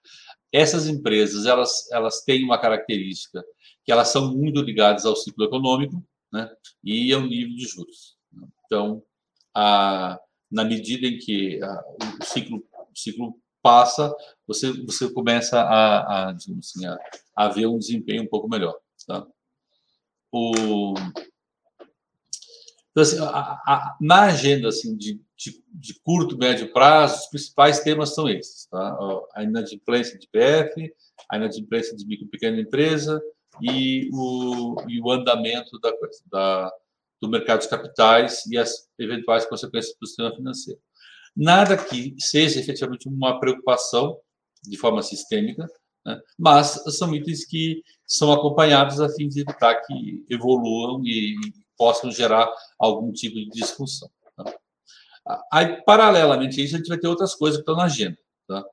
[0.52, 3.42] Essas empresas, elas, elas têm uma característica
[3.84, 6.00] que elas são muito ligadas ao ciclo econômico
[6.32, 6.48] né,
[6.84, 8.16] e ao nível de juros.
[8.64, 9.02] Então,
[10.52, 11.58] na medida em que
[12.20, 14.14] o ciclo, o ciclo passa,
[14.46, 16.98] você, você começa a, a, assim, a,
[17.34, 18.76] a ver um desempenho um pouco melhor.
[19.06, 19.26] Tá?
[20.32, 20.94] o
[22.92, 23.28] então, assim, a,
[23.66, 28.66] a, na agenda assim, de, de, de, curto, médio prazo, os principais temas são esses:
[28.66, 28.98] tá?
[29.34, 30.94] a inadimplência de PF,
[31.30, 33.22] a inadimplência de micro e pequena empresa
[33.62, 35.90] e o, e o andamento da,
[36.30, 36.72] da,
[37.22, 40.80] do mercado de capitais e as eventuais consequências do sistema financeiro.
[41.36, 44.18] Nada que seja efetivamente uma preocupação
[44.60, 45.66] de forma sistêmica,
[46.04, 46.20] né?
[46.36, 51.36] mas são itens que são acompanhados a fim de evitar que evoluam e
[51.78, 54.10] possam gerar algum tipo de disfunção.
[54.36, 54.52] Tá?
[55.52, 58.18] Aí, paralelamente a isso, a gente vai ter outras coisas que estão na agenda,
[58.48, 58.64] tá?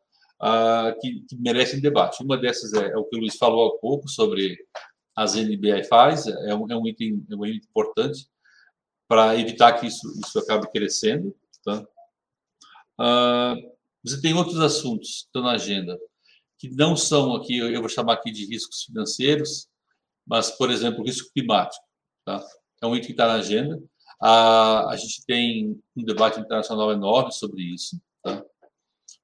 [0.42, 2.24] Ah, que, que, merecem debate.
[2.24, 4.58] Uma dessas é, é, o que o Luiz falou há pouco sobre
[5.16, 8.28] as NBFIs, é um, é um, item, é um item importante
[9.10, 11.36] para evitar que isso, isso acabe crescendo.
[11.66, 11.84] Tá?
[12.98, 13.56] Ah,
[14.04, 16.00] você tem outros assuntos estão na agenda
[16.60, 19.68] que não são aqui, eu vou chamar aqui de riscos financeiros,
[20.28, 21.84] mas, por exemplo, risco climático.
[22.26, 22.46] Tá?
[22.82, 23.82] É um item que está na agenda.
[24.22, 28.00] A, a gente tem um debate internacional enorme sobre isso.
[28.22, 28.44] Tá?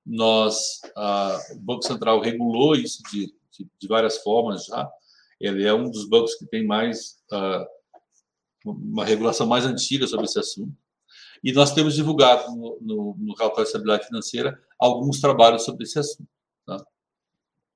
[0.06, 4.90] Nós, a, o Banco Central regulou isso de, de, de, várias formas já.
[5.38, 7.68] Ele é um dos bancos que tem mais a,
[8.66, 10.76] uma regulação mais antiga sobre esse assunto.
[11.44, 16.00] E nós temos divulgado no, no, no relatório de estabilidade financeira alguns trabalhos sobre esse
[16.00, 16.28] assunto.
[16.66, 16.84] Tá?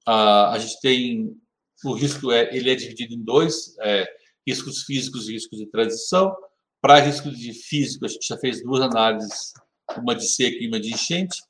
[0.06, 1.38] A, a gente tem
[1.86, 4.06] o risco é ele é dividido em dois é,
[4.46, 6.36] riscos físicos e riscos de transição.
[6.82, 9.54] Para risco de físico, a gente já fez duas análises,
[9.98, 11.42] uma de seca e uma de enchente.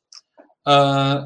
[0.66, 1.26] Ah,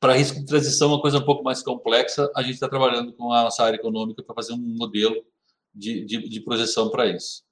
[0.00, 3.32] para risco de transição, uma coisa um pouco mais complexa, a gente está trabalhando com
[3.32, 5.22] a nossa área econômica para fazer um modelo
[5.74, 7.44] de, de, de projeção para isso.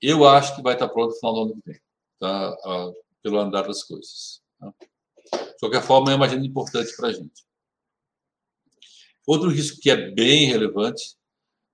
[0.00, 1.80] Eu acho que vai estar pronto no final do ano que vem,
[2.20, 2.56] tá?
[2.64, 4.40] Ah, pelo andar das coisas.
[4.58, 4.72] Tá?
[5.32, 7.44] De qualquer forma, é uma agenda importante para a gente.
[9.26, 11.16] Outro risco que é bem relevante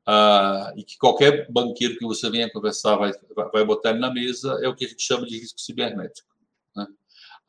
[0.07, 3.13] uh, e que qualquer banqueiro que você venha conversar vai,
[3.53, 6.29] vai botar na mesa é o que a gente chama de risco cibernético.
[6.77, 6.87] Né?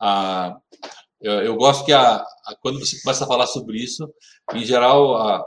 [0.00, 0.60] Uh,
[1.20, 4.12] eu, eu, gosto que a, a, quando você começa a falar sobre isso,
[4.54, 5.44] em geral, a,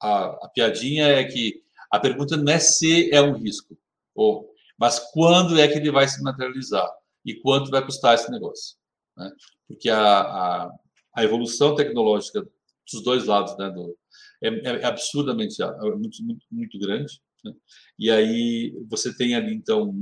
[0.00, 3.76] a, a, piadinha é que a pergunta não é se é um risco,
[4.14, 6.88] ou, mas quando é que ele vai se materializar
[7.24, 8.76] e quanto vai custar esse negócio.
[9.16, 9.30] Né?
[9.66, 10.70] Porque a,
[11.14, 12.46] a, evolução tecnológica
[12.90, 13.70] dos dois lados, né?
[13.70, 13.96] Do,
[14.42, 14.48] é,
[14.80, 17.20] é absurdamente é muito, muito, muito grande.
[17.44, 17.52] Né?
[17.98, 19.92] E aí você tem ali, então,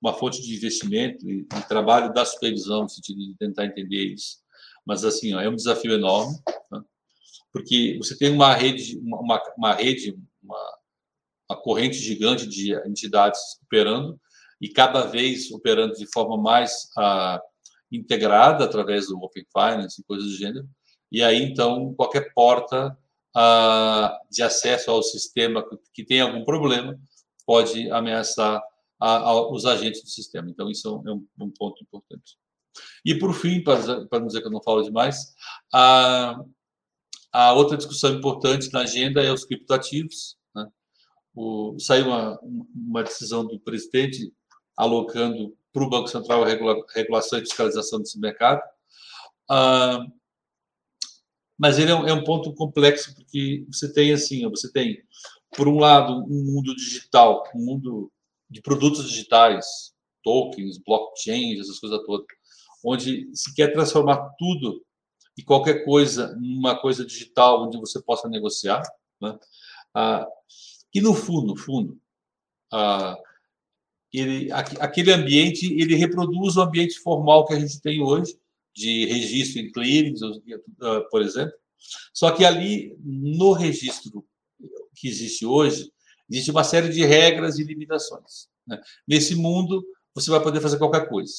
[0.00, 4.41] uma fonte de investimento e, e, trabalho da supervisão, no sentido de tentar entender isso.
[4.84, 6.34] Mas, assim, ó, é um desafio enorme,
[6.70, 6.80] né?
[7.52, 10.78] porque você tem uma rede, uma, uma rede, uma,
[11.50, 14.18] uma corrente gigante de entidades operando,
[14.60, 17.40] e cada vez operando de forma mais ah,
[17.90, 20.68] integrada através do Open Finance e coisas do gênero.
[21.10, 22.96] E aí, então, qualquer porta
[23.34, 26.98] ah, de acesso ao sistema que tem algum problema
[27.44, 28.62] pode ameaçar
[29.00, 30.48] a, a, os agentes do sistema.
[30.48, 32.38] Então, isso é um, um ponto importante.
[33.04, 35.34] E, por fim, para, não dizer que eu não falo demais,
[35.72, 36.36] a,
[37.32, 40.36] a outra discussão importante na agenda é os criptoativos.
[40.54, 40.66] Né?
[41.34, 42.38] O, saiu uma,
[42.74, 44.32] uma decisão do presidente
[44.76, 48.60] alocando para o Banco Central a regula, regulação e fiscalização desse mercado.
[49.48, 50.06] Ah,
[51.58, 55.02] mas ele é um, é um, ponto complexo porque você tem assim, você tem
[55.56, 58.12] por um lado um mundo digital, um mundo
[58.50, 59.92] de produtos digitais,
[60.22, 62.26] tokens, blockchain, essas coisas todas,
[62.84, 64.84] onde se quer transformar tudo
[65.36, 68.82] e qualquer coisa numa coisa digital onde você possa negociar,
[69.20, 69.38] né?
[69.94, 70.26] Ah,
[70.94, 71.98] e no fundo, fundo,
[72.72, 73.16] ah,
[74.12, 78.38] ele, aquele ambiente ele reproduz o ambiente formal que a gente tem hoje,
[78.74, 80.20] de registro em clearings,
[80.82, 81.54] ah, por exemplo.
[82.12, 84.24] Só que ali, no registro
[84.94, 85.90] que existe hoje,
[86.30, 88.48] existe uma série de regras e limitações.
[88.66, 88.80] Né?
[89.06, 89.84] Nesse mundo,
[90.14, 91.32] você vai poder fazer qualquer coisa.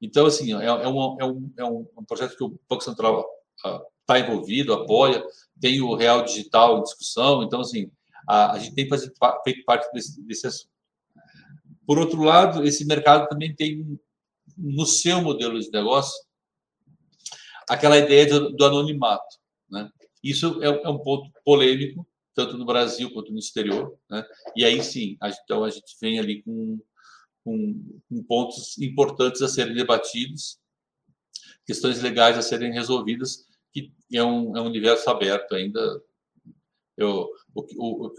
[0.00, 4.14] Então, assim, é, é, um, é, um, é um projeto que o Banco Central está
[4.14, 5.22] uh, envolvido, apoia,
[5.60, 7.90] tem o Real Digital em discussão, então, assim,
[8.26, 10.70] a, a gente tem feito parte desse, desse assunto.
[11.86, 13.98] Por outro lado, esse mercado também tem
[14.56, 16.14] no seu modelo de negócio
[17.68, 19.38] aquela ideia do, do anonimato.
[19.68, 19.90] Né?
[20.22, 23.96] Isso é, é, um ponto polêmico, tanto no Brasil quanto no exterior.
[24.08, 24.24] Né?
[24.56, 26.78] E aí sim, a, então a gente vem ali com,
[27.44, 30.58] com, com pontos importantes a serem debatidos,
[31.66, 35.80] questões legais a serem resolvidas, que é um, é um universo aberto ainda.
[36.96, 37.28] Eu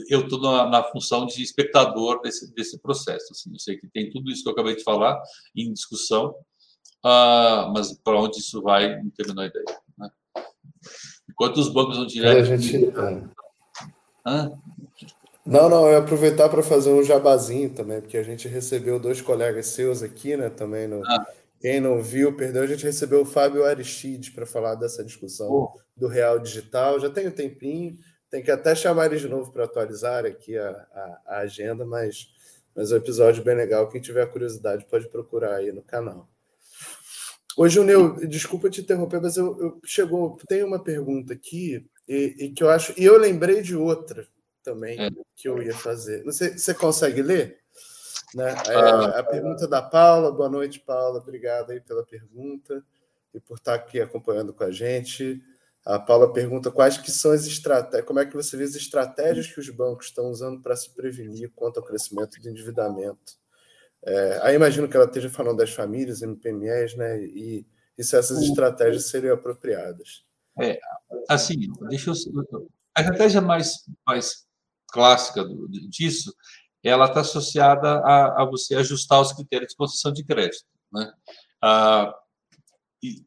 [0.10, 3.31] eu estou na, na, função de espectador desse, desse processo.
[3.31, 3.52] Assim.
[3.52, 5.22] Eu sei que tem tudo isso que eu acabei de falar
[5.56, 6.35] em discussão,
[7.06, 9.80] uh, mas para onde isso vai, não tenho a menor ideia.
[9.98, 10.10] Né?
[11.30, 12.57] Enquanto os bancos tiverem.
[12.57, 12.88] Gente...
[14.27, 14.52] É.
[15.45, 19.22] Não, não, eu ia aproveitar para fazer um jabazinho também, porque a gente recebeu dois
[19.22, 20.49] colegas seus aqui, né?
[20.49, 21.03] Também no.
[21.05, 21.26] Ah.
[21.59, 25.72] Quem não viu, perdeu, a gente recebeu o Fábio Aristides para falar dessa discussão oh.
[25.95, 26.99] do Real Digital.
[26.99, 27.97] Já tem um tempinho,
[28.31, 32.30] tem que até chamar eles de novo para atualizar aqui a, a, a, agenda, mas,
[32.76, 33.88] mas é um episódio bem legal.
[33.89, 36.27] Quem tiver curiosidade pode procurar aí no canal.
[37.55, 42.49] Ô, Juneu, desculpa te interromper, mas eu, eu chegou, tem uma pergunta aqui e, e,
[42.49, 44.27] que eu acho, e eu lembrei de outra
[44.63, 45.09] também é.
[45.35, 46.23] que eu ia fazer.
[46.23, 47.59] Você, você consegue ler?
[48.33, 48.53] Né?
[48.67, 52.83] É, a pergunta da Paula, boa noite, Paula, obrigado aí pela pergunta
[53.33, 55.41] e por estar aqui acompanhando com a gente.
[55.85, 59.47] A Paula pergunta quais que são as estratégias, como é que você vê as estratégias
[59.47, 63.39] que os bancos estão usando para se prevenir quanto ao crescimento do endividamento.
[64.03, 67.21] É, aí imagino que ela esteja falando das famílias, MPMEs, né?
[67.23, 67.65] E,
[67.97, 70.23] e se essas estratégias seriam apropriadas.
[70.59, 70.79] É,
[71.29, 71.55] assim,
[71.89, 72.67] deixa eu.
[72.95, 74.45] A estratégia mais, mais
[74.91, 75.43] clássica
[75.89, 76.34] disso
[76.84, 80.65] ela está associada a, a, você ajustar os critérios de concessão de crédito.
[80.91, 81.13] Né?
[81.61, 82.13] Ah,
[83.03, 83.23] e,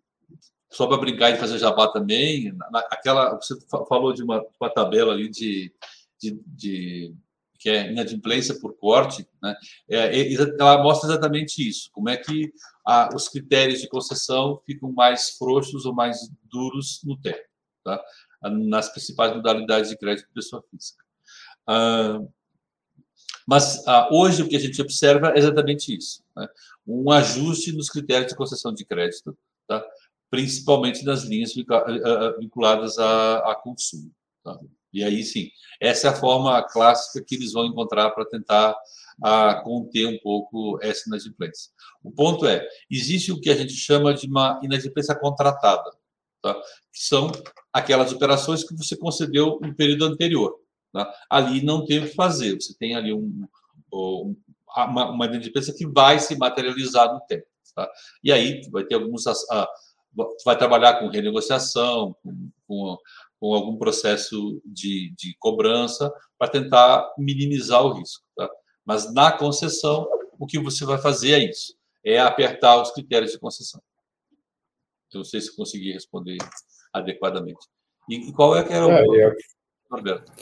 [0.70, 3.54] só para brincar e fazer jabá também, na, aquela, você
[3.88, 5.72] falou de uma, uma tabela ali de,
[6.20, 7.14] de, de,
[7.60, 9.54] que é inadimplência por corte, né?
[9.88, 12.52] É, ela mostra exatamente isso, como é que
[12.84, 17.44] a, os critérios de concessão ficam mais frouxos ou mais duros no tempo,
[17.84, 18.02] tá?
[18.42, 21.03] nas principais modalidades de crédito de pessoa física.
[21.66, 22.20] Ah,
[23.46, 26.48] mas ah, hoje o que a gente observa é exatamente isso: né?
[26.86, 29.36] um ajuste nos critérios de concessão de crédito,
[29.66, 29.84] tá?
[30.30, 31.52] principalmente nas linhas
[32.38, 34.10] vinculadas a, a consumo.
[34.42, 34.58] Tá?
[34.92, 35.50] E aí sim,
[35.80, 38.76] essa é a forma clássica que eles vão encontrar para tentar
[39.22, 41.70] a conter um pouco essa inadimplência.
[42.02, 45.90] O ponto é, existe o que a gente chama de uma inadimplência contratada,
[46.42, 46.54] tá?
[46.92, 47.30] que são
[47.72, 50.63] aquelas operações que você concedeu no período anterior.
[50.94, 51.12] Tá?
[51.28, 53.48] Ali não tem o que fazer, você tem ali um,
[53.92, 54.36] um,
[54.76, 57.44] uma, uma que vai se materializar no tempo.
[57.74, 57.90] Tá?
[58.22, 59.26] E aí vai ter alguns.
[59.26, 59.68] Ah,
[60.44, 62.96] vai trabalhar com renegociação, com, com,
[63.40, 68.24] com algum processo de, de cobrança para tentar minimizar o risco.
[68.36, 68.48] Tá?
[68.84, 70.08] Mas na concessão,
[70.38, 73.82] o que você vai fazer é isso: é apertar os critérios de concessão.
[75.12, 76.38] Eu não sei se consegui responder
[76.92, 77.66] adequadamente.
[78.08, 78.90] E, qual é que era o.
[78.92, 79.34] É, eu...
[79.90, 80.32] Roberto.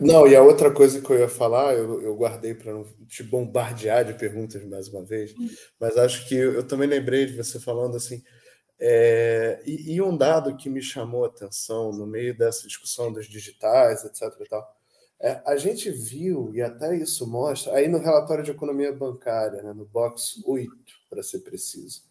[0.00, 3.22] Não, e a outra coisa que eu ia falar, eu, eu guardei para não te
[3.22, 5.34] bombardear de perguntas mais uma vez,
[5.78, 8.22] mas acho que eu, eu também lembrei de você falando assim.
[8.80, 13.26] É, e, e, um dado que me chamou a atenção no meio dessa discussão dos
[13.26, 14.34] digitais, etc.
[14.40, 14.74] E tal,
[15.20, 19.74] é, a gente viu, e até isso mostra, aí no relatório de economia bancária, né,
[19.74, 20.72] no box 8,
[21.10, 22.02] para ser preciso,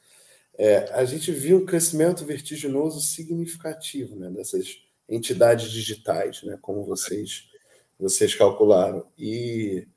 [0.55, 4.77] é, a gente viu um crescimento vertiginoso significativo né, dessas
[5.09, 7.49] entidades digitais, né, como vocês,
[7.99, 9.05] vocês calcularam.
[9.17, 9.87] E,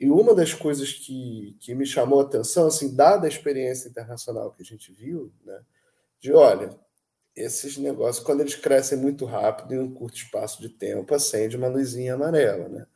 [0.00, 4.52] e uma das coisas que, que me chamou a atenção, assim, dada a experiência internacional
[4.52, 5.60] que a gente viu, né,
[6.20, 6.70] de olha,
[7.34, 11.68] esses negócios, quando eles crescem muito rápido, em um curto espaço de tempo, acende uma
[11.68, 12.68] luzinha amarela.
[12.68, 12.86] Né?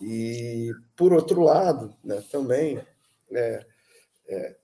[0.00, 2.80] E, por outro lado, né, também,
[3.30, 3.66] é,
[4.28, 4.56] é,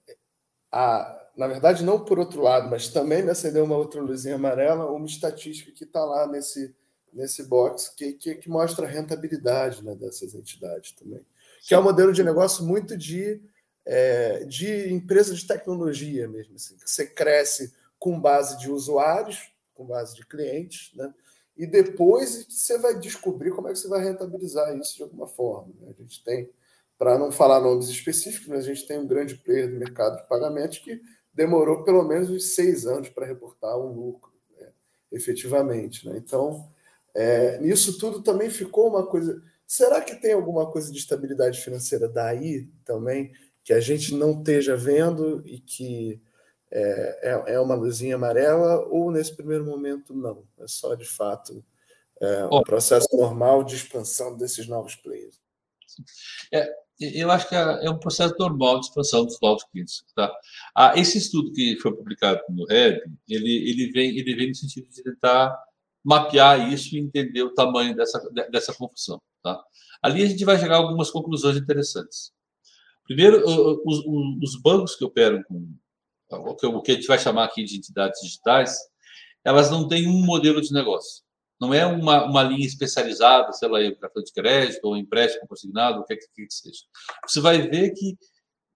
[0.72, 4.90] a, na verdade, não por outro lado, mas também me acendeu uma outra luzinha amarela,
[4.90, 6.74] uma estatística que está lá nesse,
[7.12, 11.20] nesse box, que, que, que, mostra a rentabilidade né, dessas entidades também.
[11.66, 13.40] Que é um modelo de negócio muito de,
[13.84, 16.56] é, de empresa de tecnologia mesmo.
[16.56, 21.12] Assim, que você cresce com base de usuários, com base de clientes, né?
[21.56, 25.72] e depois você vai descobrir como é que você vai rentabilizar isso de alguma forma.
[25.80, 25.94] Né?
[25.96, 26.50] A gente tem,
[26.98, 30.28] para não falar nomes específicos, mas a gente tem um grande player do mercado de
[30.28, 31.00] pagamentos que
[31.34, 34.68] demorou pelo menos uns seis anos para reportar um lucro, né?
[35.10, 36.06] efetivamente.
[36.08, 36.16] Né?
[36.18, 36.70] Então,
[37.14, 39.42] é, nisso tudo também ficou uma coisa.
[39.66, 43.32] Será que tem alguma coisa de estabilidade financeira daí também
[43.64, 46.20] que a gente não esteja vendo e que
[46.70, 50.44] é, é, é, uma luzinha amarela ou nesse primeiro momento não?
[50.58, 51.64] É só de fato
[52.20, 55.40] é, um processo normal de expansão desses novos players.
[56.52, 56.72] É,
[57.14, 60.04] eu acho que é, é um processo normal de expansão dos novos clientes.
[60.14, 60.32] Tá?
[60.74, 64.88] Ah, esse estudo que foi publicado no REB, ele, ele, vem, ele vem no sentido
[64.88, 65.56] de tentar
[66.04, 68.20] mapear isso e entender o tamanho dessa,
[68.50, 69.20] dessa confusão.
[69.42, 69.62] Tá?
[70.02, 72.32] Ali a gente vai chegar a algumas conclusões interessantes.
[73.04, 73.42] Primeiro,
[73.84, 74.04] os,
[74.42, 75.68] os bancos que operam com
[76.30, 78.78] o que a gente vai chamar aqui de entidades digitais,
[79.44, 81.21] elas não têm um modelo de negócio.
[81.62, 86.00] Não é uma, uma linha especializada, sei lá, um cartão de crédito ou empréstimo consignado,
[86.00, 86.80] o que quer que, que seja.
[87.24, 88.18] Você vai ver que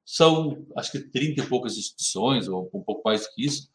[0.04, 3.68] são, acho que 30 e poucas instituições, ou um pouco mais do que isso,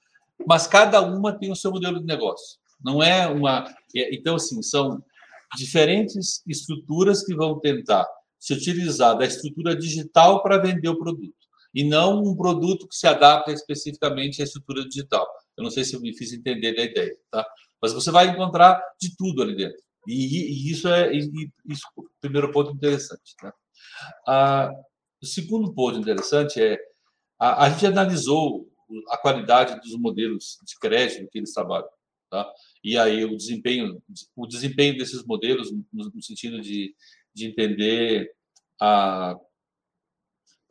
[0.48, 2.58] mas cada uma tem o seu modelo de negócio.
[2.82, 3.66] Não é uma.
[3.94, 5.04] É, então, assim, são
[5.58, 8.08] diferentes estruturas que vão tentar
[8.40, 11.36] se utilizar da estrutura digital para vender o produto
[11.76, 15.28] e não um produto que se adapta especificamente à estrutura digital.
[15.58, 17.46] Eu não sei se eu me fiz entender da ideia, tá?
[17.82, 19.82] Mas você vai encontrar de tudo ali dentro.
[20.08, 23.36] E, e isso é e, isso, o primeiro ponto interessante.
[23.44, 23.52] Né?
[24.28, 24.72] Ah,
[25.22, 26.80] o segundo ponto interessante é
[27.40, 28.68] a, a, gente analisou
[29.10, 31.90] a qualidade dos modelos de crédito que eles trabalham,
[32.30, 32.52] tá?
[32.84, 34.02] E aí o desempenho,
[34.36, 36.96] o desempenho desses modelos no, no sentido de,
[37.34, 38.32] de entender
[38.80, 39.36] a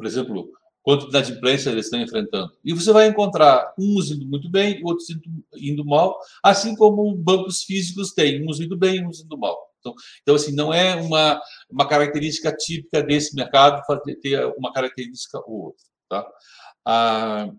[0.00, 0.50] por exemplo,
[0.90, 2.52] quanto de inadimplência eles estão enfrentando.
[2.64, 5.06] E você vai encontrar uns indo muito bem, outros
[5.54, 9.56] indo, mal, assim como bancos físicos têm, uns indo bem, uns indo mal.
[9.78, 11.40] Então, então assim, não é uma,
[11.70, 13.80] uma característica típica desse mercado
[14.20, 15.84] ter uma característica ou outra.
[16.08, 16.28] Tá?
[16.84, 17.52] Ah,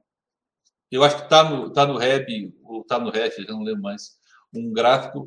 [0.91, 3.83] eu acho que está no, tá no REB, ou está no REF, já não lembro
[3.83, 4.17] mais,
[4.53, 5.25] um gráfico,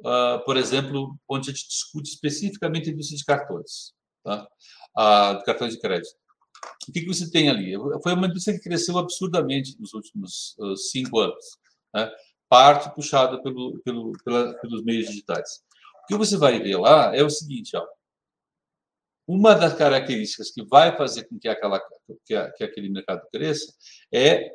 [0.00, 4.46] uh, por exemplo, onde a gente discute especificamente a indústria de cartões, tá?
[5.38, 6.25] De cartões de crédito.
[6.88, 7.74] O que, que você tem ali?
[8.02, 11.44] Foi uma indústria que cresceu absurdamente nos últimos uh, cinco anos,
[11.94, 12.10] né?
[12.48, 15.64] parte puxada pelo, pelo, pela, pelos meios digitais.
[16.04, 17.84] O que você vai ver lá é o seguinte, ó,
[19.26, 21.80] uma das características que vai fazer com que, aquela,
[22.24, 23.74] que, a, que aquele mercado cresça
[24.12, 24.52] é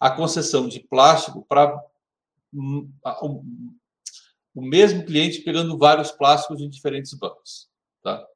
[0.00, 1.78] a concessão de plástico para
[2.52, 2.90] um,
[3.22, 3.76] um,
[4.54, 7.68] o mesmo cliente pegando vários plásticos em diferentes bancos.
[8.02, 8.26] Tá?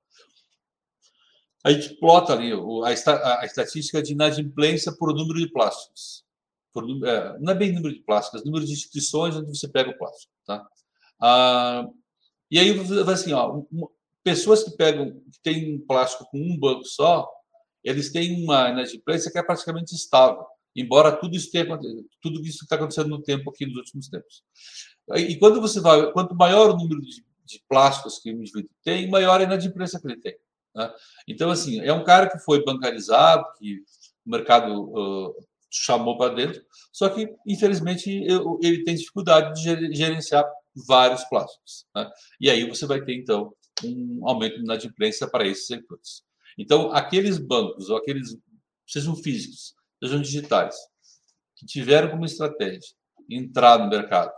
[1.68, 6.24] A gente plota ali a, a estatística de inadimplência por número de plásticos.
[6.72, 9.90] Por, é, não é bem número de plásticos, é número de instituições onde você pega
[9.90, 10.32] o plástico.
[10.46, 10.66] Tá?
[11.20, 11.86] Ah,
[12.50, 12.74] e aí
[13.12, 13.60] assim, ó,
[14.24, 17.28] pessoas que pegam, que têm plástico com um banco só,
[17.84, 21.66] eles têm uma inadimplência que é praticamente estável, embora tudo isso tenha
[22.22, 24.42] tudo isso está acontecendo no tempo aqui nos últimos tempos.
[25.16, 29.10] E quando você vai, quanto maior o número de, de plásticos que o indivíduo tem,
[29.10, 30.34] maior a inadimplência que ele tem.
[30.74, 30.92] Né?
[31.26, 33.78] Então, assim, é um cara que foi bancarizado, que
[34.26, 35.34] o mercado uh,
[35.70, 36.62] chamou para dentro,
[36.92, 38.10] só que, infelizmente,
[38.62, 40.44] ele tem dificuldade de gerenciar
[40.86, 41.86] vários plásticos.
[41.94, 42.10] Né?
[42.40, 43.52] E aí você vai ter, então,
[43.84, 46.22] um aumento de inadimplência para esses setores.
[46.58, 48.36] Então, aqueles bancos, ou aqueles,
[48.86, 50.76] sejam físicos, sejam digitais,
[51.56, 52.96] que tiveram como estratégia
[53.30, 54.32] entrar no mercado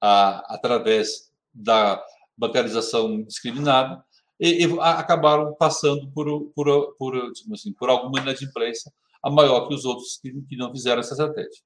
[0.00, 2.02] a, através da
[2.36, 4.02] bancarização discriminada,
[4.38, 8.92] e, e acabaram passando por, por, por, assim, por alguma inadimplência
[9.22, 11.62] a maior que os outros que, que não fizeram essa estratégia.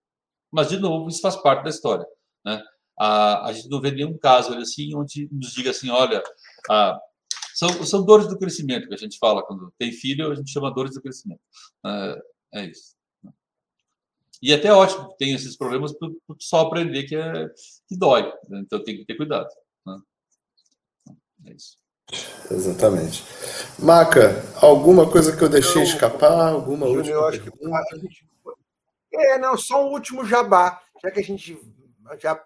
[0.50, 2.06] Mas, de novo, isso faz parte da história.
[2.44, 2.62] Né?
[2.98, 6.22] A, a gente não vê nenhum caso assim onde nos diga assim, olha,
[6.70, 6.98] a,
[7.54, 10.72] são, são dores do crescimento que a gente fala quando tem filho, a gente chama
[10.72, 11.40] dores do crescimento.
[11.84, 12.22] É,
[12.54, 12.94] é isso.
[14.42, 16.08] E até ótimo que tem esses problemas para
[16.40, 17.48] só aprender que, é,
[17.86, 18.24] que dói.
[18.48, 18.60] Né?
[18.60, 19.48] Então tem que ter cuidado.
[19.86, 20.00] Né?
[21.46, 21.81] É isso.
[22.50, 23.24] Exatamente.
[23.78, 26.52] Maca, alguma coisa que eu deixei escapar?
[26.52, 27.84] Alguma última eu acho pergunta?
[27.90, 28.26] que gente...
[29.14, 30.80] É, não, só um último jabá.
[31.02, 31.58] Já que a gente
[32.18, 32.42] já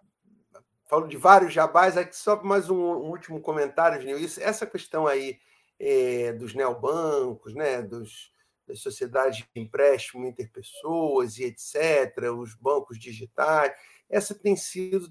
[0.89, 4.19] falou de vários jabás, aqui só mais um, um último comentário, Genil.
[4.19, 5.39] Isso, essa questão aí
[5.79, 8.33] é, dos neobancos, né, dos,
[8.67, 13.73] das sociedades de empréstimo interpessoas e etc., os bancos digitais,
[14.09, 15.11] essa tem sido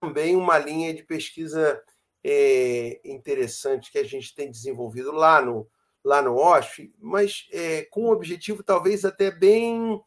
[0.00, 1.82] também uma linha de pesquisa
[2.24, 5.68] é, interessante que a gente tem desenvolvido lá no,
[6.04, 10.00] lá no OSF, mas é, com um objetivo talvez até bem,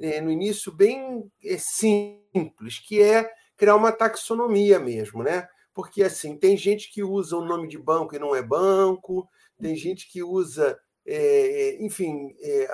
[0.00, 5.48] é, no início, bem é, simples, que é criar uma taxonomia mesmo, né?
[5.74, 9.28] Porque assim, tem gente que usa o nome de banco e não é banco,
[9.60, 12.68] tem gente que usa é, enfim, é,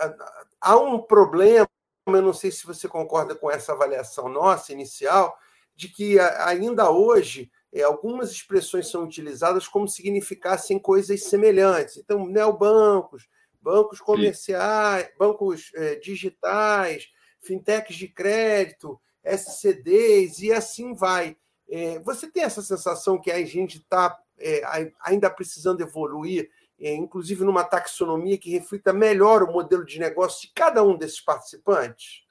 [0.61, 1.69] há um problema,
[2.07, 5.37] eu não sei se você concorda com essa avaliação nossa inicial,
[5.75, 11.97] de que ainda hoje é, algumas expressões são utilizadas como significassem coisas semelhantes.
[11.97, 13.29] Então, neobancos,
[13.61, 15.13] bancos comerciais, Sim.
[15.19, 17.09] bancos é, digitais,
[17.41, 21.37] fintechs de crédito, SCDs e assim vai.
[21.69, 24.63] É, você tem essa sensação que a gente está é,
[25.05, 26.51] ainda precisando evoluir
[26.81, 31.21] é, inclusive numa taxonomia que reflita melhor o modelo de negócio de cada um desses
[31.21, 32.23] participantes?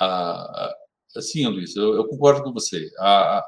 [0.00, 0.72] Ah,
[1.20, 2.88] sim, Luiz, eu, eu, concordo com você.
[3.00, 3.44] Ah,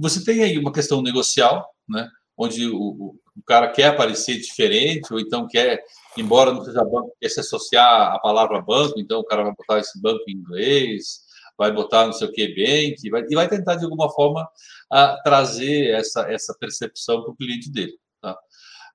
[0.00, 5.20] você tem aí uma questão negocial, né, onde o, o, cara quer aparecer diferente, ou
[5.20, 5.82] então quer,
[6.16, 9.78] embora não seja banco, quer se associar à palavra banco, então o cara vai botar
[9.78, 11.20] esse banco em inglês,
[11.56, 14.46] vai botar não sei o que bank, vai, e vai tentar de alguma forma
[14.90, 17.98] ah, trazer essa, essa percepção para o cliente dele.
[18.20, 18.38] Tá?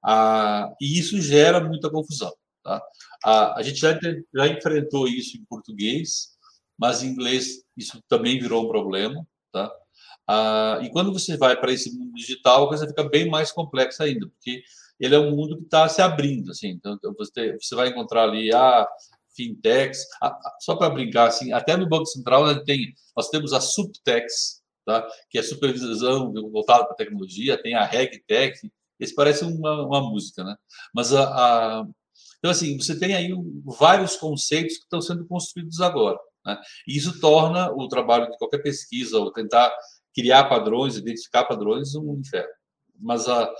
[0.03, 2.31] Ah, e isso gera muita confusão.
[2.63, 2.81] Tá?
[3.23, 3.97] A gente já,
[4.33, 6.29] já enfrentou isso em português,
[6.77, 9.25] mas em inglês isso também virou um problema.
[9.51, 9.71] Tá?
[10.33, 14.05] Ah, e quando você vai para esse mundo digital, a coisa fica bem mais complexa
[14.05, 14.63] ainda, porque
[14.97, 16.51] ele é um mundo que está se abrindo.
[16.51, 18.87] Assim, então, você, você vai encontrar ali a ah,
[19.35, 23.59] fintechs, ah, só para brincar, assim, até no Banco Central né, tem, nós temos a
[23.59, 25.05] subtex, tá?
[25.29, 28.57] que é supervisão voltada para tecnologia, tem a regtech,
[29.01, 30.55] esse parece uma, uma música, né?
[30.95, 31.85] Mas a, a,
[32.37, 33.31] então assim você tem aí
[33.65, 36.57] vários conceitos que estão sendo construídos agora, né?
[36.87, 39.75] E isso torna o trabalho de qualquer pesquisa ou tentar
[40.13, 42.49] criar padrões, identificar padrões um inferno.
[42.99, 43.51] Mas a,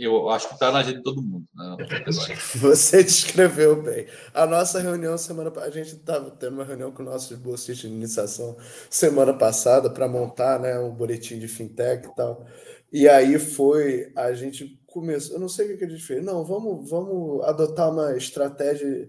[0.00, 1.44] eu acho que está na agenda de todo mundo.
[1.54, 1.76] Né?
[2.56, 4.06] Você descreveu bem.
[4.32, 8.56] A nossa reunião semana a gente estava tendo uma reunião com nossos bolsistas de iniciação
[8.88, 12.46] semana passada para montar né, um boletim de fintech e tal.
[12.92, 16.24] E aí foi, a gente começou, eu não sei o que a gente fez.
[16.24, 19.06] Não, vamos, vamos adotar uma estratégia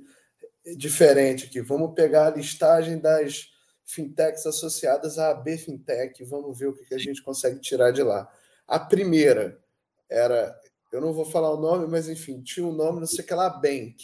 [0.77, 1.61] diferente aqui.
[1.61, 3.45] Vamos pegar a listagem das
[3.93, 8.31] fintechs associadas à AB Fintech, vamos ver o que a gente consegue tirar de lá.
[8.67, 9.59] A primeira
[10.09, 10.59] era
[10.91, 13.33] eu não vou falar o nome, mas enfim, tinha um nome, não sei o que
[13.33, 13.95] lá, Bank.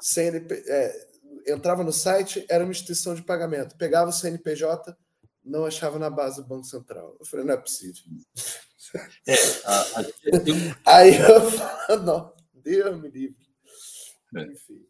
[0.00, 1.08] CNP, é,
[1.46, 3.76] entrava no site, era uma instituição de pagamento.
[3.76, 4.96] Pegava o CNPJ,
[5.44, 7.16] não achava na base do Banco Central.
[7.20, 8.02] Eu falei, não é possível.
[9.26, 9.34] É,
[9.64, 10.04] a, a...
[10.98, 13.46] Aí eu falo, não, Deus me livre.
[14.36, 14.42] É.
[14.42, 14.87] Enfim.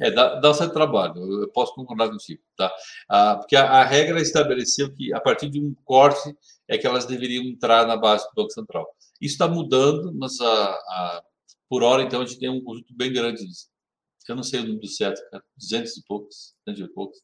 [0.00, 2.72] É, dá, dá um certo trabalho, eu posso concordar contigo, tá?
[3.08, 6.36] Ah, porque a, a, regra estabeleceu que a partir de um corte
[6.68, 8.86] é que elas deveriam entrar na base do Banco Central.
[9.20, 11.22] Isso está mudando, mas a, a,
[11.68, 13.68] por hora, então, a gente tem um conjunto bem grande disso.
[14.28, 17.18] Eu não sei o número certo, cara, 200 e poucos, 200 e poucos,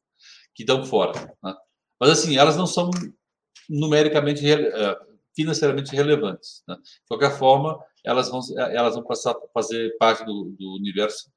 [0.54, 1.12] que estão fora.
[1.42, 1.54] Né?
[2.00, 2.90] Mas, assim, elas não são
[3.68, 4.96] numericamente, eh,
[5.36, 6.62] financeiramente relevantes.
[6.66, 6.76] Né?
[6.76, 11.30] De qualquer forma, elas vão, elas vão passar a fazer parte do, do universo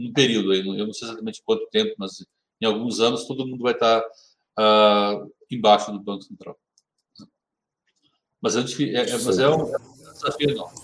[0.00, 0.60] no período aí.
[0.60, 2.24] Eu não sei exatamente quanto tempo, mas
[2.60, 6.58] em alguns anos todo mundo vai estar uh, embaixo do Banco Central.
[8.42, 9.70] Mas, é, é, mas é um
[10.12, 10.78] desafio enorme.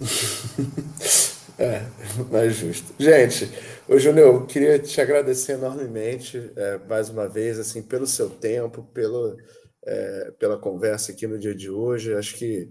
[1.58, 1.84] É,
[2.30, 2.94] mais justo.
[3.00, 3.50] Gente,
[3.88, 8.84] ô Júnior, eu queria te agradecer enormemente, é, mais uma vez, assim, pelo seu tempo,
[8.94, 9.36] pelo,
[9.84, 12.14] é, pela conversa aqui no dia de hoje.
[12.14, 12.70] Acho que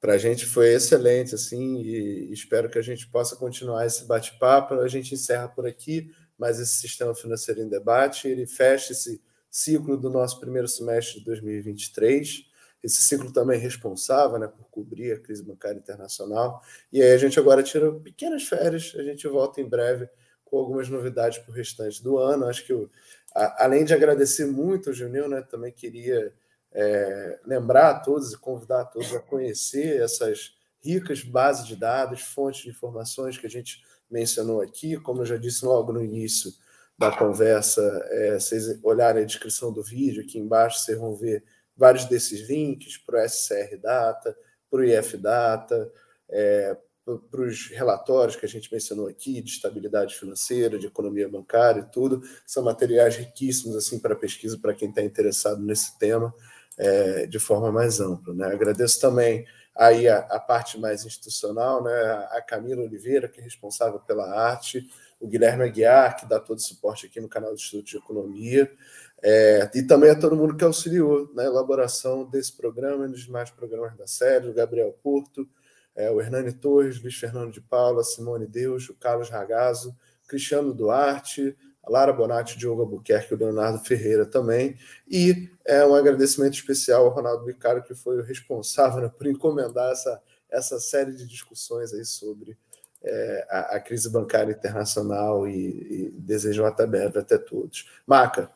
[0.00, 4.74] para a gente foi excelente, assim, e espero que a gente possa continuar esse bate-papo.
[4.74, 9.20] A gente encerra por aqui, mas esse sistema financeiro em debate, ele fecha esse
[9.50, 12.48] ciclo do nosso primeiro semestre de 2023
[12.82, 16.62] esse ciclo também responsável né, por cobrir a crise bancária internacional.
[16.92, 20.08] E aí a gente agora tira pequenas férias, a gente volta em breve
[20.44, 22.46] com algumas novidades para o restante do ano.
[22.46, 22.88] Acho que, eu,
[23.34, 26.32] a, além de agradecer muito o Junil, né, também queria
[26.72, 32.20] é, lembrar a todos e convidar a todos a conhecer essas ricas bases de dados,
[32.20, 34.96] fontes de informações que a gente mencionou aqui.
[34.96, 36.52] Como eu já disse logo no início
[36.96, 41.44] da conversa, é, vocês olharem a descrição do vídeo, aqui embaixo vocês vão ver
[41.76, 44.36] vários desses links para o SCR Data,
[44.70, 45.92] para o IF Data,
[46.28, 46.76] é,
[47.30, 51.90] para os relatórios que a gente mencionou aqui de estabilidade financeira, de economia bancária e
[51.90, 52.22] tudo.
[52.46, 56.34] São materiais riquíssimos assim para pesquisa para quem está interessado nesse tema
[56.78, 58.32] é, de forma mais ampla.
[58.32, 58.46] Né?
[58.46, 59.44] Agradeço também
[59.74, 61.92] aí a, a, parte mais institucional, né?
[62.30, 64.88] a Camila Oliveira, que é responsável pela arte,
[65.20, 68.70] o Guilherme Aguiar, que dá todo o suporte aqui no canal do Instituto de Economia,
[69.20, 73.50] é, e também a todo mundo que auxiliou na elaboração desse programa e dos demais
[73.50, 75.48] programas da série, o Gabriel Porto,
[75.96, 79.96] é, o Hernani Torres, Luiz Fernando de Paula, Simone Deus, o Carlos Ragazzo,
[80.28, 81.56] Cristiano Duarte,
[81.88, 84.76] Lara Bonatti, Diogo Albuquerque o Leonardo Ferreira também.
[85.08, 89.92] E é, um agradecimento especial ao Ronaldo Bicaro, que foi o responsável né, por encomendar
[89.92, 92.56] essa, essa série de discussões aí sobre
[93.02, 97.88] é, a, a, crise bancária internacional e, e desejo até breve até todos.
[98.06, 98.50] Maca,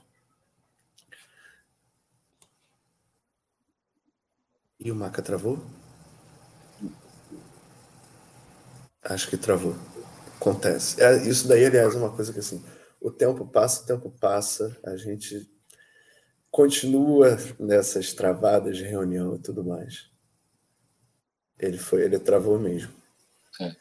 [4.85, 5.61] E o Maca travou?
[9.05, 9.77] Acho que travou.
[10.41, 11.01] Acontece.
[11.01, 12.61] É, isso daí, aliás, é uma coisa que assim,
[13.03, 15.51] o tempo passa, o tempo passa, a gente
[16.51, 20.11] continua nessas travadas de reunião e tudo mais.
[21.59, 22.93] Ele foi, ele travou mesmo.
[23.61, 23.75] É.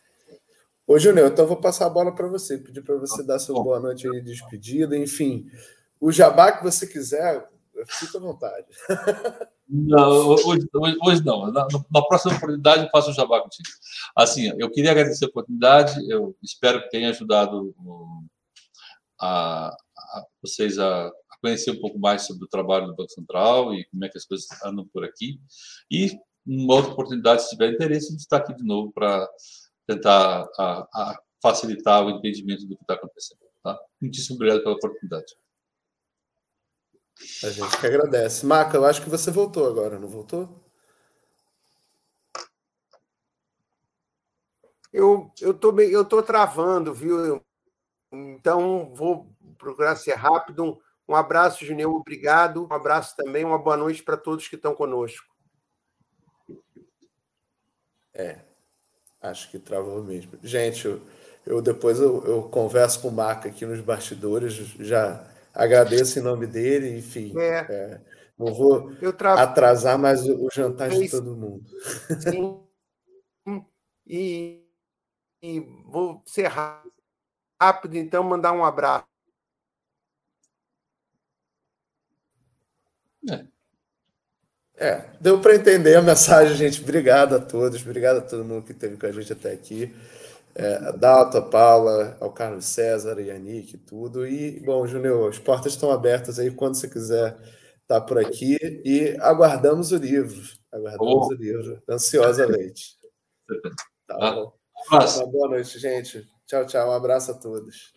[0.88, 3.80] Ô, Júnior, então vou passar a bola para você, pedir para você dar sua boa
[3.80, 5.50] noite aí, despedida, enfim.
[6.00, 7.48] O jabá que você quiser,
[7.88, 8.68] fica à vontade.
[9.74, 10.68] Não, hoje,
[11.02, 11.50] hoje não.
[11.50, 13.70] Na, na, próxima oportunidade eu faço um jabá contigo.
[14.14, 17.74] Assim, eu queria agradecer a oportunidade, eu espero que tenha ajudado
[19.22, 23.74] a, a vocês a, a, conhecer um pouco mais sobre o trabalho do Banco Central
[23.74, 25.40] e como é que as coisas andam por aqui.
[25.90, 26.12] E,
[26.46, 29.30] numa outra oportunidade, se tiver interesse, a gente está aqui de novo para
[29.88, 33.40] tentar a, facilitar o entendimento do que está acontecendo.
[33.64, 33.80] Tá?
[34.02, 35.36] Muitíssimo obrigado pela oportunidade.
[37.44, 38.46] A gente que agradece.
[38.46, 40.50] Maca, eu acho que você voltou agora, não voltou?
[44.92, 47.42] Eu eu tô eu tô travando, viu?
[48.12, 50.82] Então vou procurar ser rápido.
[51.08, 52.68] Um, abraço, Juneu, obrigado.
[52.70, 55.26] Um abraço também, uma boa noite para todos que estão conosco.
[58.14, 58.40] É,
[59.22, 60.38] acho que travou mesmo.
[60.44, 61.02] Gente, eu,
[61.46, 66.46] eu depois eu, eu converso com o Maca aqui nos bastidores, já agradeço em nome
[66.48, 67.34] dele, enfim.
[67.40, 67.66] É.
[67.70, 68.02] É,
[68.38, 68.92] Não vou
[69.38, 71.64] atrasar mais o, jantar de todo mundo.
[72.20, 72.62] Sim.
[74.06, 74.66] E,
[75.42, 76.52] e vou ser
[77.62, 79.06] rápido, então, mandar um abraço.
[83.30, 83.46] É.
[84.76, 86.82] É, deu para entender a mensagem, gente.
[86.82, 89.94] Obrigado a todos, obrigado a todo mundo que esteve com a gente até aqui.
[90.56, 94.26] É, a Dalto, a Paula, ao Carlos César, a Yannick, tudo.
[94.26, 97.38] E, bom, Júnior, as portas estão abertas aí quando você quiser
[97.84, 98.58] estar por aqui.
[98.84, 100.42] E aguardamos o livro.
[100.72, 101.34] Aguardamos oh.
[101.34, 102.98] o livro, ansiosamente.
[104.08, 104.54] Tá bom.
[104.90, 106.28] Uma boa noite, gente.
[106.52, 106.90] Tchau, tchau.
[106.90, 107.94] Um abraço a todos.